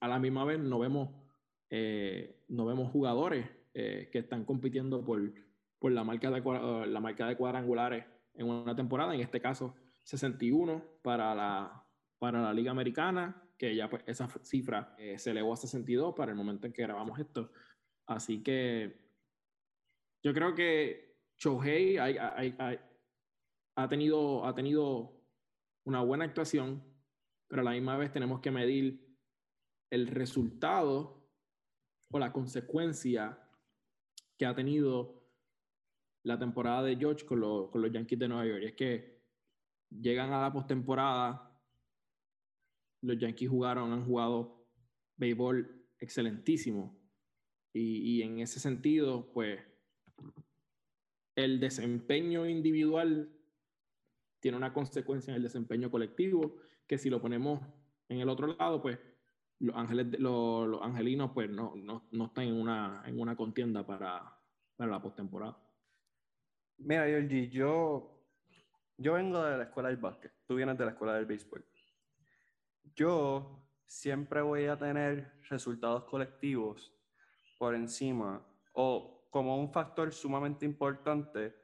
A 0.00 0.08
la 0.08 0.18
misma 0.18 0.44
vez 0.44 0.60
no 0.60 0.78
vemos, 0.78 1.10
eh, 1.68 2.44
no 2.48 2.64
vemos 2.64 2.92
jugadores 2.92 3.46
eh, 3.74 4.08
que 4.12 4.18
están 4.18 4.44
compitiendo 4.44 5.04
por, 5.04 5.20
por 5.78 5.92
la, 5.92 6.04
marca 6.04 6.30
de, 6.30 6.86
la 6.86 7.00
marca 7.00 7.26
de 7.26 7.36
cuadrangulares 7.36 8.04
en 8.34 8.46
una 8.46 8.76
temporada, 8.76 9.14
en 9.14 9.20
este 9.20 9.40
caso 9.40 9.74
61 10.04 10.82
para 11.02 11.34
la, 11.34 11.84
para 12.18 12.40
la 12.40 12.54
Liga 12.54 12.70
Americana, 12.70 13.42
que 13.58 13.74
ya 13.74 13.90
pues 13.90 14.02
esa 14.06 14.28
cifra 14.42 14.94
eh, 14.98 15.18
se 15.18 15.32
elevó 15.32 15.52
a 15.52 15.56
62 15.56 16.14
para 16.14 16.30
el 16.30 16.36
momento 16.36 16.66
en 16.66 16.72
que 16.72 16.82
grabamos 16.82 17.18
esto. 17.18 17.50
Así 18.06 18.42
que 18.42 18.96
yo 20.22 20.32
creo 20.32 20.54
que 20.54 21.16
Shohei 21.36 21.98
hay, 21.98 22.16
hay, 22.16 22.54
hay, 22.58 22.78
ha 23.82 23.88
tenido, 23.88 24.44
ha 24.44 24.54
tenido 24.54 25.20
una 25.84 26.02
buena 26.02 26.24
actuación, 26.24 26.82
pero 27.48 27.62
a 27.62 27.64
la 27.64 27.72
misma 27.72 27.96
vez 27.96 28.12
tenemos 28.12 28.40
que 28.40 28.50
medir 28.50 29.06
el 29.90 30.06
resultado 30.06 31.28
o 32.10 32.18
la 32.18 32.32
consecuencia 32.32 33.38
que 34.36 34.46
ha 34.46 34.54
tenido 34.54 35.20
la 36.24 36.38
temporada 36.38 36.82
de 36.82 36.96
George 36.96 37.24
con, 37.24 37.40
con 37.70 37.82
los 37.82 37.92
Yankees 37.92 38.18
de 38.18 38.28
Nueva 38.28 38.46
York. 38.46 38.62
Y 38.62 38.66
es 38.66 38.74
que 38.74 39.22
llegan 39.90 40.32
a 40.32 40.40
la 40.40 40.52
postemporada, 40.52 41.50
los 43.02 43.18
Yankees 43.18 43.48
jugaron, 43.48 43.92
han 43.92 44.04
jugado 44.04 44.66
béisbol 45.16 45.86
excelentísimo. 45.98 46.98
Y, 47.72 48.16
y 48.16 48.22
en 48.22 48.40
ese 48.40 48.60
sentido, 48.60 49.32
pues, 49.32 49.60
el 51.36 51.60
desempeño 51.60 52.46
individual 52.46 53.39
tiene 54.40 54.56
una 54.56 54.72
consecuencia 54.72 55.30
en 55.30 55.36
el 55.36 55.42
desempeño 55.42 55.90
colectivo, 55.90 56.56
que 56.86 56.98
si 56.98 57.10
lo 57.10 57.20
ponemos 57.20 57.60
en 58.08 58.20
el 58.20 58.28
otro 58.28 58.48
lado, 58.48 58.82
pues 58.82 58.98
los, 59.60 59.76
ángeles, 59.76 60.18
los, 60.18 60.66
los 60.66 60.82
angelinos 60.82 61.30
pues 61.32 61.48
no, 61.50 61.74
no, 61.76 62.08
no, 62.10 62.26
están 62.26 62.44
en 62.44 62.54
una, 62.54 63.02
en 63.06 63.20
una 63.20 63.36
contienda 63.36 63.86
para, 63.86 64.36
para 64.76 64.90
la 64.90 65.02
postemporada. 65.02 65.56
Mira, 66.78 67.04
Georgie, 67.04 67.48
yo, 67.50 68.24
yo 68.96 69.12
vengo 69.12 69.42
de 69.42 69.58
la 69.58 69.64
escuela 69.64 69.90
del 69.90 69.98
básquet, 69.98 70.32
tú 70.46 70.56
vienes 70.56 70.78
de 70.78 70.84
la 70.86 70.92
escuela 70.92 71.14
del 71.14 71.26
béisbol. 71.26 71.64
Yo 72.94 73.62
siempre 73.86 74.40
voy 74.40 74.66
a 74.66 74.78
tener 74.78 75.40
resultados 75.48 76.04
colectivos 76.04 76.92
por 77.58 77.74
encima 77.74 78.44
o 78.72 79.26
como 79.30 79.58
un 79.58 79.70
factor 79.70 80.12
sumamente 80.12 80.64
importante 80.64 81.54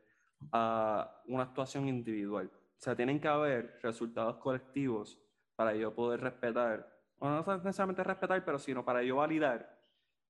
a 0.52 1.22
una 1.26 1.44
actuación 1.44 1.88
individual. 1.88 2.50
O 2.78 2.80
sea, 2.80 2.94
tienen 2.94 3.20
que 3.20 3.28
haber 3.28 3.78
resultados 3.82 4.36
colectivos 4.36 5.18
para 5.54 5.74
yo 5.74 5.94
poder 5.94 6.20
respetar, 6.20 6.94
o 7.18 7.28
no 7.28 7.38
necesariamente 7.38 8.04
respetar, 8.04 8.44
pero 8.44 8.58
sino 8.58 8.84
para 8.84 9.02
yo 9.02 9.16
validar 9.16 9.80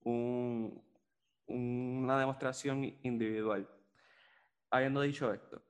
un, 0.02 0.82
una 1.46 2.18
demostración 2.18 2.84
individual. 3.02 3.68
Habiendo 4.70 5.00
dicho 5.00 5.32
esto, 5.32 5.62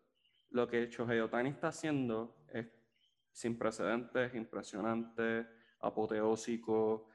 lo 0.51 0.68
que 0.68 0.87
Shohei 0.89 1.20
Otani 1.20 1.51
está 1.51 1.68
haciendo 1.68 2.45
es 2.49 2.66
sin 3.33 3.59
precedentes, 3.59 4.35
impresionante, 4.35 5.47
apoteósico, 5.81 7.09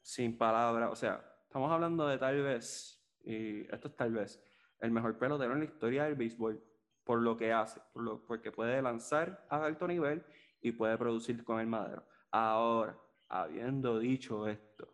sin 0.00 0.36
palabras. 0.36 0.90
O 0.90 0.96
sea, 0.96 1.24
estamos 1.44 1.70
hablando 1.70 2.06
de 2.06 2.18
tal 2.18 2.42
vez, 2.42 3.04
y 3.24 3.62
esto 3.72 3.88
es 3.88 3.96
tal 3.96 4.12
vez, 4.12 4.42
el 4.80 4.90
mejor 4.90 5.18
pelotero 5.18 5.52
en 5.52 5.60
la 5.60 5.64
historia 5.64 6.04
del 6.04 6.14
béisbol 6.14 6.62
por 7.06 7.22
lo 7.22 7.36
que 7.36 7.52
hace, 7.52 7.80
porque 8.26 8.50
puede 8.50 8.82
lanzar 8.82 9.46
a 9.48 9.64
alto 9.64 9.86
nivel 9.86 10.26
y 10.60 10.72
puede 10.72 10.98
producir 10.98 11.44
con 11.44 11.60
el 11.60 11.68
madero. 11.68 12.04
Ahora, 12.32 12.98
habiendo 13.28 14.00
dicho 14.00 14.48
esto, 14.48 14.92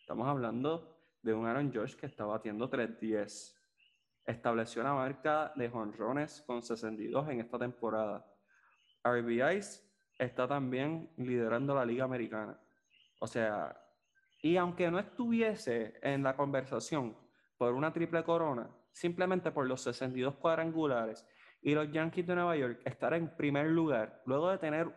estamos 0.00 0.26
hablando 0.26 0.98
de 1.22 1.32
un 1.32 1.46
Aaron 1.46 1.72
Josh 1.72 1.94
que 1.94 2.06
está 2.06 2.24
batiendo 2.24 2.68
3-10. 2.68 3.56
Estableció 4.26 4.82
una 4.82 4.94
marca 4.94 5.52
de 5.54 5.70
jonrones 5.70 6.42
con 6.42 6.60
62 6.60 7.28
en 7.28 7.40
esta 7.40 7.56
temporada. 7.56 8.26
RBIs 9.04 9.88
está 10.18 10.48
también 10.48 11.08
liderando 11.18 11.72
la 11.72 11.84
Liga 11.84 12.04
Americana. 12.04 12.58
O 13.20 13.28
sea, 13.28 13.80
y 14.42 14.56
aunque 14.56 14.90
no 14.90 14.98
estuviese 14.98 16.00
en 16.02 16.24
la 16.24 16.34
conversación 16.34 17.16
por 17.56 17.74
una 17.74 17.92
triple 17.92 18.24
corona, 18.24 18.68
simplemente 18.92 19.52
por 19.52 19.66
los 19.66 19.82
62 19.82 20.34
cuadrangulares 20.34 21.24
y 21.64 21.74
los 21.74 21.90
Yankees 21.90 22.26
de 22.26 22.34
Nueva 22.34 22.56
York 22.56 22.82
estar 22.84 23.14
en 23.14 23.34
primer 23.36 23.66
lugar, 23.68 24.20
luego 24.26 24.50
de 24.50 24.58
tener, 24.58 24.94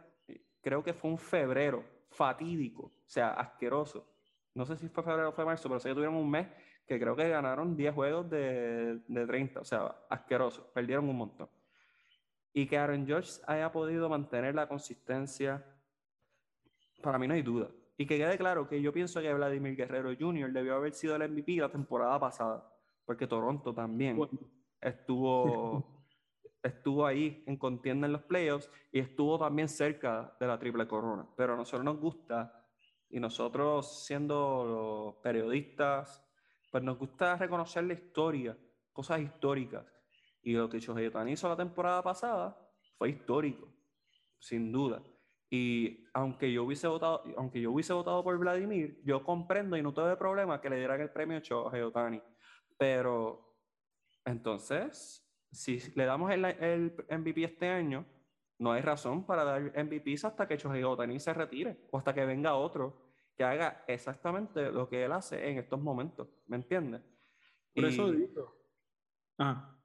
creo 0.62 0.84
que 0.84 0.94
fue 0.94 1.10
un 1.10 1.18
febrero 1.18 1.82
fatídico, 2.10 2.84
o 2.84 3.08
sea, 3.10 3.30
asqueroso. 3.32 4.06
No 4.54 4.66
sé 4.66 4.76
si 4.76 4.90
fue 4.90 5.02
febrero 5.02 5.30
o 5.30 5.32
fue 5.32 5.46
marzo, 5.46 5.70
pero 5.70 5.80
sé 5.80 5.88
que 5.88 5.96
tuvieron 5.96 6.16
un 6.16 6.30
mes 6.30 6.46
que 6.86 7.00
creo 7.00 7.16
que 7.16 7.30
ganaron 7.30 7.78
10 7.78 7.96
juegos 7.96 8.30
de, 8.30 9.00
de 9.08 9.26
30, 9.26 9.62
o 9.62 9.64
sea, 9.64 9.96
asqueroso, 10.10 10.70
perdieron 10.74 11.08
un 11.08 11.16
montón. 11.16 11.50
Y 12.52 12.68
que 12.68 12.78
Aaron 12.78 13.08
George 13.08 13.32
haya 13.48 13.72
podido 13.72 14.10
mantener 14.10 14.54
la 14.54 14.68
consistencia, 14.68 15.66
para 17.02 17.18
mí 17.18 17.30
no 17.30 17.34
hay 17.34 17.44
duda. 17.44 17.70
Y 17.98 18.06
que 18.06 18.18
quede 18.18 18.38
claro 18.38 18.68
que 18.68 18.82
yo 18.82 18.92
pienso 18.92 19.22
que 19.22 19.34
Vladimir 19.34 19.78
Guerrero 19.78 20.10
Jr. 20.20 20.52
debió 20.52 20.76
haber 20.76 20.94
sido 20.94 21.16
el 21.16 21.32
MVP 21.32 21.56
la 21.56 21.70
temporada 21.70 22.20
pasada, 22.20 22.70
porque 23.06 23.26
Toronto 23.26 23.74
también 23.74 24.20
estuvo 24.82 25.94
estuvo 26.64 27.06
ahí 27.06 27.44
en 27.48 27.58
contienda 27.58 28.08
en 28.08 28.14
los 28.14 28.24
playoffs 28.24 28.70
y 28.92 29.00
estuvo 29.00 29.38
también 29.38 29.70
cerca 29.70 30.36
de 30.40 30.48
la 30.48 30.58
triple 30.60 30.88
corona. 30.88 31.28
Pero 31.36 31.54
a 31.54 31.58
nosotros 31.58 31.86
nos 31.86 32.00
gusta 32.00 32.54
Y 33.10 33.22
nosotros, 33.22 34.06
siendo 34.06 34.66
los 34.66 35.24
periodistas, 35.24 36.26
pues 36.70 36.84
nos 36.84 36.98
gusta 36.98 37.38
reconocer 37.38 37.86
la 37.86 37.94
historia, 37.94 38.58
cosas 38.92 39.22
históricas. 39.22 39.86
Y 40.44 40.54
lo 40.54 40.70
que 40.70 40.80
Shohei 40.80 41.10
hizo 41.32 41.48
la 41.48 41.56
temporada 41.56 42.04
pasada 42.04 42.58
fue 42.98 43.10
histórico, 43.10 43.74
sin 44.40 44.72
duda. 44.72 45.02
Y 45.50 46.06
aunque 46.14 46.52
yo 46.52 46.66
hubiese 46.66 46.88
votado, 46.88 47.24
aunque 47.38 47.62
yo 47.62 47.72
hubiese 47.72 47.94
votado 47.94 48.22
por 48.24 48.38
Vladimir, 48.38 49.02
yo 49.06 49.24
comprendo 49.24 49.78
y 49.78 49.82
no 49.82 49.94
tuve 49.94 50.18
problema 50.18 50.60
que 50.60 50.70
le 50.70 50.78
dieran 50.78 51.00
el 51.00 51.12
premio 51.12 51.38
a 51.38 51.42
Shohei. 51.42 52.22
Pero 52.78 53.56
entonces, 54.26 55.27
si 55.52 55.80
le 55.96 56.06
damos 56.06 56.32
el, 56.32 56.46
el 56.46 56.94
MVP 57.10 57.44
este 57.44 57.68
año, 57.68 58.06
no 58.60 58.72
hay 58.72 58.82
razón 58.82 59.26
para 59.26 59.44
dar 59.44 59.62
MVPs 59.62 60.26
hasta 60.26 60.48
que 60.48 60.58
Shohei 60.58 60.84
Otani 60.84 61.20
se 61.20 61.34
retire 61.34 61.78
o 61.92 61.98
hasta 61.98 62.14
que 62.14 62.26
venga 62.26 62.56
otro 62.56 63.08
que 63.36 63.44
haga 63.44 63.84
exactamente 63.88 64.72
lo 64.72 64.90
que 64.90 65.06
él 65.06 65.12
hace 65.12 65.50
en 65.50 65.60
estos 65.60 65.80
momentos. 65.80 66.28
¿Me 66.48 66.56
entiendes? 66.56 67.02
Por 67.74 67.86
eso 67.86 68.12
digo. 68.12 68.58
Ah. 69.38 69.76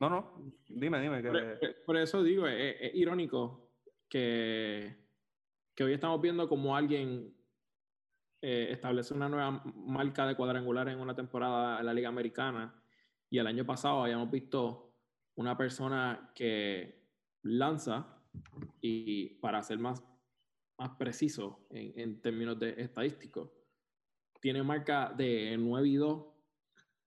No, 0.00 0.10
no, 0.10 0.54
dime, 0.68 1.00
dime. 1.00 1.22
Que... 1.22 1.74
Por, 1.84 1.96
eso 1.96 2.22
digo, 2.22 2.46
es, 2.46 2.94
irónico 2.94 3.72
que, 4.08 4.94
que, 5.74 5.84
hoy 5.84 5.94
estamos 5.94 6.20
viendo 6.20 6.48
como 6.48 6.76
alguien 6.76 7.34
eh, 8.40 8.68
establece 8.70 9.14
una 9.14 9.28
nueva 9.28 9.62
marca 9.74 10.24
de 10.26 10.36
cuadrangular 10.36 10.88
en 10.88 11.00
una 11.00 11.16
temporada 11.16 11.80
en 11.80 11.86
la 11.86 11.94
Liga 11.94 12.10
Americana 12.10 12.80
y 13.28 13.38
el 13.38 13.46
año 13.48 13.66
pasado 13.66 14.04
habíamos 14.04 14.30
visto 14.30 14.87
una 15.38 15.56
persona 15.56 16.32
que 16.34 17.00
lanza 17.42 18.08
y 18.80 19.36
para 19.40 19.62
ser 19.62 19.78
más, 19.78 20.02
más 20.76 20.90
preciso 20.98 21.64
en, 21.70 21.92
en 21.96 22.20
términos 22.20 22.58
de 22.58 22.74
estadísticos, 22.76 23.48
tiene 24.40 24.64
marca 24.64 25.14
de 25.16 25.56
9 25.56 25.88
y 25.88 25.94
2 25.94 26.26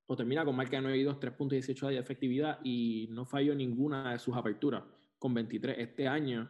o 0.05 0.15
termina 0.15 0.45
con 0.45 0.55
marca 0.55 0.77
de 0.77 0.81
9 0.81 0.97
y 0.97 1.03
2, 1.03 1.19
3.18 1.19 1.89
de 1.89 1.97
efectividad 1.97 2.59
y 2.63 3.09
no 3.11 3.25
falló 3.25 3.53
ninguna 3.53 4.13
de 4.13 4.19
sus 4.19 4.35
aperturas 4.35 4.83
con 5.19 5.33
23. 5.33 5.77
Este 5.79 6.07
año, 6.07 6.49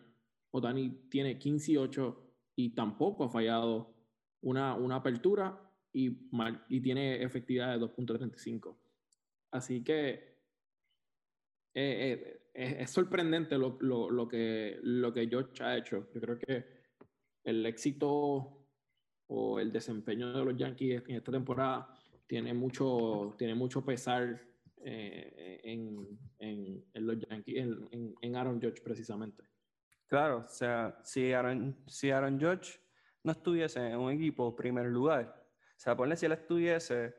Otani 0.52 1.08
tiene 1.10 1.40
15 1.40 1.72
y 1.72 1.78
8 1.78 2.34
y 2.58 2.76
tampoco 2.76 3.24
ha 3.24 3.30
fallado 3.30 3.96
una, 4.42 4.76
una 4.76 4.98
apertura 4.98 5.60
y, 5.92 6.30
y 6.70 6.80
tiene 6.80 7.24
efectividad 7.24 7.76
de 7.76 7.84
2.35. 7.84 8.78
Así 9.50 9.84
que 9.84 10.31
eh, 11.74 12.42
eh, 12.54 12.78
es, 12.80 12.90
sorprendente 12.90 13.58
lo, 13.58 13.78
lo, 13.80 14.10
lo, 14.10 14.28
que, 14.28 14.80
lo 14.82 15.14
que 15.14 15.28
George 15.28 15.64
ha 15.64 15.78
hecho. 15.78 16.08
Yo 16.14 16.22
creo 16.22 16.40
que 16.40 16.66
el 17.44 17.66
éxito 17.66 18.68
o 19.28 19.60
el 19.60 19.72
desempeño 19.72 20.34
de 20.34 20.46
los 20.46 20.58
Yankees 20.58 21.04
en 21.08 21.16
esta 21.16 21.32
temporada 21.32 21.98
tiene 22.28 22.54
mucho, 22.54 23.36
tiene 23.38 23.56
mucho 23.56 23.84
pesar 23.84 24.42
eh, 24.84 25.62
en, 25.64 26.20
en, 26.40 26.86
en, 26.94 27.08
los 27.08 27.18
Yankees, 27.20 27.58
en, 27.58 28.16
en, 28.22 28.36
Aaron 28.36 28.60
George 28.60 28.82
precisamente. 28.82 29.44
Claro, 30.08 30.40
o 30.46 30.48
sea, 30.48 31.00
si 31.04 31.32
Aaron, 31.32 31.78
si 31.88 32.12
Aaron 32.12 32.40
George 32.40 32.80
no 33.24 33.32
estuviese 33.32 33.80
en 33.88 33.98
un 33.98 34.12
equipo 34.12 34.56
primer 34.56 34.88
lugar, 34.88 35.46
o 35.58 35.80
sea, 35.80 35.96
ponle 35.96 36.18
si 36.18 36.26
él 36.26 36.34
estuviese 36.34 37.16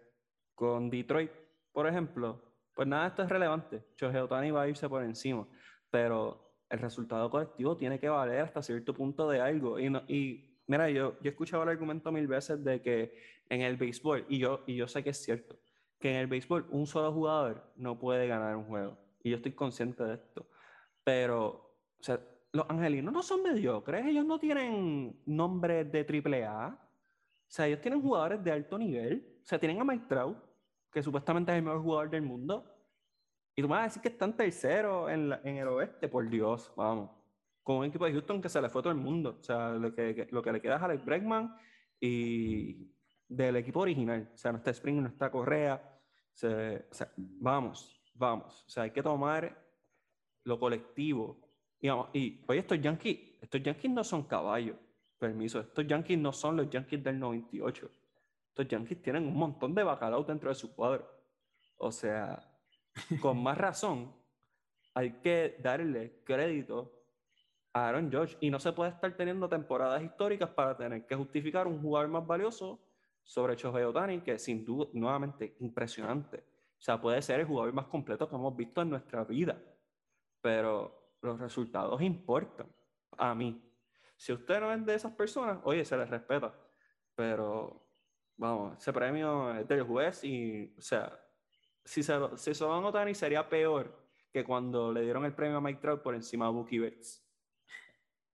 con 0.54 0.90
Detroit, 0.90 1.30
por 1.72 1.86
ejemplo, 1.86 2.51
pues 2.74 2.88
nada, 2.88 3.08
esto 3.08 3.22
es 3.22 3.28
relevante. 3.28 3.84
Shohei 3.96 4.50
va 4.50 4.62
a 4.62 4.68
irse 4.68 4.88
por 4.88 5.02
encima, 5.02 5.46
pero 5.90 6.52
el 6.68 6.78
resultado 6.78 7.28
colectivo 7.30 7.76
tiene 7.76 7.98
que 7.98 8.08
valer 8.08 8.40
hasta 8.40 8.62
cierto 8.62 8.94
punto 8.94 9.28
de 9.28 9.40
algo. 9.40 9.78
Y, 9.78 9.86
y 10.08 10.58
mira, 10.66 10.88
yo, 10.88 11.18
yo 11.20 11.24
he 11.24 11.28
escuchado 11.28 11.62
el 11.62 11.68
argumento 11.68 12.10
mil 12.10 12.26
veces 12.26 12.64
de 12.64 12.80
que 12.80 13.14
en 13.48 13.60
el 13.60 13.76
béisbol, 13.76 14.24
y 14.28 14.38
yo, 14.38 14.64
y 14.66 14.76
yo 14.76 14.88
sé 14.88 15.04
que 15.04 15.10
es 15.10 15.22
cierto, 15.22 15.58
que 15.98 16.10
en 16.10 16.16
el 16.16 16.26
béisbol 16.26 16.66
un 16.70 16.86
solo 16.86 17.12
jugador 17.12 17.72
no 17.76 17.98
puede 17.98 18.26
ganar 18.26 18.56
un 18.56 18.64
juego. 18.64 18.98
Y 19.22 19.30
yo 19.30 19.36
estoy 19.36 19.52
consciente 19.52 20.02
de 20.02 20.14
esto. 20.14 20.48
Pero, 21.04 21.48
o 22.00 22.02
sea, 22.02 22.20
los 22.52 22.68
angelinos 22.68 23.12
no 23.12 23.22
son 23.22 23.42
mediocres, 23.42 24.06
ellos 24.06 24.24
no 24.24 24.38
tienen 24.38 25.20
nombres 25.26 25.90
de 25.92 26.04
triple 26.04 26.44
A. 26.44 26.68
O 26.68 27.54
sea, 27.54 27.66
ellos 27.66 27.80
tienen 27.80 28.00
jugadores 28.00 28.42
de 28.42 28.50
alto 28.50 28.78
nivel. 28.78 29.40
O 29.42 29.46
sea, 29.46 29.58
tienen 29.58 29.80
a 29.80 29.84
Mike 29.84 30.06
Trout, 30.08 30.38
que 30.92 31.02
supuestamente 31.02 31.52
es 31.52 31.58
el 31.58 31.64
mejor 31.64 31.82
jugador 31.82 32.10
del 32.10 32.22
mundo, 32.22 32.72
y 33.54 33.62
tú 33.62 33.68
me 33.68 33.74
vas 33.74 33.82
a 33.82 33.84
decir 33.84 34.02
que 34.02 34.08
están 34.08 34.36
tercero 34.36 35.10
en, 35.10 35.32
en 35.44 35.56
el 35.56 35.68
oeste, 35.68 36.08
por 36.08 36.28
Dios, 36.28 36.72
vamos. 36.76 37.10
Con 37.62 37.76
un 37.76 37.84
equipo 37.84 38.06
de 38.06 38.12
Houston 38.12 38.40
que 38.40 38.48
se 38.48 38.60
le 38.60 38.68
fue 38.68 38.82
todo 38.82 38.92
el 38.92 38.98
mundo. 38.98 39.36
O 39.40 39.44
sea, 39.44 39.70
lo 39.70 39.94
que, 39.94 40.26
lo 40.30 40.42
que 40.42 40.52
le 40.52 40.60
queda 40.60 40.76
es 40.76 40.82
Alex 40.82 41.04
Bregman 41.04 41.54
y 42.00 42.90
del 43.28 43.56
equipo 43.56 43.80
original. 43.80 44.30
O 44.34 44.36
sea, 44.36 44.52
no 44.52 44.58
está 44.58 44.70
Spring, 44.70 45.02
no 45.02 45.08
está 45.08 45.30
Correa. 45.30 45.74
o 45.74 46.36
sea, 46.36 47.12
vamos, 47.16 48.02
vamos. 48.14 48.64
O 48.66 48.70
sea, 48.70 48.84
hay 48.84 48.90
que 48.90 49.02
tomar 49.02 49.56
lo 50.44 50.58
colectivo. 50.58 51.38
Y, 51.78 51.88
vamos, 51.88 52.08
y 52.14 52.42
oye, 52.48 52.60
estos 52.60 52.80
Yankees, 52.80 53.38
estos 53.40 53.62
Yankees 53.62 53.90
no 53.90 54.02
son 54.02 54.24
caballos. 54.24 54.76
Permiso, 55.18 55.60
estos 55.60 55.86
Yankees 55.86 56.18
no 56.18 56.32
son 56.32 56.56
los 56.56 56.70
Yankees 56.70 57.04
del 57.04 57.18
98. 57.20 57.90
Estos 58.52 58.68
Yankees 58.68 59.00
tienen 59.00 59.26
un 59.26 59.34
montón 59.34 59.74
de 59.74 59.82
bacalao 59.82 60.24
dentro 60.24 60.50
de 60.50 60.54
su 60.54 60.74
cuadro. 60.74 61.08
O 61.78 61.90
sea, 61.90 62.38
con 63.22 63.42
más 63.42 63.56
razón, 63.56 64.14
hay 64.92 65.20
que 65.20 65.56
darle 65.58 66.20
crédito 66.22 66.92
a 67.72 67.88
Aaron 67.88 68.10
George. 68.10 68.36
Y 68.40 68.50
no 68.50 68.60
se 68.60 68.72
puede 68.72 68.90
estar 68.90 69.16
teniendo 69.16 69.48
temporadas 69.48 70.02
históricas 70.02 70.50
para 70.50 70.76
tener 70.76 71.06
que 71.06 71.16
justificar 71.16 71.66
un 71.66 71.80
jugador 71.80 72.10
más 72.10 72.26
valioso 72.26 72.78
sobre 73.22 73.56
Shohei 73.56 73.84
Otani, 73.84 74.20
que 74.20 74.38
sin 74.38 74.66
duda, 74.66 74.90
nuevamente, 74.92 75.56
impresionante. 75.60 76.44
O 76.78 76.82
sea, 76.82 77.00
puede 77.00 77.22
ser 77.22 77.40
el 77.40 77.46
jugador 77.46 77.72
más 77.72 77.86
completo 77.86 78.28
que 78.28 78.36
hemos 78.36 78.54
visto 78.54 78.82
en 78.82 78.90
nuestra 78.90 79.24
vida. 79.24 79.58
Pero 80.42 81.16
los 81.22 81.40
resultados 81.40 82.02
importan 82.02 82.66
a 83.16 83.34
mí. 83.34 83.66
Si 84.14 84.30
usted 84.30 84.60
no 84.60 84.70
es 84.70 84.84
de 84.84 84.94
esas 84.94 85.12
personas, 85.12 85.58
oye, 85.64 85.86
se 85.86 85.96
les 85.96 86.10
respeta. 86.10 86.54
Pero 87.14 87.81
Vamos, 88.36 88.78
ese 88.78 88.92
premio 88.92 89.54
es 89.54 89.68
del 89.68 89.82
juez 89.82 90.24
y, 90.24 90.74
o 90.76 90.80
sea, 90.80 91.12
si 91.84 92.02
se, 92.02 92.14
si 92.36 92.54
se 92.54 92.64
lo 92.64 92.90
dan 92.90 93.14
sería 93.14 93.48
peor 93.48 94.02
que 94.32 94.44
cuando 94.44 94.92
le 94.92 95.02
dieron 95.02 95.24
el 95.24 95.34
premio 95.34 95.58
a 95.58 95.60
Mike 95.60 95.80
Trout 95.80 96.02
por 96.02 96.14
encima 96.14 96.46
de 96.46 96.52
Bucky 96.52 96.78
Betts. 96.78 97.22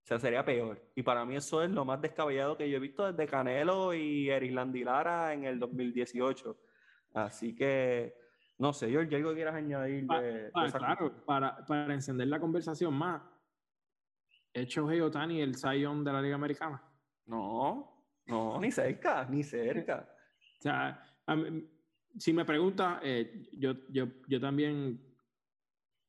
O 0.03 0.07
sea, 0.09 0.17
sería 0.17 0.43
peor. 0.43 0.81
Y 0.95 1.03
para 1.03 1.25
mí 1.25 1.35
eso 1.35 1.61
es 1.61 1.69
lo 1.69 1.85
más 1.85 2.01
descabellado 2.01 2.57
que 2.57 2.69
yo 2.69 2.77
he 2.77 2.79
visto 2.79 3.11
desde 3.11 3.29
Canelo 3.29 3.93
y 3.93 4.29
Eric 4.29 4.53
Landilara 4.53 5.33
en 5.33 5.43
el 5.43 5.59
2018. 5.59 6.57
Así 7.13 7.53
que, 7.53 8.15
no 8.57 8.73
sé, 8.73 8.89
George, 8.89 9.15
¿algo 9.15 9.33
quieras 9.33 9.55
añadir? 9.55 10.07
De, 10.07 10.51
claro, 10.51 11.13
para, 11.25 11.65
para, 11.65 11.93
encender 11.93 12.27
la 12.27 12.39
conversación 12.39 12.93
más, 12.93 13.21
¿hecho 14.53 14.89
Hey 14.89 15.01
Otani 15.01 15.41
el 15.41 15.55
Zion 15.55 16.03
de 16.03 16.13
la 16.13 16.21
Liga 16.21 16.35
Americana? 16.35 16.81
No, 17.25 17.98
no, 18.29 18.59
ni 18.59 18.71
cerca, 18.71 19.25
ni 19.29 19.43
cerca. 19.43 20.07
O 20.59 20.61
sea, 20.61 21.03
si 22.17 22.33
me 22.33 22.45
pregunta, 22.45 22.99
eh, 23.03 23.49
yo, 23.53 23.75
yo, 23.89 24.07
yo 24.27 24.39
también 24.39 24.99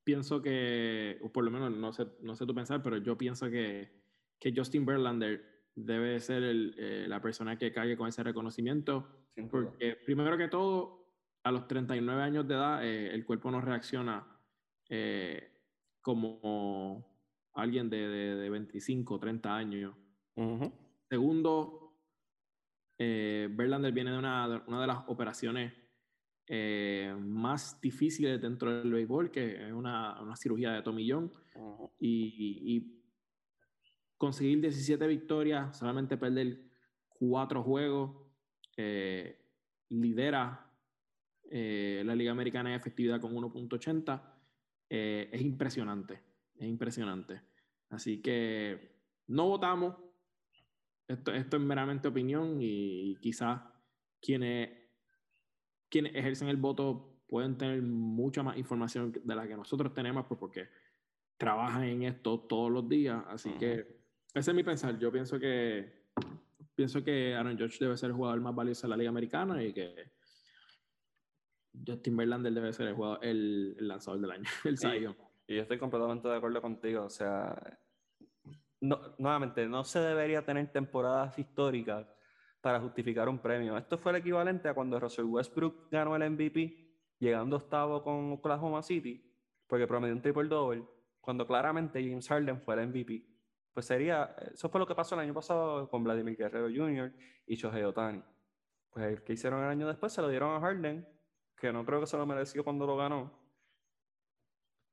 pienso 0.05 0.43
que, 0.43 1.19
o 1.23 1.31
por 1.31 1.45
lo 1.45 1.51
menos 1.51 1.71
no 1.73 1.93
sé, 1.93 2.07
no 2.23 2.35
sé 2.35 2.47
tú 2.47 2.55
pensar, 2.55 2.83
pero 2.83 2.99
yo 2.99 3.17
pienso 3.17 3.49
que, 3.51 3.91
que 4.39 4.53
Justin 4.55 4.85
Verlander 4.85 5.69
debe 5.75 6.19
ser 6.21 6.43
el, 6.43 6.75
eh, 6.79 7.07
la 7.09 7.21
persona 7.21 7.57
que 7.57 7.73
caiga 7.73 7.97
con 7.97 8.09
ese 8.09 8.23
reconocimiento. 8.23 9.09
porque 9.51 9.97
primero 10.05 10.37
que 10.37 10.49
todo, 10.49 11.15
a 11.45 11.53
los 11.53 11.67
39 11.69 12.23
años 12.23 12.47
de 12.49 12.55
edad, 12.55 12.85
eh, 12.85 13.15
el 13.15 13.25
cuerpo 13.25 13.51
no 13.51 13.61
reacciona 13.61 14.27
como 16.01 17.07
alguien 17.55 17.89
de, 17.89 18.09
de, 18.09 18.35
de 18.35 18.51
25, 18.51 19.21
30 19.21 19.55
años. 19.55 19.95
Segundo, 21.09 21.90
eh, 23.03 23.49
Verlander 23.51 23.93
viene 23.93 24.11
de 24.11 24.19
una, 24.19 24.63
una, 24.67 24.81
de 24.83 24.87
las 24.87 24.99
operaciones 25.07 25.73
eh, 26.47 27.17
más 27.19 27.81
difíciles 27.81 28.39
dentro 28.43 28.71
del 28.71 28.93
béisbol, 28.93 29.31
que 29.31 29.69
es 29.69 29.73
una, 29.73 30.21
una 30.21 30.37
cirugía 30.37 30.73
de 30.73 30.83
tomillón. 30.83 31.33
y, 31.99 32.77
y, 32.77 33.01
conseguir 34.19 34.61
17 34.61 35.07
victorias, 35.07 35.79
solamente 35.79 36.19
perder 36.19 36.61
4 37.09 37.63
juegos, 37.63 38.11
eh, 38.77 39.47
lidera 39.89 40.71
eh, 41.51 42.03
la 42.05 42.15
Liga 42.15 42.33
Americana 42.33 42.69
en 42.69 42.77
efectividad 42.79 43.19
con 43.19 43.35
1.80. 43.35 44.23
es 44.91 45.41
impresionante, 45.41 46.21
es 46.59 46.69
impresionante. 46.69 47.41
Así 47.89 48.21
que 48.21 48.93
no 49.27 49.49
votamos, 49.49 49.97
esto, 51.11 51.33
esto 51.33 51.57
es 51.57 51.63
meramente 51.63 52.09
opinión 52.09 52.59
y, 52.61 53.17
quizás 53.17 53.61
quienes, 54.21 54.71
quienes 55.89 56.15
ejercen 56.15 56.49
el 56.49 56.57
voto 56.57 57.23
pueden 57.27 57.57
tener 57.59 57.83
mucha 57.83 58.43
más 58.43 58.57
información 58.57 59.13
de 59.25 59.35
la 59.35 59.47
que 59.47 59.57
nosotros 59.57 59.93
tenemos 59.93 60.27
pues, 60.27 60.39
porque 60.39 60.69
trabajan 61.37 61.85
en 61.85 62.03
esto 62.05 62.41
todos 62.41 62.71
los 62.71 62.89
días. 62.89 63.23
Así 63.29 63.51
que 63.53 64.01
ese 64.35 64.51
es 64.51 64.55
mi 64.55 64.63
pensar. 64.63 64.99
Yo 64.99 65.11
pienso 65.11 65.39
que 65.39 66.01
pienso 66.75 67.03
que 67.03 67.35
Aaron 67.35 67.59
George 67.59 67.77
debe 67.81 67.97
ser 67.97 68.11
el 68.11 68.17
jugador 68.17 68.41
más 68.41 68.55
valioso 68.55 68.87
de 68.87 68.91
la 68.91 68.97
Liga 68.97 69.11
Americana 69.11 69.63
y 69.63 69.73
que 69.73 70.13
Justin 71.87 72.17
Verlander 72.17 72.53
debe 72.53 72.73
ser 72.73 72.89
el, 72.89 72.95
jugador, 72.95 73.19
el, 73.23 73.77
lanzador 73.87 74.21
del 74.21 74.31
año, 74.31 74.45
el 74.65 74.77
Y, 75.47 75.57
yo 75.57 75.63
estoy 75.63 75.79
completamente 75.79 76.29
de 76.29 76.37
acuerdo 76.37 76.63
contigo. 76.63 77.05
O 77.05 77.11
sea, 77.11 77.81
nuevamente, 78.81 79.67
no 79.67 79.85
se 79.85 80.01
debería 80.01 80.45
tener 80.45 80.71
temporadas 80.73 81.39
históricas 81.39 82.07
para 82.61 82.81
justificar 82.81 83.29
un 83.29 83.39
premio. 83.39 83.77
Esto 83.77 83.99
fue 83.99 84.13
el 84.13 84.19
equivalente 84.19 84.69
a 84.69 84.75
cuando 84.75 84.99
Russell 84.99 85.25
Westbrook 85.25 85.91
ganó 85.91 86.17
el 86.17 86.31
MVP, 86.31 86.91
llegando 87.19 87.57
octavo 87.57 88.03
con 88.03 88.33
Oklahoma 88.33 88.83
City, 88.83 89.25
porque 89.67 89.87
promedió 89.87 90.15
un 90.15 90.23
triple 90.23 90.49
double, 90.49 90.85
cuando 91.21 91.47
claramente 91.47 92.03
James 92.03 92.29
Harden 92.29 92.61
fue 92.61 92.75
el 92.75 92.89
MVP. 92.89 93.27
Pues 93.73 93.87
sería, 93.87 94.35
eso 94.53 94.69
fue 94.69 94.81
lo 94.81 94.87
que 94.87 94.95
pasó 94.95 95.15
el 95.15 95.21
año 95.23 95.35
pasado 95.35 95.89
con 95.89 96.03
Vladimir 96.03 96.37
Guerrero 96.37 96.69
Jr. 96.69 97.13
y 97.47 97.55
Shohei 97.55 97.85
Otani. 97.85 98.23
Pues 98.91 99.07
el 99.07 99.23
que 99.23 99.35
hicieron 99.35 99.63
el 99.63 99.69
año 99.69 99.87
después 99.87 100.13
se 100.13 100.21
lo 100.21 100.29
dieron 100.29 100.55
a 100.57 100.61
Harden, 100.61 101.07
que 101.57 101.73
no 101.73 101.85
creo 101.85 102.01
que 102.01 102.07
se 102.07 102.17
lo 102.17 102.27
mereció 102.27 102.65
cuando 102.65 102.87
lo 102.87 102.97
ganó. 102.97 103.33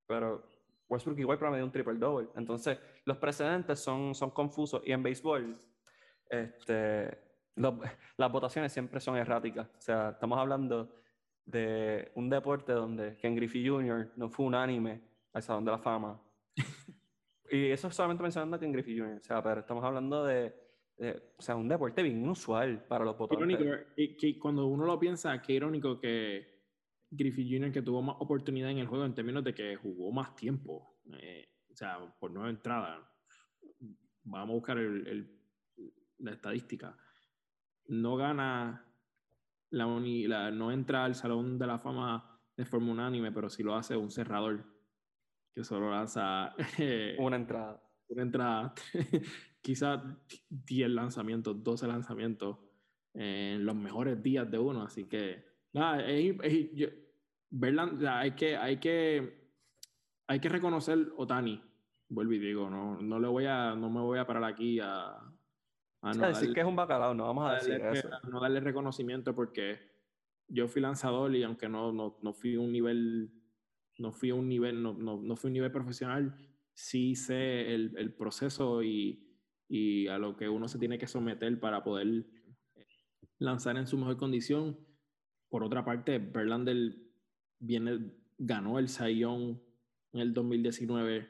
Pero 0.05 0.47
Westbrook 0.87 1.19
igual 1.19 1.39
promedió 1.39 1.65
un 1.65 1.71
triple 1.71 1.95
double. 1.95 2.29
Entonces, 2.35 2.77
los 3.07 3.17
precedentes 3.17 3.79
son, 3.79 4.13
son 4.13 4.31
confusos. 4.31 4.81
Y 4.85 4.91
en 4.91 5.01
béisbol, 5.01 5.57
este, 6.29 7.17
las 7.55 8.31
votaciones 8.31 8.73
siempre 8.73 8.99
son 8.99 9.15
erráticas. 9.15 9.65
O 9.65 9.81
sea, 9.81 10.09
estamos 10.09 10.37
hablando 10.37 10.93
de 11.45 12.11
un 12.15 12.29
deporte 12.29 12.73
donde 12.73 13.15
Ken 13.15 13.33
Griffey 13.33 13.65
Jr. 13.65 14.11
no 14.17 14.29
fue 14.29 14.45
unánime 14.45 15.01
al 15.31 15.41
Salón 15.41 15.63
de 15.63 15.71
la 15.71 15.79
Fama. 15.79 16.21
y 17.49 17.67
eso 17.67 17.89
solamente 17.89 18.21
mencionando 18.21 18.57
a 18.57 18.59
Ken 18.59 18.73
Griffey 18.73 18.99
Jr. 18.99 19.19
O 19.19 19.23
sea, 19.23 19.41
pero 19.41 19.61
estamos 19.61 19.85
hablando 19.85 20.25
de, 20.25 20.53
o 21.37 21.41
sea, 21.41 21.55
un 21.55 21.69
deporte 21.69 22.03
bien 22.03 22.17
inusual 22.17 22.83
para 22.89 23.05
los 23.05 23.17
votantes. 23.17 23.57
Irónico, 23.57 23.85
que 23.95 24.37
cuando 24.37 24.67
uno 24.67 24.85
lo 24.85 24.99
piensa, 24.99 25.41
qué 25.41 25.53
irónico 25.53 25.97
que 25.97 26.45
Griffith 27.09 27.47
Jr. 27.49 27.71
que 27.71 27.81
tuvo 27.81 28.01
más 28.01 28.17
oportunidad 28.19 28.69
en 28.69 28.79
el 28.79 28.87
juego 28.87 29.05
en 29.05 29.15
términos 29.15 29.45
de 29.45 29.53
que 29.53 29.77
jugó 29.77 30.11
más 30.11 30.35
tiempo. 30.35 30.99
Eh, 31.21 31.47
sea, 31.77 31.99
por 32.19 32.31
nueva 32.31 32.49
entrada. 32.49 33.07
Vamos 34.23 34.49
a 34.49 34.53
buscar 34.53 34.77
el, 34.77 35.37
la 36.19 36.31
estadística. 36.31 36.97
No 37.87 38.15
gana 38.17 38.85
la, 39.69 39.85
la, 39.85 40.51
no 40.51 40.71
entra 40.71 41.05
al 41.05 41.15
Salón 41.15 41.57
de 41.57 41.67
la 41.67 41.79
Fama 41.79 42.39
de 42.55 42.65
forma 42.65 42.91
unánime, 42.91 43.31
pero 43.31 43.49
sí 43.49 43.63
lo 43.63 43.75
hace 43.75 43.95
un 43.95 44.11
cerrador 44.11 44.65
que 45.53 45.63
solo 45.63 45.91
lanza 45.91 46.55
una 47.19 47.35
entrada. 47.35 47.83
Una 48.09 48.21
entrada. 48.21 48.73
Quizás 49.61 50.01
10 50.49 50.89
lanzamientos, 50.89 51.63
12 51.63 51.87
lanzamientos 51.87 52.57
en 53.13 53.65
los 53.65 53.75
mejores 53.75 54.21
días 54.21 54.49
de 54.49 54.57
uno. 54.57 54.83
Así 54.83 55.05
que 55.05 55.45
nada, 55.73 55.97
hay 55.97 56.35
que, 58.35 58.55
hay 58.55 58.79
que, 58.79 59.51
hay 60.27 60.39
que 60.39 60.49
reconocer 60.49 61.11
Otani. 61.17 61.66
Vuelvo 62.09 62.33
y 62.33 62.39
digo, 62.39 62.69
no, 62.69 63.01
no 63.01 63.19
le 63.19 63.27
voy 63.27 63.45
a, 63.45 63.75
no 63.75 63.89
me 63.89 64.01
voy 64.01 64.19
a 64.19 64.25
parar 64.25 64.43
aquí 64.45 64.79
a, 64.79 65.17
a 66.01 66.13
no 66.13 66.27
decir 66.27 66.53
que 66.53 66.61
es 66.61 66.65
un 66.65 66.75
bacalao, 66.75 67.13
no 67.13 67.25
vamos 67.25 67.49
a, 67.49 67.55
decir 67.55 67.81
eso. 67.81 68.09
no 68.31 68.39
darle 68.39 68.59
reconocimiento 68.59 69.35
porque 69.35 69.79
yo 70.47 70.67
fui 70.67 70.81
lanzador 70.81 71.35
y 71.35 71.43
aunque 71.43 71.67
no, 71.67 71.91
no, 71.91 72.17
no 72.21 72.33
fui 72.33 72.55
un 72.55 72.71
nivel, 72.71 73.31
no 73.97 74.13
fui 74.13 74.31
un 74.31 74.47
nivel, 74.47 74.81
no, 74.81 74.93
no, 74.93 75.21
no 75.21 75.35
fui 75.35 75.49
un 75.49 75.53
nivel 75.53 75.71
profesional, 75.71 76.35
sí 76.73 77.15
sé 77.15 77.73
el, 77.73 77.93
el 77.97 78.13
proceso 78.13 78.81
y, 78.83 79.35
y 79.67 80.07
a 80.07 80.17
lo 80.17 80.37
que 80.37 80.47
uno 80.47 80.67
se 80.67 80.79
tiene 80.79 80.97
que 80.97 81.07
someter 81.07 81.59
para 81.59 81.83
poder 81.83 82.25
lanzar 83.39 83.77
en 83.77 83.87
su 83.87 83.97
mejor 83.97 84.17
condición 84.17 84.77
por 85.49 85.63
otra 85.63 85.83
parte, 85.85 86.19
Verlander 86.19 86.95
viene, 87.59 88.11
ganó 88.37 88.79
el 88.79 88.89
Sayón 88.89 89.61
en 90.13 90.21
el 90.21 90.33
2019. 90.33 91.27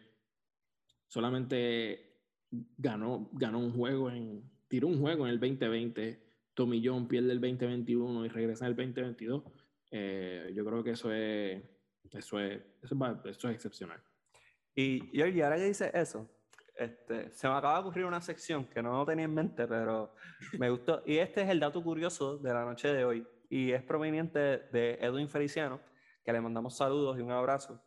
Solamente 1.07 2.07
ganó, 2.77 3.29
ganó 3.33 3.59
un 3.59 3.71
juego 3.71 4.09
en, 4.09 4.49
tiró 4.67 4.87
un 4.87 4.99
juego 4.99 5.25
en 5.25 5.33
el 5.33 5.39
2020. 5.39 6.25
Tomillón 6.53 7.07
pierde 7.07 7.31
el 7.31 7.41
2021 7.41 8.25
y 8.25 8.29
regresa 8.29 8.65
en 8.65 8.71
el 8.71 8.75
2022. 8.75 9.43
Eh, 9.91 10.51
yo 10.55 10.65
creo 10.65 10.83
que 10.83 10.91
eso 10.91 11.11
es, 11.11 11.63
eso 12.11 12.39
es, 12.39 12.61
eso 12.81 13.49
es, 13.49 13.55
excepcional. 13.55 14.01
Y, 14.75 15.17
y 15.17 15.41
ahora 15.41 15.57
que 15.57 15.65
dice 15.65 15.91
eso, 15.93 16.29
este, 16.77 17.31
se 17.31 17.47
me 17.47 17.55
acaba 17.55 17.75
de 17.75 17.79
ocurrir 17.81 18.05
una 18.05 18.21
sección 18.21 18.65
que 18.65 18.81
no 18.83 19.03
tenía 19.05 19.25
en 19.25 19.33
mente, 19.33 19.67
pero 19.67 20.13
me 20.59 20.69
gustó. 20.69 21.01
Y 21.05 21.17
este 21.17 21.41
es 21.41 21.49
el 21.49 21.59
dato 21.59 21.83
curioso 21.83 22.37
de 22.37 22.53
la 22.53 22.65
noche 22.65 22.89
de 22.89 23.03
hoy 23.03 23.27
y 23.49 23.71
es 23.71 23.81
proveniente 23.83 24.39
de 24.39 24.99
Edwin 25.01 25.29
Feliciano, 25.29 25.79
que 26.23 26.33
le 26.33 26.41
mandamos 26.41 26.77
saludos 26.77 27.17
y 27.17 27.21
un 27.21 27.31
abrazo. 27.31 27.81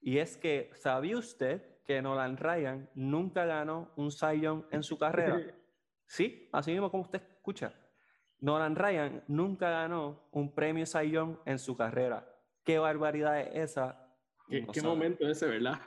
Y 0.00 0.18
es 0.18 0.36
que, 0.36 0.70
¿sabía 0.74 1.16
usted 1.16 1.75
que 1.86 2.02
Nolan 2.02 2.36
Ryan 2.36 2.90
nunca 2.94 3.44
ganó 3.46 3.92
un 3.96 4.10
Cy 4.10 4.40
Young 4.40 4.64
en 4.70 4.82
su 4.82 4.98
carrera? 4.98 5.40
Sí, 6.08 6.48
así 6.52 6.70
mismo 6.70 6.88
como 6.88 7.02
usted 7.02 7.20
escucha. 7.20 7.74
Nolan 8.38 8.76
Ryan 8.76 9.24
nunca 9.26 9.70
ganó 9.70 10.28
un 10.30 10.54
premio 10.54 10.86
Cy 10.86 11.10
Young 11.10 11.38
en 11.44 11.58
su 11.58 11.76
carrera. 11.76 12.24
¿Qué 12.62 12.78
barbaridad 12.78 13.40
es 13.40 13.72
esa? 13.72 14.08
¿Qué, 14.46 14.64
¿qué 14.72 14.82
momento 14.82 15.28
ese, 15.28 15.48
verdad? 15.48 15.80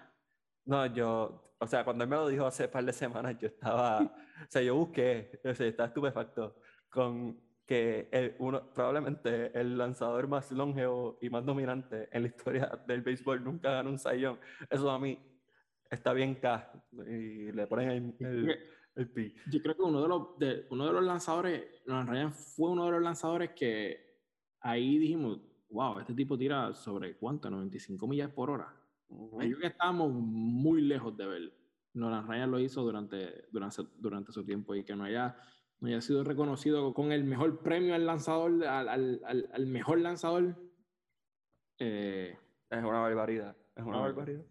No, 0.65 0.85
yo, 0.87 1.55
o 1.57 1.67
sea, 1.67 1.85
cuando 1.85 2.03
él 2.03 2.09
me 2.09 2.17
lo 2.17 2.27
dijo 2.27 2.45
hace 2.45 2.65
un 2.65 2.71
par 2.71 2.83
de 2.83 2.91
semanas, 2.91 3.37
yo 3.39 3.47
estaba, 3.47 3.99
o 4.01 4.49
sea, 4.49 4.61
yo 4.61 4.75
busqué, 4.75 5.39
o 5.45 5.53
sea, 5.53 5.67
estaba 5.67 5.87
estupefacto 5.87 6.57
con 6.89 7.39
que 7.65 8.09
el, 8.11 8.35
uno, 8.39 8.73
probablemente 8.73 9.57
el 9.57 9.77
lanzador 9.77 10.27
más 10.27 10.51
longevo 10.51 11.19
y 11.21 11.29
más 11.29 11.45
dominante 11.45 12.09
en 12.11 12.23
la 12.23 12.27
historia 12.27 12.71
del 12.87 13.03
béisbol 13.03 13.43
nunca 13.43 13.71
ganó 13.71 13.91
un 13.91 13.99
sayón. 13.99 14.39
Eso 14.69 14.89
a 14.89 14.97
mí 14.97 15.17
está 15.89 16.13
bien 16.13 16.35
K 16.35 16.71
y 17.07 17.51
le 17.51 17.67
ponen 17.67 18.15
el, 18.19 18.59
el, 18.95 19.11
pi. 19.11 19.33
Yo 19.51 19.61
creo 19.61 19.75
que 19.75 19.81
uno 19.83 20.01
de 20.01 20.07
los, 20.07 20.39
de, 20.39 20.67
uno 20.69 20.87
de 20.87 20.93
los 20.93 21.03
lanzadores, 21.03 21.63
Ryan 21.85 22.33
fue 22.33 22.71
uno 22.71 22.85
de 22.85 22.91
los 22.91 23.01
lanzadores 23.01 23.51
que 23.51 24.19
ahí 24.61 24.97
dijimos, 24.97 25.39
wow, 25.69 25.99
este 25.99 26.13
tipo 26.13 26.37
tira 26.37 26.73
sobre 26.73 27.15
cuánto, 27.17 27.49
95 27.49 28.07
millas 28.07 28.31
por 28.31 28.49
hora. 28.49 28.73
Uh 29.07 29.39
que 29.39 29.67
estábamos 29.67 30.11
muy 30.11 30.81
lejos 30.81 31.15
de 31.17 31.25
ver. 31.25 31.53
Nolan 31.93 32.27
Ryan 32.27 32.51
lo 32.51 32.59
hizo 32.59 32.83
durante, 32.83 33.45
durante, 33.51 33.81
durante 33.97 34.31
su 34.31 34.45
tiempo 34.45 34.75
y 34.75 34.83
que 34.83 34.95
no 34.95 35.05
haya 35.05 35.35
no 35.79 35.87
haya 35.87 36.01
sido 36.01 36.23
reconocido 36.23 36.93
con 36.93 37.11
el 37.11 37.23
mejor 37.23 37.61
premio 37.61 37.95
al 37.95 38.05
lanzador, 38.05 38.65
al, 38.65 38.89
al, 38.89 39.49
al, 39.51 39.65
mejor 39.67 39.99
lanzador. 39.99 40.55
Eh, 41.79 42.37
es 42.69 42.79
una 42.79 42.99
barbaridad. 42.99 43.55
Es 43.79 43.85
una 43.85 43.99
barbaridad. 43.99 44.43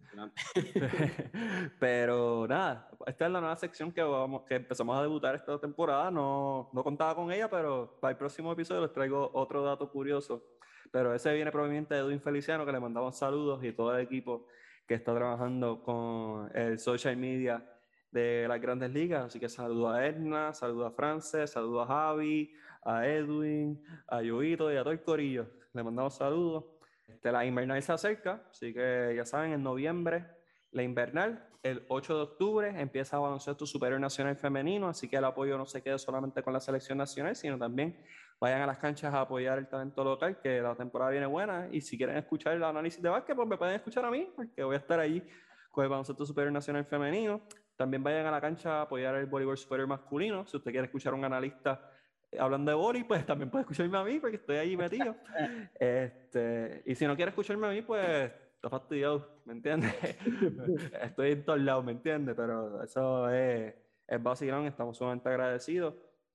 Pero 1.79 2.47
nada, 2.49 2.89
esta 3.07 3.27
es 3.27 3.31
la 3.31 3.41
nueva 3.41 3.57
sección 3.57 3.93
que, 3.93 4.03
vamos, 4.03 4.45
que 4.45 4.55
empezamos 4.55 4.97
a 4.97 5.03
debutar 5.03 5.35
esta 5.35 5.59
temporada. 5.61 6.11
No, 6.11 6.71
no 6.73 6.83
contaba 6.83 7.15
con 7.15 7.31
ella, 7.31 7.51
pero 7.51 7.99
para 8.01 8.13
el 8.13 8.17
próximo 8.17 8.51
episodio 8.53 8.81
les 8.81 8.93
traigo 8.93 9.31
otro 9.35 9.63
dato 9.63 9.91
curioso. 9.91 10.43
Pero 10.91 11.15
ese 11.15 11.35
viene 11.35 11.53
proveniente 11.53 11.95
de 11.95 12.01
Edwin 12.01 12.23
Feliciano, 12.23 12.65
que 12.65 12.73
le 12.73 12.81
mandamos 12.81 13.19
saludos 13.19 13.63
y 13.63 13.73
todo 13.73 13.95
el 13.95 14.01
equipo 14.03 14.47
que 14.87 14.95
está 14.95 15.15
trabajando 15.15 15.83
con 15.83 16.51
el 16.55 16.79
social 16.79 17.15
media 17.19 17.63
de 18.11 18.47
las 18.49 18.59
grandes 18.63 18.91
ligas. 18.91 19.27
Así 19.27 19.39
que 19.39 19.51
saludo 19.51 19.91
a 19.91 20.07
Edna, 20.07 20.55
saludo 20.55 20.87
a 20.87 20.91
Frances, 20.91 21.51
saludo 21.51 21.83
a 21.83 21.87
Javi, 21.87 22.55
a 22.83 23.07
Edwin, 23.07 23.85
a 24.07 24.23
Yoito 24.23 24.73
y 24.73 24.77
a 24.77 24.83
todo 24.83 24.93
el 24.93 25.03
corillo. 25.03 25.51
Le 25.75 25.83
mandamos 25.83 26.17
saludos. 26.17 26.78
Este, 27.09 27.33
la 27.33 27.45
invernal 27.45 27.83
se 27.83 27.93
acerca, 27.93 28.43
así 28.51 28.73
que 28.75 29.15
ya 29.17 29.25
saben, 29.25 29.53
en 29.53 29.63
noviembre 29.63 30.27
la 30.71 30.83
invernal, 30.83 31.49
el 31.63 31.85
8 31.89 32.15
de 32.15 32.23
octubre 32.23 32.81
empieza 32.81 33.17
a 33.17 33.21
baloncesto 33.21 33.67
superior 33.67 33.99
nacional 33.99 34.37
femenino, 34.37 34.89
así 34.89 35.09
que 35.09 35.17
el 35.17 35.25
apoyo 35.25 35.57
no 35.57 35.65
se 35.65 35.83
quede 35.83 35.99
solamente 35.99 36.43
con 36.43 36.53
la 36.53 36.61
selección 36.61 36.99
nacional, 36.99 37.35
sino 37.35 37.59
también 37.59 37.99
vayan 38.39 38.61
a 38.61 38.67
las 38.67 38.79
canchas 38.79 39.13
a 39.15 39.23
apoyar 39.23 39.59
el 39.59 39.67
talento 39.67 40.05
local, 40.05 40.39
que 40.41 40.61
la 40.61 40.77
temporada 40.77 41.11
viene 41.11 41.27
buena, 41.27 41.69
y 41.73 41.81
si 41.81 41.97
quieren 41.97 42.17
escuchar 42.19 42.55
el 42.55 42.63
análisis 42.63 43.03
de 43.03 43.09
básquet, 43.09 43.35
pues 43.35 43.49
me 43.49 43.57
pueden 43.57 43.75
escuchar 43.75 44.05
a 44.05 44.11
mí, 44.11 44.31
porque 44.37 44.63
voy 44.63 44.77
a 44.77 44.79
estar 44.79 45.01
allí 45.01 45.23
con 45.71 45.85
el 45.85 45.91
baloncesto 45.91 46.27
superior 46.27 46.53
nacional 46.53 46.85
femenino. 46.85 47.41
También 47.77 48.03
vayan 48.03 48.27
a 48.27 48.31
la 48.31 48.41
cancha 48.41 48.79
a 48.79 48.83
apoyar 48.83 49.15
el 49.15 49.27
voleibol 49.27 49.57
superior 49.57 49.89
masculino. 49.89 50.47
Si 50.47 50.57
usted 50.57 50.71
quiere 50.71 50.87
escuchar 50.87 51.13
a 51.13 51.17
un 51.17 51.25
analista 51.25 51.91
hablando 52.39 52.71
de 52.71 52.75
voleibol, 52.75 53.09
pues 53.09 53.27
también 53.27 53.51
puede 53.51 53.63
escucharme 53.63 53.99
a 53.99 54.05
mí, 54.05 54.19
porque 54.19 54.37
estoy 54.37 54.57
ahí 54.57 54.77
metido. 54.77 55.15
este, 55.79 56.83
y 56.87 56.95
si 56.95 57.07
no 57.07 57.17
quiere 57.17 57.31
escucharme 57.31 57.67
a 57.67 57.71
mí, 57.71 57.83
pues 57.83 58.33
está 58.55 58.69
fastidiado, 58.69 59.41
¿me 59.45 59.53
entiendes? 59.53 59.95
estoy 61.03 61.33
en 61.33 61.45
todos 61.45 61.61
lados, 61.61 61.85
¿me 61.85 61.93
entiendes? 61.93 62.35
Pero 62.37 62.83
eso 62.83 63.31
es, 63.31 63.75
es 64.07 64.23
vacilón, 64.23 64.67
estamos 64.67 64.97
sumamente 64.99 65.29
agradecidos. 65.29 65.95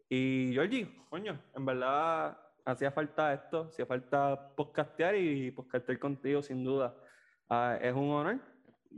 Y 0.09 0.51
Georgie, 0.53 0.89
coño, 1.09 1.39
en 1.55 1.65
verdad 1.65 2.37
hacía 2.65 2.91
falta 2.91 3.33
esto, 3.33 3.67
hacía 3.69 3.85
falta 3.85 4.55
podcastear 4.55 5.15
y 5.15 5.51
podcastear 5.51 5.99
contigo, 5.99 6.41
sin 6.41 6.63
duda. 6.63 6.95
Ah, 7.49 7.77
es 7.81 7.93
un 7.93 8.09
honor 8.09 8.39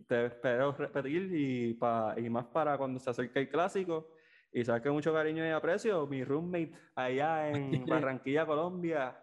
te 0.08 0.26
espero 0.26 0.72
repetir 0.74 1.30
y, 1.34 1.74
pa, 1.74 2.16
y 2.18 2.30
más 2.30 2.46
para 2.46 2.78
cuando 2.78 3.00
se 3.00 3.10
acerque 3.10 3.40
el 3.40 3.50
clásico. 3.50 4.15
Y 4.56 4.64
sabes 4.64 4.82
que 4.82 4.90
mucho 4.90 5.12
cariño 5.12 5.46
y 5.46 5.50
aprecio, 5.50 6.08
mi 6.08 6.24
roommate 6.24 6.72
allá 6.96 7.50
en 7.50 7.86
Barranquilla, 7.86 8.46
Colombia. 8.46 9.14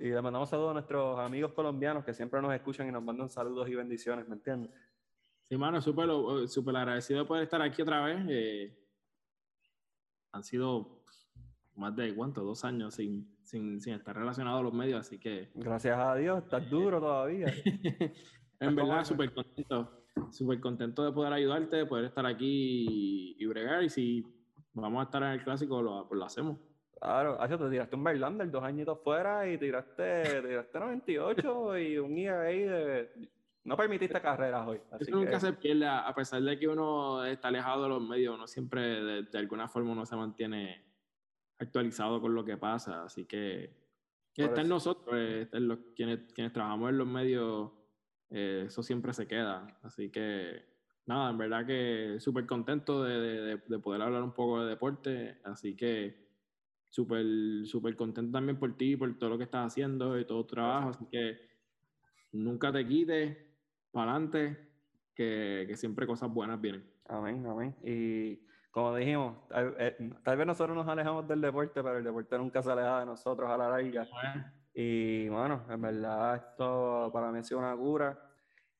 Y 0.00 0.08
le 0.08 0.20
mandamos 0.20 0.50
saludos 0.50 0.70
a 0.70 0.74
nuestros 0.74 1.20
amigos 1.20 1.52
colombianos 1.52 2.04
que 2.04 2.12
siempre 2.12 2.42
nos 2.42 2.52
escuchan 2.52 2.88
y 2.88 2.90
nos 2.90 3.04
mandan 3.04 3.30
saludos 3.30 3.68
y 3.68 3.76
bendiciones, 3.76 4.26
¿me 4.26 4.34
entiendes? 4.34 4.72
Sí, 5.44 5.56
mano, 5.56 5.80
súper 5.80 6.08
super 6.48 6.76
agradecido 6.76 7.20
de 7.20 7.26
poder 7.26 7.44
estar 7.44 7.62
aquí 7.62 7.80
otra 7.80 8.04
vez. 8.04 8.26
Eh, 8.28 8.76
han 10.32 10.42
sido 10.42 11.04
más 11.76 11.94
de, 11.94 12.12
¿cuánto? 12.16 12.42
Dos 12.42 12.64
años 12.64 12.94
sin, 12.94 13.36
sin, 13.44 13.80
sin, 13.80 13.94
estar 13.94 14.16
relacionado 14.16 14.58
a 14.58 14.62
los 14.62 14.74
medios, 14.74 14.98
así 14.98 15.20
que... 15.20 15.52
Gracias 15.54 15.96
a 15.96 16.16
Dios, 16.16 16.42
estás 16.42 16.68
duro 16.68 16.98
todavía. 16.98 17.46
en 18.58 18.74
verdad, 18.74 19.04
súper 19.04 19.32
contento. 19.32 20.02
Súper 20.32 20.58
contento 20.60 21.04
de 21.04 21.12
poder 21.12 21.32
ayudarte, 21.32 21.76
de 21.76 21.86
poder 21.86 22.06
estar 22.06 22.26
aquí 22.26 23.36
y, 23.38 23.46
bregar. 23.46 23.84
Y 23.84 23.90
si 23.90 24.24
vamos 24.82 25.00
a 25.00 25.04
estar 25.04 25.22
en 25.22 25.30
el 25.30 25.42
clásico, 25.42 25.82
lo, 25.82 26.06
pues 26.08 26.18
lo 26.18 26.24
hacemos. 26.24 26.58
Claro, 27.00 27.38
te 27.38 27.70
tiraste 27.70 27.96
un 27.96 28.04
Verlander 28.04 28.50
dos 28.50 28.64
añitos 28.64 28.98
fuera 29.02 29.48
y 29.48 29.58
tiraste, 29.58 30.42
tiraste 30.42 30.80
98 30.80 31.78
y 31.78 31.98
un 31.98 32.16
ERA 32.16 32.44
de... 32.44 33.30
No 33.64 33.76
permitiste 33.76 34.20
carreras 34.20 34.66
hoy. 34.66 34.80
Así 34.92 35.04
Eso 35.04 35.16
nunca 35.16 35.40
se 35.40 35.52
pierde, 35.52 35.86
a 35.86 36.12
pesar 36.14 36.40
de 36.40 36.58
que 36.58 36.68
uno 36.68 37.24
está 37.24 37.48
alejado 37.48 37.82
de 37.82 37.88
los 37.88 38.02
medios, 38.02 38.34
uno 38.34 38.46
siempre, 38.46 39.24
de, 39.24 39.38
alguna 39.38 39.66
forma, 39.66 39.90
uno 39.92 40.06
se 40.06 40.14
mantiene 40.14 40.84
actualizado 41.58 42.20
con 42.20 42.34
lo 42.34 42.44
que 42.44 42.56
pasa. 42.56 43.02
Así 43.02 43.26
que 43.26 43.74
está 44.36 44.60
en 44.60 44.68
nosotros, 44.68 45.16
eh, 45.16 45.42
está 45.42 45.56
en 45.56 45.68
los, 45.68 45.78
quienes, 45.96 46.32
quienes 46.32 46.52
trabajamos 46.52 46.90
en 46.90 46.98
los 46.98 47.08
medios, 47.08 47.72
eh, 48.30 48.64
eso 48.66 48.84
siempre 48.84 49.12
se 49.12 49.26
queda. 49.26 49.78
Así 49.82 50.10
que, 50.10 50.64
nada, 51.06 51.30
en 51.30 51.38
verdad 51.38 51.66
que 51.66 52.16
súper 52.20 52.46
contento 52.46 53.02
de, 53.02 53.20
de, 53.20 53.62
de 53.66 53.78
poder 53.78 54.02
hablar 54.02 54.22
un 54.22 54.32
poco 54.32 54.62
de 54.62 54.70
deporte. 54.70 55.38
Así 55.44 55.74
que 55.74 56.26
súper, 56.90 57.26
súper 57.66 57.96
contento 57.96 58.32
también 58.32 58.58
por 58.58 58.76
ti, 58.76 58.96
por 58.96 59.16
todo 59.18 59.30
lo 59.30 59.38
que 59.38 59.44
estás 59.44 59.66
haciendo 59.66 60.18
y 60.18 60.24
todo 60.24 60.44
tu 60.44 60.54
trabajo. 60.54 60.90
Así 60.90 61.06
que 61.06 61.38
nunca 62.32 62.72
te 62.72 62.86
quites, 62.86 63.36
para 63.90 64.12
adelante, 64.12 64.70
que, 65.14 65.64
que, 65.68 65.76
siempre 65.76 66.06
cosas 66.06 66.32
buenas 66.32 66.60
vienen. 66.60 66.84
Amén, 67.06 67.46
amén. 67.46 67.76
Y 67.82 68.40
como 68.70 68.94
dijimos, 68.94 69.36
eh, 69.54 70.10
tal, 70.22 70.36
vez 70.36 70.46
nosotros 70.46 70.76
nos 70.76 70.88
alejamos 70.88 71.26
del 71.28 71.40
deporte, 71.40 71.82
pero 71.82 71.98
el 71.98 72.04
deporte 72.04 72.36
nunca 72.38 72.62
se 72.62 72.70
aleja 72.70 73.00
de 73.00 73.06
nosotros 73.06 73.50
a 73.50 73.56
la 73.56 73.68
larga. 73.68 74.06
Y 74.74 75.28
bueno, 75.28 75.64
en 75.70 75.80
verdad 75.80 76.36
esto 76.36 77.10
para 77.12 77.32
mí 77.32 77.38
ha 77.38 77.42
sido 77.42 77.60
una 77.60 77.74
cura. 77.76 78.18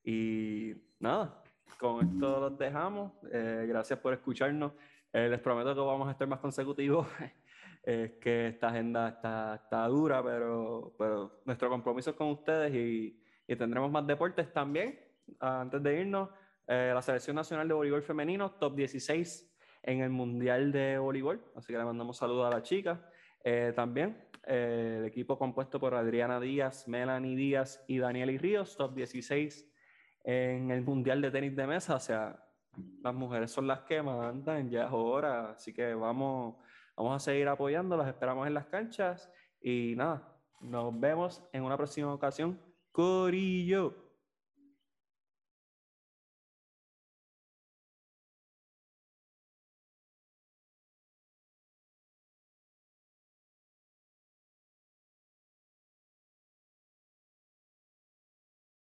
Y 0.04 0.74
nada, 1.00 1.42
con 1.78 2.06
esto 2.06 2.40
los 2.40 2.58
dejamos. 2.58 3.12
Eh, 3.32 3.66
gracias 3.68 3.98
por 3.98 4.12
escucharnos. 4.12 4.72
Eh, 5.12 5.28
les 5.28 5.40
prometo 5.40 5.74
que 5.74 5.80
vamos 5.80 6.08
a 6.08 6.12
estar 6.12 6.26
más 6.26 6.40
consecutivos 6.40 7.06
es 7.82 8.12
que 8.12 8.48
esta 8.48 8.68
agenda 8.68 9.08
está, 9.08 9.54
está 9.54 9.86
dura, 9.86 10.22
pero, 10.22 10.94
pero 10.98 11.40
nuestro 11.44 11.68
compromiso 11.68 12.10
es 12.10 12.16
con 12.16 12.28
ustedes 12.28 12.74
y, 12.74 13.18
y 13.46 13.56
tendremos 13.56 13.90
más 13.90 14.06
deportes 14.06 14.52
también. 14.52 14.98
Antes 15.40 15.82
de 15.82 16.00
irnos, 16.00 16.28
eh, 16.66 16.90
la 16.92 17.00
Selección 17.00 17.36
Nacional 17.36 17.68
de 17.68 17.74
Voleibol 17.74 18.02
Femenino, 18.02 18.50
top 18.52 18.74
16 18.74 19.52
en 19.84 20.00
el 20.00 20.10
Mundial 20.10 20.72
de 20.72 20.98
Voleibol, 20.98 21.40
así 21.54 21.72
que 21.72 21.78
le 21.78 21.84
mandamos 21.84 22.16
saludos 22.16 22.46
a 22.46 22.56
la 22.56 22.62
chica. 22.62 23.08
Eh, 23.44 23.72
también 23.76 24.16
eh, 24.46 24.96
el 24.98 25.04
equipo 25.04 25.38
compuesto 25.38 25.78
por 25.78 25.94
Adriana 25.94 26.40
Díaz, 26.40 26.88
Melanie 26.88 27.36
Díaz 27.36 27.84
y 27.86 27.98
Daniel 27.98 28.36
Ríos, 28.38 28.76
top 28.76 28.94
16 28.94 29.72
en 30.26 30.70
el 30.70 30.82
Mundial 30.82 31.22
de 31.22 31.30
Tenis 31.30 31.56
de 31.56 31.66
Mesa, 31.66 31.94
o 31.94 32.00
sea, 32.00 32.38
las 33.02 33.14
mujeres 33.14 33.50
son 33.50 33.66
las 33.66 33.80
que 33.80 34.02
mandan, 34.02 34.68
ya 34.68 34.84
es 34.84 34.90
hora, 34.92 35.52
así 35.52 35.72
que 35.72 35.94
vamos 35.94 36.56
Vamos 36.96 37.14
a 37.16 37.18
seguir 37.18 37.46
apoyando, 37.46 37.94
los 37.94 38.08
esperamos 38.08 38.46
en 38.46 38.54
las 38.54 38.66
canchas 38.66 39.30
y 39.60 39.94
nada, 39.96 40.34
nos 40.62 40.98
vemos 40.98 41.42
en 41.52 41.62
una 41.62 41.76
próxima 41.76 42.12
ocasión. 42.12 42.58
Corillo. 42.90 44.05